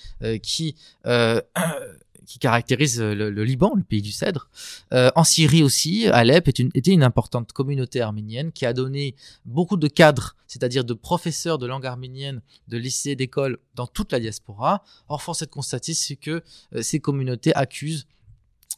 qui 0.43 0.77
qui 2.29 2.39
caractérise 2.39 3.01
euh, 3.01 3.15
le, 3.15 3.45
Liban, 3.45 3.73
le 3.75 3.83
pays 3.83 4.03
du 4.03 4.13
cèdre. 4.13 4.51
Euh, 4.93 5.11
en 5.17 5.25
Syrie 5.25 5.63
aussi, 5.63 6.07
Alep 6.09 6.47
était 6.49 6.93
une 6.93 7.03
importante 7.03 7.53
communauté 7.53 8.03
arménienne 8.03 8.53
qui 8.53 8.67
a 8.67 8.75
donné 8.75 9.17
beaucoup 9.47 9.79
de 9.79 9.89
cadres, 9.89 10.37
c'est-à-dire 10.47 10.85
de 10.85 10.93
professeurs 10.95 11.59
de 11.59 11.67
langue 11.67 11.87
arménienne, 11.87 12.43
de 12.69 12.77
lycées, 12.77 13.17
d'écoles 13.17 13.59
dans 13.75 13.87
toute 13.87 14.13
la 14.13 14.21
diaspora. 14.21 14.85
Or, 15.09 15.23
force 15.23 15.43
est 15.43 15.47
de 15.47 15.51
constater 15.51 15.95
que 16.21 16.43
euh, 16.75 16.83
ces 16.83 17.01
communautés 17.01 17.55
accusent 17.55 18.07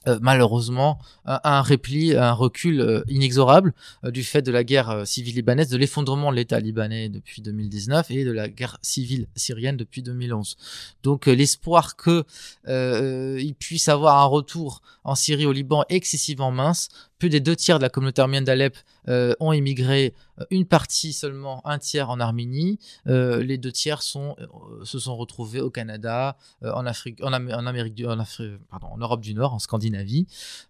euh, 0.09 0.19
malheureusement 0.23 0.99
un, 1.27 1.61
repli, 1.61 2.17
un 2.17 2.33
recul 2.33 2.81
euh, 2.81 3.03
inexorable 3.09 3.75
euh, 4.03 4.11
du 4.11 4.25
fait 4.25 4.41
de 4.41 4.51
la 4.51 4.65
guerre 4.65 5.07
civile 5.07 5.35
libanaise, 5.35 5.69
de 5.69 5.77
l'effondrement 5.77 6.31
de 6.31 6.37
l'État 6.37 6.59
libanais 6.59 7.11
depuis 7.11 7.43
2019 7.43 8.11
et 8.11 8.25
de 8.25 8.33
la 8.33 8.49
guerre 8.49 8.79
civile 8.81 9.27
syrienne 9.37 9.77
depuis 9.77 10.03
2011. 10.03 10.57
Donc 11.03 11.27
l'espoir 11.27 11.97
que 11.97 12.25
il 12.67 13.55
puisse 13.59 13.91
avoir 13.91 14.23
un 14.23 14.25
retour 14.25 14.81
en 15.05 15.15
Syrie 15.15 15.45
au 15.45 15.53
Liban 15.53 15.85
excessivement 15.91 16.51
mince 16.51 16.89
plus 17.21 17.29
des 17.29 17.39
deux 17.39 17.55
tiers 17.55 17.79
de 17.79 17.83
la 17.83 17.91
communauté 17.91 18.23
arménienne 18.23 18.45
d'Alep 18.45 18.77
euh, 19.09 19.35
ont 19.41 19.53
immigré, 19.53 20.15
euh, 20.41 20.45
une 20.51 20.65
partie 20.65 21.13
seulement, 21.13 21.65
un 21.67 21.79
tiers 21.79 22.09
en 22.09 22.19
Arménie. 22.19 22.79
Euh, 23.07 23.43
les 23.43 23.59
deux 23.59 23.71
tiers 23.71 24.03
sont, 24.03 24.37
se 24.85 24.99
sont 24.99 25.17
retrouvés 25.17 25.61
au 25.61 25.71
Canada, 25.71 26.37
en 26.63 26.87
Afrique, 26.87 27.23
en, 27.23 27.33
Amérique 27.33 27.95
du, 27.95 28.07
en, 28.07 28.19
Afrique, 28.19 28.53
pardon, 28.71 28.89
en 28.89 28.97
Europe 28.97 29.21
du 29.21 29.35
Nord, 29.35 29.53
en 29.53 29.59
Scandinavie. 29.59 30.27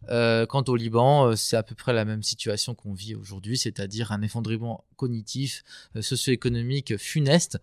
quant 0.08 0.64
au 0.66 0.76
Liban, 0.76 1.36
c'est 1.36 1.56
à 1.56 1.62
peu 1.62 1.76
près 1.76 1.92
la 1.92 2.04
même 2.04 2.24
situation 2.24 2.74
qu'on 2.74 2.92
vit 2.92 3.14
aujourd'hui, 3.14 3.56
c'est-à-dire 3.56 4.10
un 4.10 4.22
effondrement 4.22 4.84
cognitif, 4.96 5.62
socio-économique 6.00 6.96
funeste 6.96 7.58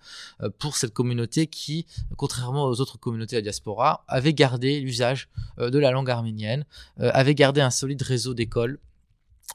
pour 0.59 0.77
cette 0.77 0.93
communauté 0.93 1.47
qui, 1.47 1.85
contrairement 2.15 2.65
aux 2.65 2.79
autres 2.79 2.97
communautés 2.97 3.35
de 3.35 3.41
diaspora, 3.41 4.05
avait 4.07 4.33
gardé 4.33 4.79
l'usage 4.79 5.27
de 5.57 5.77
la 5.77 5.91
langue 5.91 6.09
arménienne, 6.09 6.65
avait 6.97 7.35
gardé 7.35 7.59
un 7.59 7.69
solide 7.69 8.01
réseau 8.01 8.33
d'écoles 8.33 8.76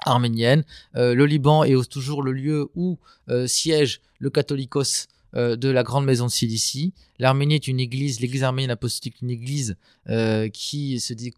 arménienne. 0.04 0.64
Euh, 0.96 1.14
le 1.14 1.26
Liban 1.26 1.64
est 1.64 1.90
toujours 1.90 2.22
le 2.22 2.32
lieu 2.32 2.68
où 2.74 2.98
euh, 3.28 3.46
siège 3.46 4.00
le 4.18 4.30
catholicos 4.30 5.08
de 5.34 5.70
la 5.70 5.82
grande 5.82 6.04
maison 6.04 6.26
de 6.26 6.30
Cilicie. 6.30 6.92
L'Arménie 7.18 7.54
est 7.54 7.66
une 7.66 7.80
église, 7.80 8.20
l'église 8.20 8.42
arménienne 8.42 8.70
apostolique, 8.70 9.22
une 9.22 9.30
église 9.30 9.76
qui 10.52 11.00
se 11.00 11.14
dit 11.14 11.32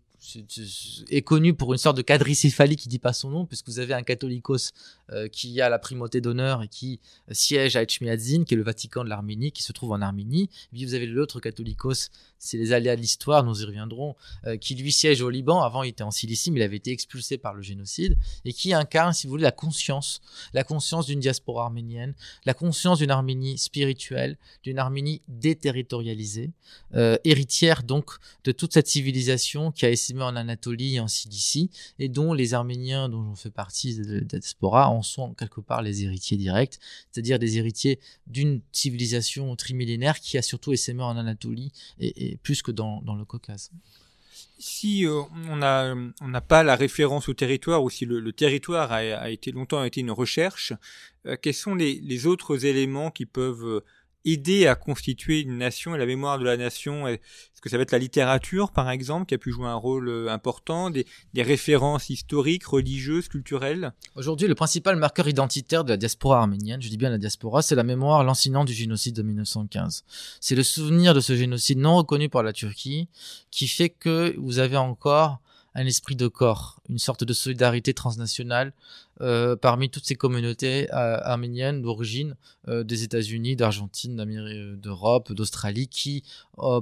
est 1.08 1.22
connu 1.22 1.54
pour 1.54 1.72
une 1.72 1.78
sorte 1.78 1.96
de 1.96 2.02
quadricéphalie 2.02 2.76
qui 2.76 2.88
dit 2.88 2.98
pas 2.98 3.12
son 3.12 3.30
nom, 3.30 3.46
puisque 3.46 3.68
vous 3.68 3.78
avez 3.78 3.94
un 3.94 4.02
catholicos 4.02 4.72
euh, 5.10 5.28
qui 5.28 5.60
a 5.60 5.68
la 5.68 5.78
primauté 5.78 6.20
d'honneur 6.20 6.62
et 6.62 6.68
qui 6.68 7.00
siège 7.30 7.76
à 7.76 7.82
Etchmiadzin, 7.82 8.44
qui 8.44 8.54
est 8.54 8.56
le 8.56 8.62
Vatican 8.62 9.04
de 9.04 9.08
l'Arménie, 9.08 9.52
qui 9.52 9.62
se 9.62 9.72
trouve 9.72 9.92
en 9.92 10.00
Arménie. 10.00 10.48
Puis 10.72 10.84
vous 10.84 10.94
avez 10.94 11.06
l'autre 11.06 11.40
catholicos, 11.40 12.10
c'est 12.38 12.56
les 12.56 12.72
aléas 12.72 12.96
de 12.96 13.00
l'histoire, 13.00 13.44
nous 13.44 13.62
y 13.62 13.64
reviendrons, 13.64 14.16
euh, 14.46 14.56
qui 14.56 14.74
lui 14.74 14.92
siège 14.92 15.20
au 15.22 15.30
Liban. 15.30 15.62
Avant, 15.62 15.82
il 15.82 15.90
était 15.90 16.02
en 16.02 16.10
Cilicie, 16.10 16.50
mais 16.50 16.60
il 16.60 16.62
avait 16.62 16.76
été 16.76 16.90
expulsé 16.90 17.38
par 17.38 17.54
le 17.54 17.62
génocide, 17.62 18.16
et 18.44 18.52
qui 18.52 18.74
incarne, 18.74 19.12
si 19.12 19.26
vous 19.26 19.32
voulez, 19.32 19.42
la 19.42 19.52
conscience, 19.52 20.20
la 20.52 20.64
conscience 20.64 21.06
d'une 21.06 21.20
diaspora 21.20 21.64
arménienne, 21.64 22.14
la 22.44 22.54
conscience 22.54 22.98
d'une 22.98 23.10
Arménie 23.10 23.58
spirituelle, 23.58 24.36
d'une 24.62 24.78
Arménie 24.78 25.22
déterritorialisée, 25.28 26.50
euh, 26.94 27.16
héritière 27.24 27.82
donc 27.82 28.10
de 28.44 28.52
toute 28.52 28.72
cette 28.72 28.88
civilisation 28.88 29.72
qui 29.72 29.86
a 29.86 29.90
essayé 29.90 30.13
en 30.22 30.36
Anatolie 30.36 30.96
et 30.96 31.00
en 31.00 31.08
Cilicie, 31.08 31.70
et 31.98 32.08
dont 32.08 32.32
les 32.32 32.54
Arméniens, 32.54 33.08
dont 33.08 33.24
j'en 33.24 33.34
fais 33.34 33.50
partie 33.50 33.96
de 33.96 34.18
la 34.18 34.20
diaspora, 34.20 34.90
en 34.90 35.02
sont 35.02 35.34
quelque 35.34 35.60
part 35.60 35.82
les 35.82 36.04
héritiers 36.04 36.36
directs, 36.36 36.78
c'est-à-dire 37.10 37.38
des 37.38 37.58
héritiers 37.58 37.98
d'une 38.26 38.60
civilisation 38.72 39.54
trimillénaire 39.56 40.20
qui 40.20 40.38
a 40.38 40.42
surtout 40.42 40.72
essaimé 40.72 41.02
en 41.02 41.16
Anatolie 41.16 41.72
et, 41.98 42.38
plus 42.42 42.62
que 42.62 42.70
dans, 42.70 43.02
le 43.16 43.24
Caucase. 43.24 43.70
Si 44.58 45.06
euh, 45.06 45.22
on 45.48 45.56
n'a 45.56 45.94
on 46.20 46.40
pas 46.40 46.62
la 46.62 46.76
référence 46.76 47.28
au 47.28 47.34
territoire 47.34 47.82
ou 47.82 47.90
si 47.90 48.04
le, 48.04 48.32
territoire 48.32 48.92
a, 48.92 49.30
été 49.30 49.52
longtemps 49.52 49.84
été 49.84 50.00
une 50.00 50.10
recherche, 50.10 50.72
euh, 51.26 51.36
quels 51.40 51.54
sont 51.54 51.74
les, 51.74 52.26
autres 52.26 52.64
éléments 52.64 53.10
qui 53.10 53.26
peuvent 53.26 53.82
aider 54.24 54.66
à 54.66 54.74
constituer 54.74 55.40
une 55.40 55.58
nation 55.58 55.94
et 55.94 55.98
la 55.98 56.06
mémoire 56.06 56.38
de 56.38 56.44
la 56.44 56.56
nation 56.56 57.06
Est-ce 57.06 57.60
que 57.60 57.68
ça 57.68 57.76
va 57.76 57.82
être 57.82 57.92
la 57.92 57.98
littérature, 57.98 58.72
par 58.72 58.90
exemple, 58.90 59.26
qui 59.26 59.34
a 59.34 59.38
pu 59.38 59.52
jouer 59.52 59.66
un 59.66 59.74
rôle 59.74 60.08
euh, 60.08 60.28
important, 60.28 60.90
des, 60.90 61.06
références 61.36 62.10
historiques, 62.10 62.64
religieuses, 62.64 63.28
culturelles? 63.28 63.92
Aujourd'hui, 64.16 64.48
le 64.48 64.54
principal 64.54 64.96
marqueur 64.96 65.28
identitaire 65.28 65.84
de 65.84 65.90
la 65.90 65.96
diaspora 65.96 66.40
arménienne, 66.40 66.80
je 66.80 66.88
dis 66.88 66.96
bien 66.96 67.10
la 67.10 67.18
diaspora, 67.18 67.62
c'est 67.62 67.74
la 67.74 67.84
mémoire 67.84 68.24
lancinante 68.24 68.66
du 68.66 68.74
génocide 68.74 69.14
de 69.14 69.22
1915. 69.22 70.04
C'est 70.40 70.54
le 70.54 70.62
souvenir 70.62 71.14
de 71.14 71.20
ce 71.20 71.36
génocide 71.36 71.78
non 71.78 71.96
reconnu 71.96 72.28
par 72.28 72.42
la 72.42 72.52
Turquie 72.52 73.08
qui 73.50 73.68
fait 73.68 73.90
que 73.90 74.34
vous 74.38 74.58
avez 74.58 74.76
encore 74.76 75.40
un 75.74 75.86
esprit 75.86 76.16
de 76.16 76.28
corps, 76.28 76.80
une 76.88 76.98
sorte 76.98 77.24
de 77.24 77.32
solidarité 77.32 77.94
transnationale 77.94 78.72
euh, 79.20 79.54
parmi 79.54 79.90
toutes 79.90 80.04
ces 80.04 80.16
communautés 80.16 80.88
euh, 80.92 81.18
arméniennes 81.22 81.82
d'origine 81.82 82.34
euh, 82.66 82.82
des 82.82 83.04
États-Unis, 83.04 83.54
d'Argentine, 83.54 84.16
d'Europe, 84.76 85.32
d'Australie, 85.32 85.86
qui, 85.88 86.24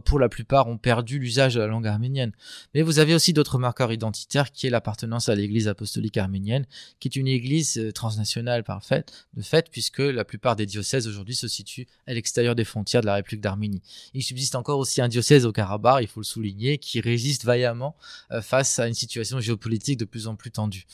pour 0.04 0.18
la 0.18 0.28
plupart, 0.28 0.68
ont 0.68 0.78
perdu 0.78 1.18
l'usage 1.18 1.54
de 1.54 1.60
la 1.60 1.66
langue 1.66 1.86
arménienne. 1.86 2.32
Mais 2.74 2.82
vous 2.82 2.98
avez 2.98 3.14
aussi 3.14 3.32
d'autres 3.32 3.58
marqueurs 3.58 3.92
identitaires, 3.92 4.50
qui 4.50 4.66
est 4.66 4.70
l'appartenance 4.70 5.28
à 5.28 5.34
l'Église 5.34 5.68
apostolique 5.68 6.16
arménienne, 6.16 6.66
qui 7.00 7.08
est 7.08 7.16
une 7.16 7.26
Église 7.26 7.90
transnationale 7.94 8.64
par 8.64 8.84
fait, 8.84 9.12
de 9.34 9.42
fait, 9.42 9.68
puisque 9.70 9.98
la 9.98 10.24
plupart 10.24 10.56
des 10.56 10.66
diocèses 10.66 11.08
aujourd'hui 11.08 11.34
se 11.34 11.48
situent 11.48 11.86
à 12.06 12.14
l'extérieur 12.14 12.54
des 12.54 12.64
frontières 12.64 13.00
de 13.00 13.06
la 13.06 13.14
République 13.14 13.40
d'Arménie. 13.40 13.82
Il 14.14 14.22
subsiste 14.22 14.54
encore 14.54 14.78
aussi 14.78 15.00
un 15.00 15.08
diocèse 15.08 15.46
au 15.46 15.52
Karabakh, 15.52 16.02
il 16.02 16.08
faut 16.08 16.20
le 16.20 16.24
souligner, 16.24 16.78
qui 16.78 17.00
résiste 17.00 17.44
vaillamment 17.44 17.96
face 18.40 18.78
à 18.78 18.88
une 18.88 18.94
situation 18.94 19.40
géopolitique 19.40 19.98
de 19.98 20.04
plus 20.04 20.26
en 20.26 20.36
plus 20.36 20.50
tendue. 20.50 20.86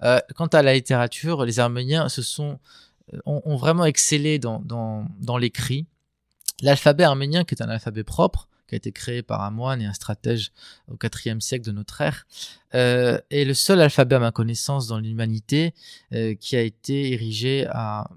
quant 0.00 0.46
à 0.46 0.62
la 0.62 0.74
les 0.90 1.58
Arméniens 1.58 2.08
se 2.08 2.22
sont, 2.22 2.58
euh, 3.14 3.18
ont, 3.26 3.56
vraiment 3.56 3.84
excellé 3.84 4.38
dans, 4.38 4.60
dans, 4.60 5.38
l'écrit. 5.38 5.86
L'alphabet 6.62 7.04
arménien, 7.04 7.44
qui 7.44 7.54
est 7.54 7.62
un 7.62 7.68
alphabet 7.68 8.04
propre, 8.04 8.48
qui 8.66 8.74
a 8.74 8.78
été 8.78 8.90
créé 8.90 9.22
par 9.22 9.42
un 9.42 9.50
moine 9.50 9.80
et 9.80 9.86
un 9.86 9.92
stratège 9.92 10.52
au 10.88 10.96
IVe 10.96 11.40
siècle 11.40 11.64
de 11.64 11.72
notre 11.72 12.00
ère, 12.00 12.26
euh, 12.74 13.20
est 13.30 13.44
le 13.44 13.54
seul 13.54 13.80
alphabet 13.80 14.16
à 14.16 14.18
ma 14.18 14.32
connaissance 14.32 14.86
dans 14.86 14.98
l'humanité 14.98 15.74
euh, 16.12 16.34
qui 16.34 16.56
a 16.56 16.62
été 16.62 17.12
érigé 17.12 17.66
à, 17.70 18.10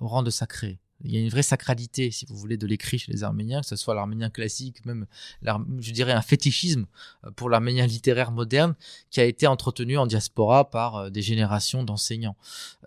au 0.00 0.08
rang 0.08 0.22
de 0.22 0.30
sacré 0.30 0.78
il 1.04 1.12
y 1.12 1.16
a 1.16 1.20
une 1.20 1.28
vraie 1.28 1.42
sacralité, 1.42 2.10
si 2.10 2.26
vous 2.26 2.36
voulez, 2.36 2.56
de 2.56 2.66
l'écrit 2.66 2.98
chez 2.98 3.12
les 3.12 3.22
Arméniens, 3.22 3.60
que 3.60 3.66
ce 3.66 3.76
soit 3.76 3.94
l'arménien 3.94 4.30
classique, 4.30 4.84
même, 4.86 5.06
je 5.42 5.92
dirais, 5.92 6.12
un 6.12 6.22
fétichisme 6.22 6.86
euh, 7.24 7.30
pour 7.32 7.50
l'arménien 7.50 7.86
littéraire 7.86 8.32
moderne 8.32 8.74
qui 9.10 9.20
a 9.20 9.24
été 9.24 9.46
entretenu 9.46 9.98
en 9.98 10.06
diaspora 10.06 10.70
par 10.70 10.96
euh, 10.96 11.10
des 11.10 11.22
générations 11.22 11.84
d'enseignants. 11.84 12.36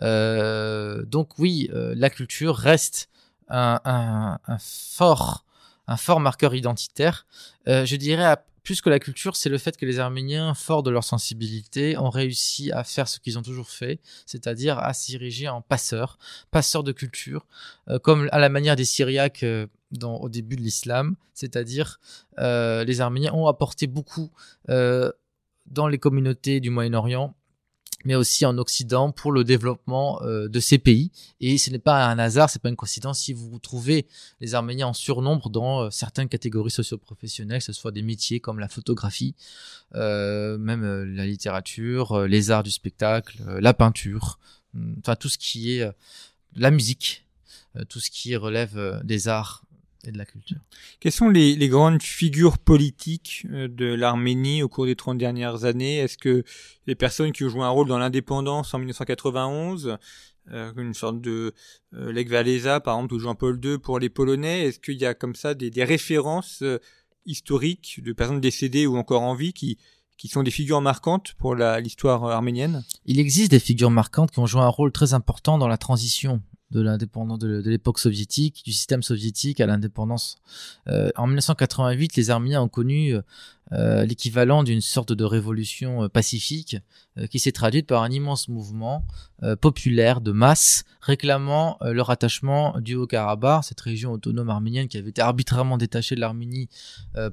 Euh, 0.02 1.04
donc 1.04 1.38
oui, 1.38 1.70
la 1.72 2.10
culture 2.10 2.56
reste 2.56 3.08
un, 3.48 4.38
fort, 4.58 5.44
un 5.86 5.96
fort 5.96 6.20
marqueur 6.20 6.54
identitaire. 6.54 7.26
je 7.66 7.96
dirais 7.96 8.24
plus 8.62 8.80
que 8.80 8.90
la 8.90 8.98
culture, 8.98 9.36
c'est 9.36 9.48
le 9.48 9.58
fait 9.58 9.76
que 9.76 9.86
les 9.86 9.98
Arméniens, 9.98 10.54
forts 10.54 10.82
de 10.82 10.90
leur 10.90 11.04
sensibilité, 11.04 11.96
ont 11.98 12.10
réussi 12.10 12.70
à 12.72 12.84
faire 12.84 13.08
ce 13.08 13.18
qu'ils 13.18 13.38
ont 13.38 13.42
toujours 13.42 13.70
fait, 13.70 14.00
c'est-à-dire 14.26 14.78
à 14.78 14.92
s'ériger 14.92 15.48
en 15.48 15.62
passeurs, 15.62 16.18
passeurs 16.50 16.84
de 16.84 16.92
culture, 16.92 17.46
euh, 17.88 17.98
comme 17.98 18.28
à 18.32 18.38
la 18.38 18.48
manière 18.48 18.76
des 18.76 18.84
Syriaques 18.84 19.42
euh, 19.42 19.66
au 20.02 20.28
début 20.28 20.56
de 20.56 20.62
l'islam, 20.62 21.16
c'est-à-dire 21.34 22.00
euh, 22.38 22.84
les 22.84 23.00
Arméniens 23.00 23.32
ont 23.32 23.46
apporté 23.46 23.86
beaucoup 23.86 24.30
dans 24.68 25.88
les 25.88 25.98
communautés 25.98 26.60
du 26.60 26.70
Moyen-Orient 26.70 27.34
mais 28.04 28.14
aussi 28.14 28.46
en 28.46 28.56
Occident 28.58 29.12
pour 29.12 29.32
le 29.32 29.44
développement 29.44 30.22
euh, 30.22 30.48
de 30.48 30.60
ces 30.60 30.78
pays. 30.78 31.10
Et 31.40 31.58
ce 31.58 31.70
n'est 31.70 31.78
pas 31.78 32.06
un 32.06 32.18
hasard, 32.18 32.48
c'est 32.48 32.60
pas 32.62 32.68
une 32.68 32.76
coïncidence 32.76 33.20
si 33.20 33.32
vous 33.32 33.58
trouvez 33.58 34.06
les 34.40 34.54
Arméniens 34.54 34.88
en 34.88 34.92
surnombre 34.92 35.50
dans 35.50 35.82
euh, 35.82 35.90
certaines 35.90 36.28
catégories 36.28 36.70
socio-professionnelles, 36.70 37.58
que 37.58 37.64
ce 37.64 37.72
soit 37.72 37.92
des 37.92 38.02
métiers 38.02 38.40
comme 38.40 38.58
la 38.58 38.68
photographie, 38.68 39.34
euh, 39.94 40.56
même 40.58 40.84
la 41.14 41.26
littérature, 41.26 42.26
les 42.26 42.50
arts 42.50 42.62
du 42.62 42.70
spectacle, 42.70 43.42
la 43.60 43.74
peinture, 43.74 44.38
hum, 44.74 44.96
enfin 45.00 45.16
tout 45.16 45.28
ce 45.28 45.38
qui 45.38 45.72
est 45.76 45.90
la 46.56 46.70
musique, 46.70 47.26
tout 47.88 48.00
ce 48.00 48.10
qui 48.10 48.34
relève 48.36 49.00
des 49.04 49.28
arts 49.28 49.64
et 50.04 50.12
de 50.12 50.18
la 50.18 50.24
culture. 50.24 50.58
Quelles 50.98 51.12
sont 51.12 51.28
les, 51.28 51.54
les 51.56 51.68
grandes 51.68 52.02
figures 52.02 52.58
politiques 52.58 53.46
euh, 53.50 53.68
de 53.68 53.86
l'Arménie 53.86 54.62
au 54.62 54.68
cours 54.68 54.86
des 54.86 54.96
30 54.96 55.18
dernières 55.18 55.64
années? 55.64 55.98
Est-ce 55.98 56.18
que 56.18 56.44
les 56.86 56.94
personnes 56.94 57.32
qui 57.32 57.44
ont 57.44 57.48
joué 57.48 57.62
un 57.62 57.68
rôle 57.68 57.88
dans 57.88 57.98
l'indépendance 57.98 58.72
en 58.74 58.78
1991, 58.78 59.98
euh, 60.52 60.72
une 60.76 60.94
sorte 60.94 61.20
de 61.20 61.54
euh, 61.94 62.12
Lech 62.12 62.30
Walesa, 62.30 62.80
par 62.80 62.96
exemple, 62.96 63.14
ou 63.14 63.18
Jean-Paul 63.20 63.60
II 63.62 63.78
pour 63.78 63.98
les 63.98 64.08
Polonais, 64.08 64.64
est-ce 64.66 64.80
qu'il 64.80 64.96
y 64.96 65.06
a 65.06 65.14
comme 65.14 65.34
ça 65.34 65.54
des, 65.54 65.70
des 65.70 65.84
références 65.84 66.62
euh, 66.62 66.78
historiques 67.24 68.00
de 68.02 68.12
personnes 68.12 68.40
décédées 68.40 68.86
ou 68.86 68.96
encore 68.96 69.22
en 69.22 69.34
vie 69.34 69.52
qui, 69.52 69.78
qui 70.16 70.28
sont 70.28 70.42
des 70.42 70.50
figures 70.50 70.80
marquantes 70.80 71.34
pour 71.38 71.54
l'histoire 71.54 72.24
arménienne? 72.24 72.84
Il 73.04 73.20
existe 73.20 73.50
des 73.52 73.60
figures 73.60 73.90
marquantes 73.90 74.32
qui 74.32 74.40
ont 74.40 74.46
joué 74.46 74.62
un 74.62 74.68
rôle 74.68 74.90
très 74.90 75.14
important 75.14 75.56
dans 75.56 75.68
la 75.68 75.78
transition 75.78 76.42
de 76.70 76.80
l'indépendance 76.80 77.38
de, 77.38 77.62
l'époque 77.68 77.98
soviétique, 77.98 78.62
du 78.64 78.72
système 78.72 79.02
soviétique 79.02 79.60
à 79.60 79.66
l'indépendance. 79.66 80.38
Euh, 80.88 81.10
en 81.16 81.26
1988, 81.26 82.16
les 82.16 82.30
Arméniens 82.30 82.62
ont 82.62 82.68
connu 82.68 83.14
euh, 83.72 83.90
euh, 83.90 84.04
l'équivalent 84.04 84.62
d'une 84.62 84.80
sorte 84.80 85.12
de 85.12 85.24
révolution 85.24 86.08
pacifique 86.08 86.76
qui 87.30 87.38
s'est 87.38 87.52
traduite 87.52 87.86
par 87.86 88.02
un 88.02 88.10
immense 88.10 88.48
mouvement 88.48 89.04
populaire 89.60 90.20
de 90.20 90.32
masse 90.32 90.84
réclamant 91.00 91.76
le 91.82 92.00
rattachement 92.00 92.78
du 92.78 92.94
Haut-Karabakh, 92.94 93.64
cette 93.64 93.80
région 93.80 94.12
autonome 94.12 94.48
arménienne 94.48 94.86
qui 94.86 94.96
avait 94.96 95.10
été 95.10 95.20
arbitrairement 95.20 95.76
détachée 95.76 96.14
de 96.14 96.20
l'Arménie 96.20 96.68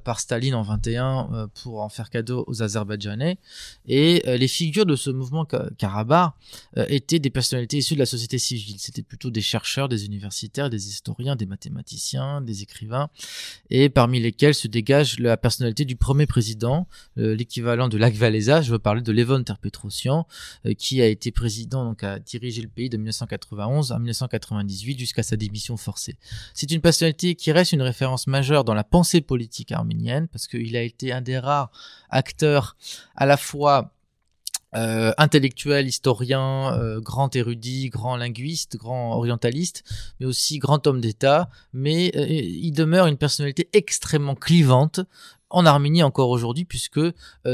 par 0.04 0.20
Staline 0.20 0.54
en 0.54 0.62
21 0.62 1.48
pour 1.62 1.80
en 1.80 1.88
faire 1.88 2.10
cadeau 2.10 2.44
aux 2.48 2.62
Azerbaïdjanais. 2.62 3.38
Et 3.86 4.22
les 4.26 4.48
figures 4.48 4.84
de 4.84 4.96
ce 4.96 5.10
mouvement 5.10 5.46
Karabakh 5.78 6.32
étaient 6.76 7.20
des 7.20 7.30
personnalités 7.30 7.78
issues 7.78 7.94
de 7.94 8.00
la 8.00 8.06
société 8.06 8.38
civile. 8.38 8.76
C'était 8.78 9.02
plutôt 9.02 9.30
des 9.30 9.42
chercheurs, 9.42 9.88
des 9.88 10.04
universitaires, 10.04 10.70
des 10.70 10.88
historiens, 10.88 11.36
des 11.36 11.46
mathématiciens, 11.46 12.40
des 12.40 12.62
écrivains, 12.62 13.08
et 13.70 13.88
parmi 13.88 14.20
lesquels 14.20 14.54
se 14.54 14.68
dégage 14.68 15.18
la 15.18 15.36
personnalité 15.36 15.84
du 15.84 15.96
premier 15.96 16.26
président, 16.28 16.86
euh, 17.18 17.34
l'équivalent 17.34 17.88
de 17.88 17.98
Lac 17.98 18.14
Walesa, 18.20 18.62
je 18.62 18.70
veux 18.70 18.78
parler 18.78 19.02
de 19.02 19.10
Levon 19.10 19.42
Terpetrosian, 19.42 20.26
euh, 20.66 20.74
qui 20.74 21.02
a 21.02 21.06
été 21.06 21.32
président, 21.32 21.84
donc 21.84 22.04
a 22.04 22.20
dirigé 22.20 22.62
le 22.62 22.68
pays 22.68 22.88
de 22.88 22.96
1991 22.96 23.90
à 23.90 23.98
1998 23.98 24.98
jusqu'à 24.98 25.24
sa 25.24 25.36
démission 25.36 25.76
forcée. 25.76 26.16
C'est 26.54 26.70
une 26.70 26.80
personnalité 26.80 27.34
qui 27.34 27.50
reste 27.50 27.72
une 27.72 27.82
référence 27.82 28.28
majeure 28.28 28.62
dans 28.62 28.74
la 28.74 28.84
pensée 28.84 29.20
politique 29.20 29.72
arménienne, 29.72 30.28
parce 30.28 30.46
qu'il 30.46 30.76
a 30.76 30.82
été 30.82 31.12
un 31.12 31.22
des 31.22 31.38
rares 31.38 31.72
acteurs 32.10 32.76
à 33.16 33.26
la 33.26 33.36
fois 33.36 33.94
euh, 34.76 35.12
intellectuel, 35.16 35.88
historien, 35.88 36.78
grand 37.00 37.34
érudit, 37.34 37.88
grand 37.88 38.16
linguiste, 38.16 38.76
grand 38.76 39.16
orientaliste, 39.16 39.82
mais 40.20 40.26
aussi 40.26 40.58
grand 40.58 40.86
homme 40.86 41.00
d'État, 41.00 41.48
mais 41.72 42.08
il 42.08 42.72
demeure 42.72 43.06
une 43.06 43.16
personnalité 43.16 43.70
extrêmement 43.72 44.34
clivante, 44.34 45.00
en 45.50 45.66
Arménie 45.66 46.02
encore 46.02 46.30
aujourd'hui 46.30 46.64
puisque 46.64 47.00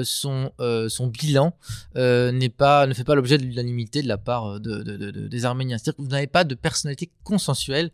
son 0.02 0.52
son 0.88 1.06
bilan 1.06 1.54
n'est 1.94 2.48
pas 2.48 2.86
ne 2.86 2.94
fait 2.94 3.04
pas 3.04 3.14
l'objet 3.14 3.38
de 3.38 3.44
l'unanimité 3.44 4.02
de 4.02 4.08
la 4.08 4.18
part 4.18 4.60
de, 4.60 4.82
des 4.82 5.44
Arméniens. 5.44 5.78
C'est-à-dire 5.78 5.96
que 5.96 6.02
vous 6.02 6.08
n'avez 6.08 6.26
pas 6.26 6.44
de 6.44 6.54
personnalité 6.54 7.10
consensuelle 7.22 7.90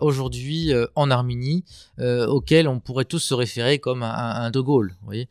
aujourd'hui 0.00 0.72
en 0.94 1.10
Arménie 1.10 1.64
auquel 1.98 2.68
on 2.68 2.80
pourrait 2.80 3.04
tous 3.04 3.18
se 3.18 3.34
référer 3.34 3.78
comme 3.78 4.02
un, 4.02 4.12
un 4.12 4.50
De 4.50 4.60
Gaulle. 4.60 4.94
Vous 5.00 5.06
voyez. 5.06 5.28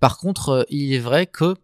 Par 0.00 0.18
contre, 0.18 0.66
il 0.70 0.92
est 0.92 1.00
vrai 1.00 1.26
que 1.26 1.56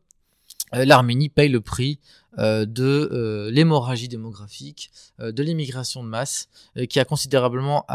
l'Arménie 0.73 1.29
paye 1.29 1.49
le 1.49 1.61
prix 1.61 2.01
euh, 2.39 2.67
de 2.67 3.09
euh, 3.13 3.51
l'hémorragie 3.51 4.09
démographique, 4.09 4.91
euh, 5.21 5.31
de 5.31 5.43
l'immigration 5.43 6.03
de 6.03 6.09
masse, 6.09 6.49
qui 6.89 6.99
a 6.99 7.05
considérablement 7.05 7.87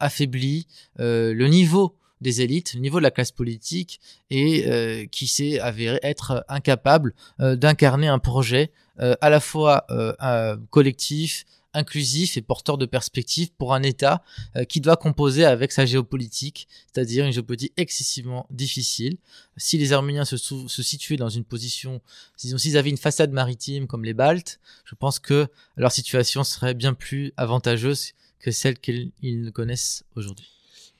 affaibli 0.00 0.66
le 0.96 1.46
niveau 1.46 1.94
des 2.22 2.40
élites, 2.40 2.74
le 2.74 2.80
niveau 2.80 2.98
de 2.98 3.02
la 3.02 3.10
classe 3.10 3.32
politique, 3.32 4.00
et 4.30 5.08
qui 5.10 5.26
s'est 5.26 5.58
avéré 5.60 5.98
être 6.02 6.44
incapable 6.48 7.14
d'incarner 7.38 8.08
un 8.08 8.18
projet 8.18 8.70
à 8.98 9.30
la 9.30 9.40
fois 9.40 9.86
collectif, 10.70 11.44
inclusif 11.74 12.36
et 12.36 12.42
porteur 12.42 12.78
de 12.78 12.86
perspectives 12.86 13.50
pour 13.52 13.74
un 13.74 13.82
État 13.82 14.22
euh, 14.56 14.64
qui 14.64 14.80
doit 14.80 14.96
composer 14.96 15.44
avec 15.44 15.72
sa 15.72 15.86
géopolitique, 15.86 16.68
c'est-à-dire 16.92 17.24
une 17.24 17.32
géopolitique 17.32 17.72
excessivement 17.76 18.46
difficile. 18.50 19.16
Si 19.56 19.78
les 19.78 19.92
Arméniens 19.92 20.24
se, 20.24 20.36
se 20.36 20.82
situaient 20.82 21.16
dans 21.16 21.28
une 21.28 21.44
position, 21.44 22.00
disons, 22.38 22.58
s'ils 22.58 22.76
avaient 22.76 22.90
une 22.90 22.98
façade 22.98 23.32
maritime 23.32 23.86
comme 23.86 24.04
les 24.04 24.14
Baltes, 24.14 24.60
je 24.84 24.94
pense 24.94 25.18
que 25.18 25.48
leur 25.76 25.92
situation 25.92 26.44
serait 26.44 26.74
bien 26.74 26.94
plus 26.94 27.32
avantageuse 27.36 28.12
que 28.38 28.50
celle 28.50 28.78
qu'ils 28.78 29.12
connaissent 29.52 30.04
aujourd'hui. 30.16 30.50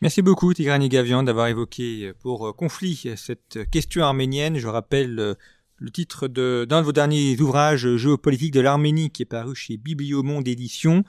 Merci 0.02 0.20
beaucoup 0.20 0.52
Tigrani 0.52 0.88
Gavian 0.88 1.22
d'avoir 1.22 1.46
évoqué 1.46 2.12
pour 2.22 2.48
euh, 2.48 2.52
conflit 2.52 3.08
cette 3.14 3.70
question 3.70 4.02
arménienne. 4.02 4.58
Je 4.58 4.66
rappelle 4.66 5.36
le 5.76 5.90
titre 5.92 6.26
d'un 6.26 6.66
de, 6.66 6.84
vos 6.84 6.90
derniers 6.90 7.40
ouvrages 7.40 7.94
géopolitiques 7.94 8.52
de 8.52 8.58
l'Arménie 8.58 9.10
qui 9.10 9.22
est 9.22 9.26
paru 9.26 9.54
chez 9.54 9.76
Bibliomonde 9.76 10.48
Édition, 10.48 11.04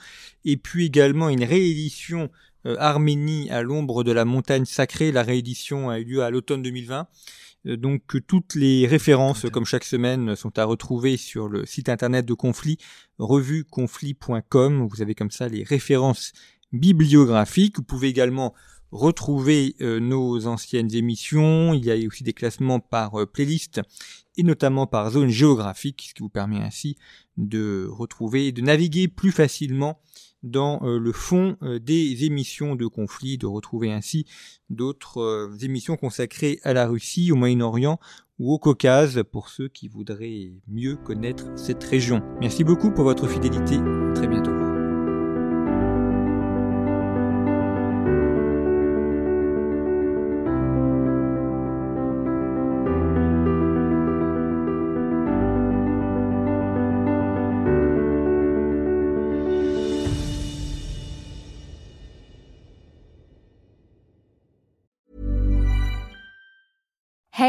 et 0.45 0.57
puis 0.57 0.85
également 0.85 1.29
une 1.29 1.43
réédition 1.43 2.29
euh, 2.67 2.75
Arménie 2.77 3.49
à 3.49 3.63
l'ombre 3.63 4.03
de 4.03 4.11
la 4.11 4.25
montagne 4.25 4.65
sacrée. 4.65 5.11
La 5.11 5.23
réédition 5.23 5.89
a 5.89 5.97
eu 5.97 6.03
lieu 6.03 6.21
à 6.21 6.29
l'automne 6.29 6.61
2020. 6.61 7.07
Euh, 7.65 7.77
donc 7.77 8.03
toutes 8.27 8.53
les 8.53 8.85
références, 8.85 9.47
comme 9.51 9.65
chaque 9.65 9.85
semaine, 9.85 10.35
sont 10.35 10.59
à 10.59 10.65
retrouver 10.65 11.17
sur 11.17 11.47
le 11.47 11.65
site 11.65 11.89
internet 11.89 12.27
de 12.27 12.33
Conflit, 12.35 12.77
revueconflit.com. 13.17 14.87
Vous 14.87 15.01
avez 15.01 15.15
comme 15.15 15.31
ça 15.31 15.47
les 15.47 15.63
références 15.63 16.31
bibliographiques. 16.71 17.77
Vous 17.77 17.83
pouvez 17.83 18.09
également 18.09 18.53
retrouver 18.93 19.75
euh, 19.81 19.99
nos 19.99 20.47
anciennes 20.47 20.93
émissions. 20.93 21.73
Il 21.73 21.83
y 21.83 21.91
a 21.91 22.07
aussi 22.07 22.23
des 22.23 22.33
classements 22.33 22.79
par 22.79 23.27
playlist 23.27 23.81
et 24.37 24.43
notamment 24.43 24.87
par 24.87 25.11
zone 25.11 25.29
géographique, 25.29 26.05
ce 26.09 26.13
qui 26.13 26.21
vous 26.21 26.29
permet 26.29 26.59
ainsi 26.59 26.95
de 27.37 27.87
retrouver, 27.89 28.51
de 28.51 28.61
naviguer 28.61 29.07
plus 29.07 29.31
facilement 29.31 29.99
dans 30.43 30.81
euh, 30.83 30.99
le 30.99 31.11
fond 31.11 31.55
euh, 31.63 31.79
des 31.79 32.25
émissions 32.25 32.75
de 32.75 32.85
conflit, 32.85 33.37
de 33.37 33.45
retrouver 33.45 33.91
ainsi 33.91 34.25
d'autres 34.69 35.21
euh, 35.21 35.57
émissions 35.61 35.95
consacrées 35.95 36.59
à 36.63 36.73
la 36.73 36.85
Russie, 36.85 37.31
au 37.31 37.35
Moyen-Orient 37.35 37.99
ou 38.39 38.53
au 38.53 38.59
Caucase 38.59 39.23
pour 39.31 39.49
ceux 39.49 39.69
qui 39.69 39.87
voudraient 39.87 40.51
mieux 40.67 40.97
connaître 40.97 41.45
cette 41.55 41.83
région. 41.83 42.21
Merci 42.41 42.63
beaucoup 42.63 42.91
pour 42.91 43.05
votre 43.05 43.27
fidélité. 43.27 43.77
très 44.13 44.27
bientôt. 44.27 44.72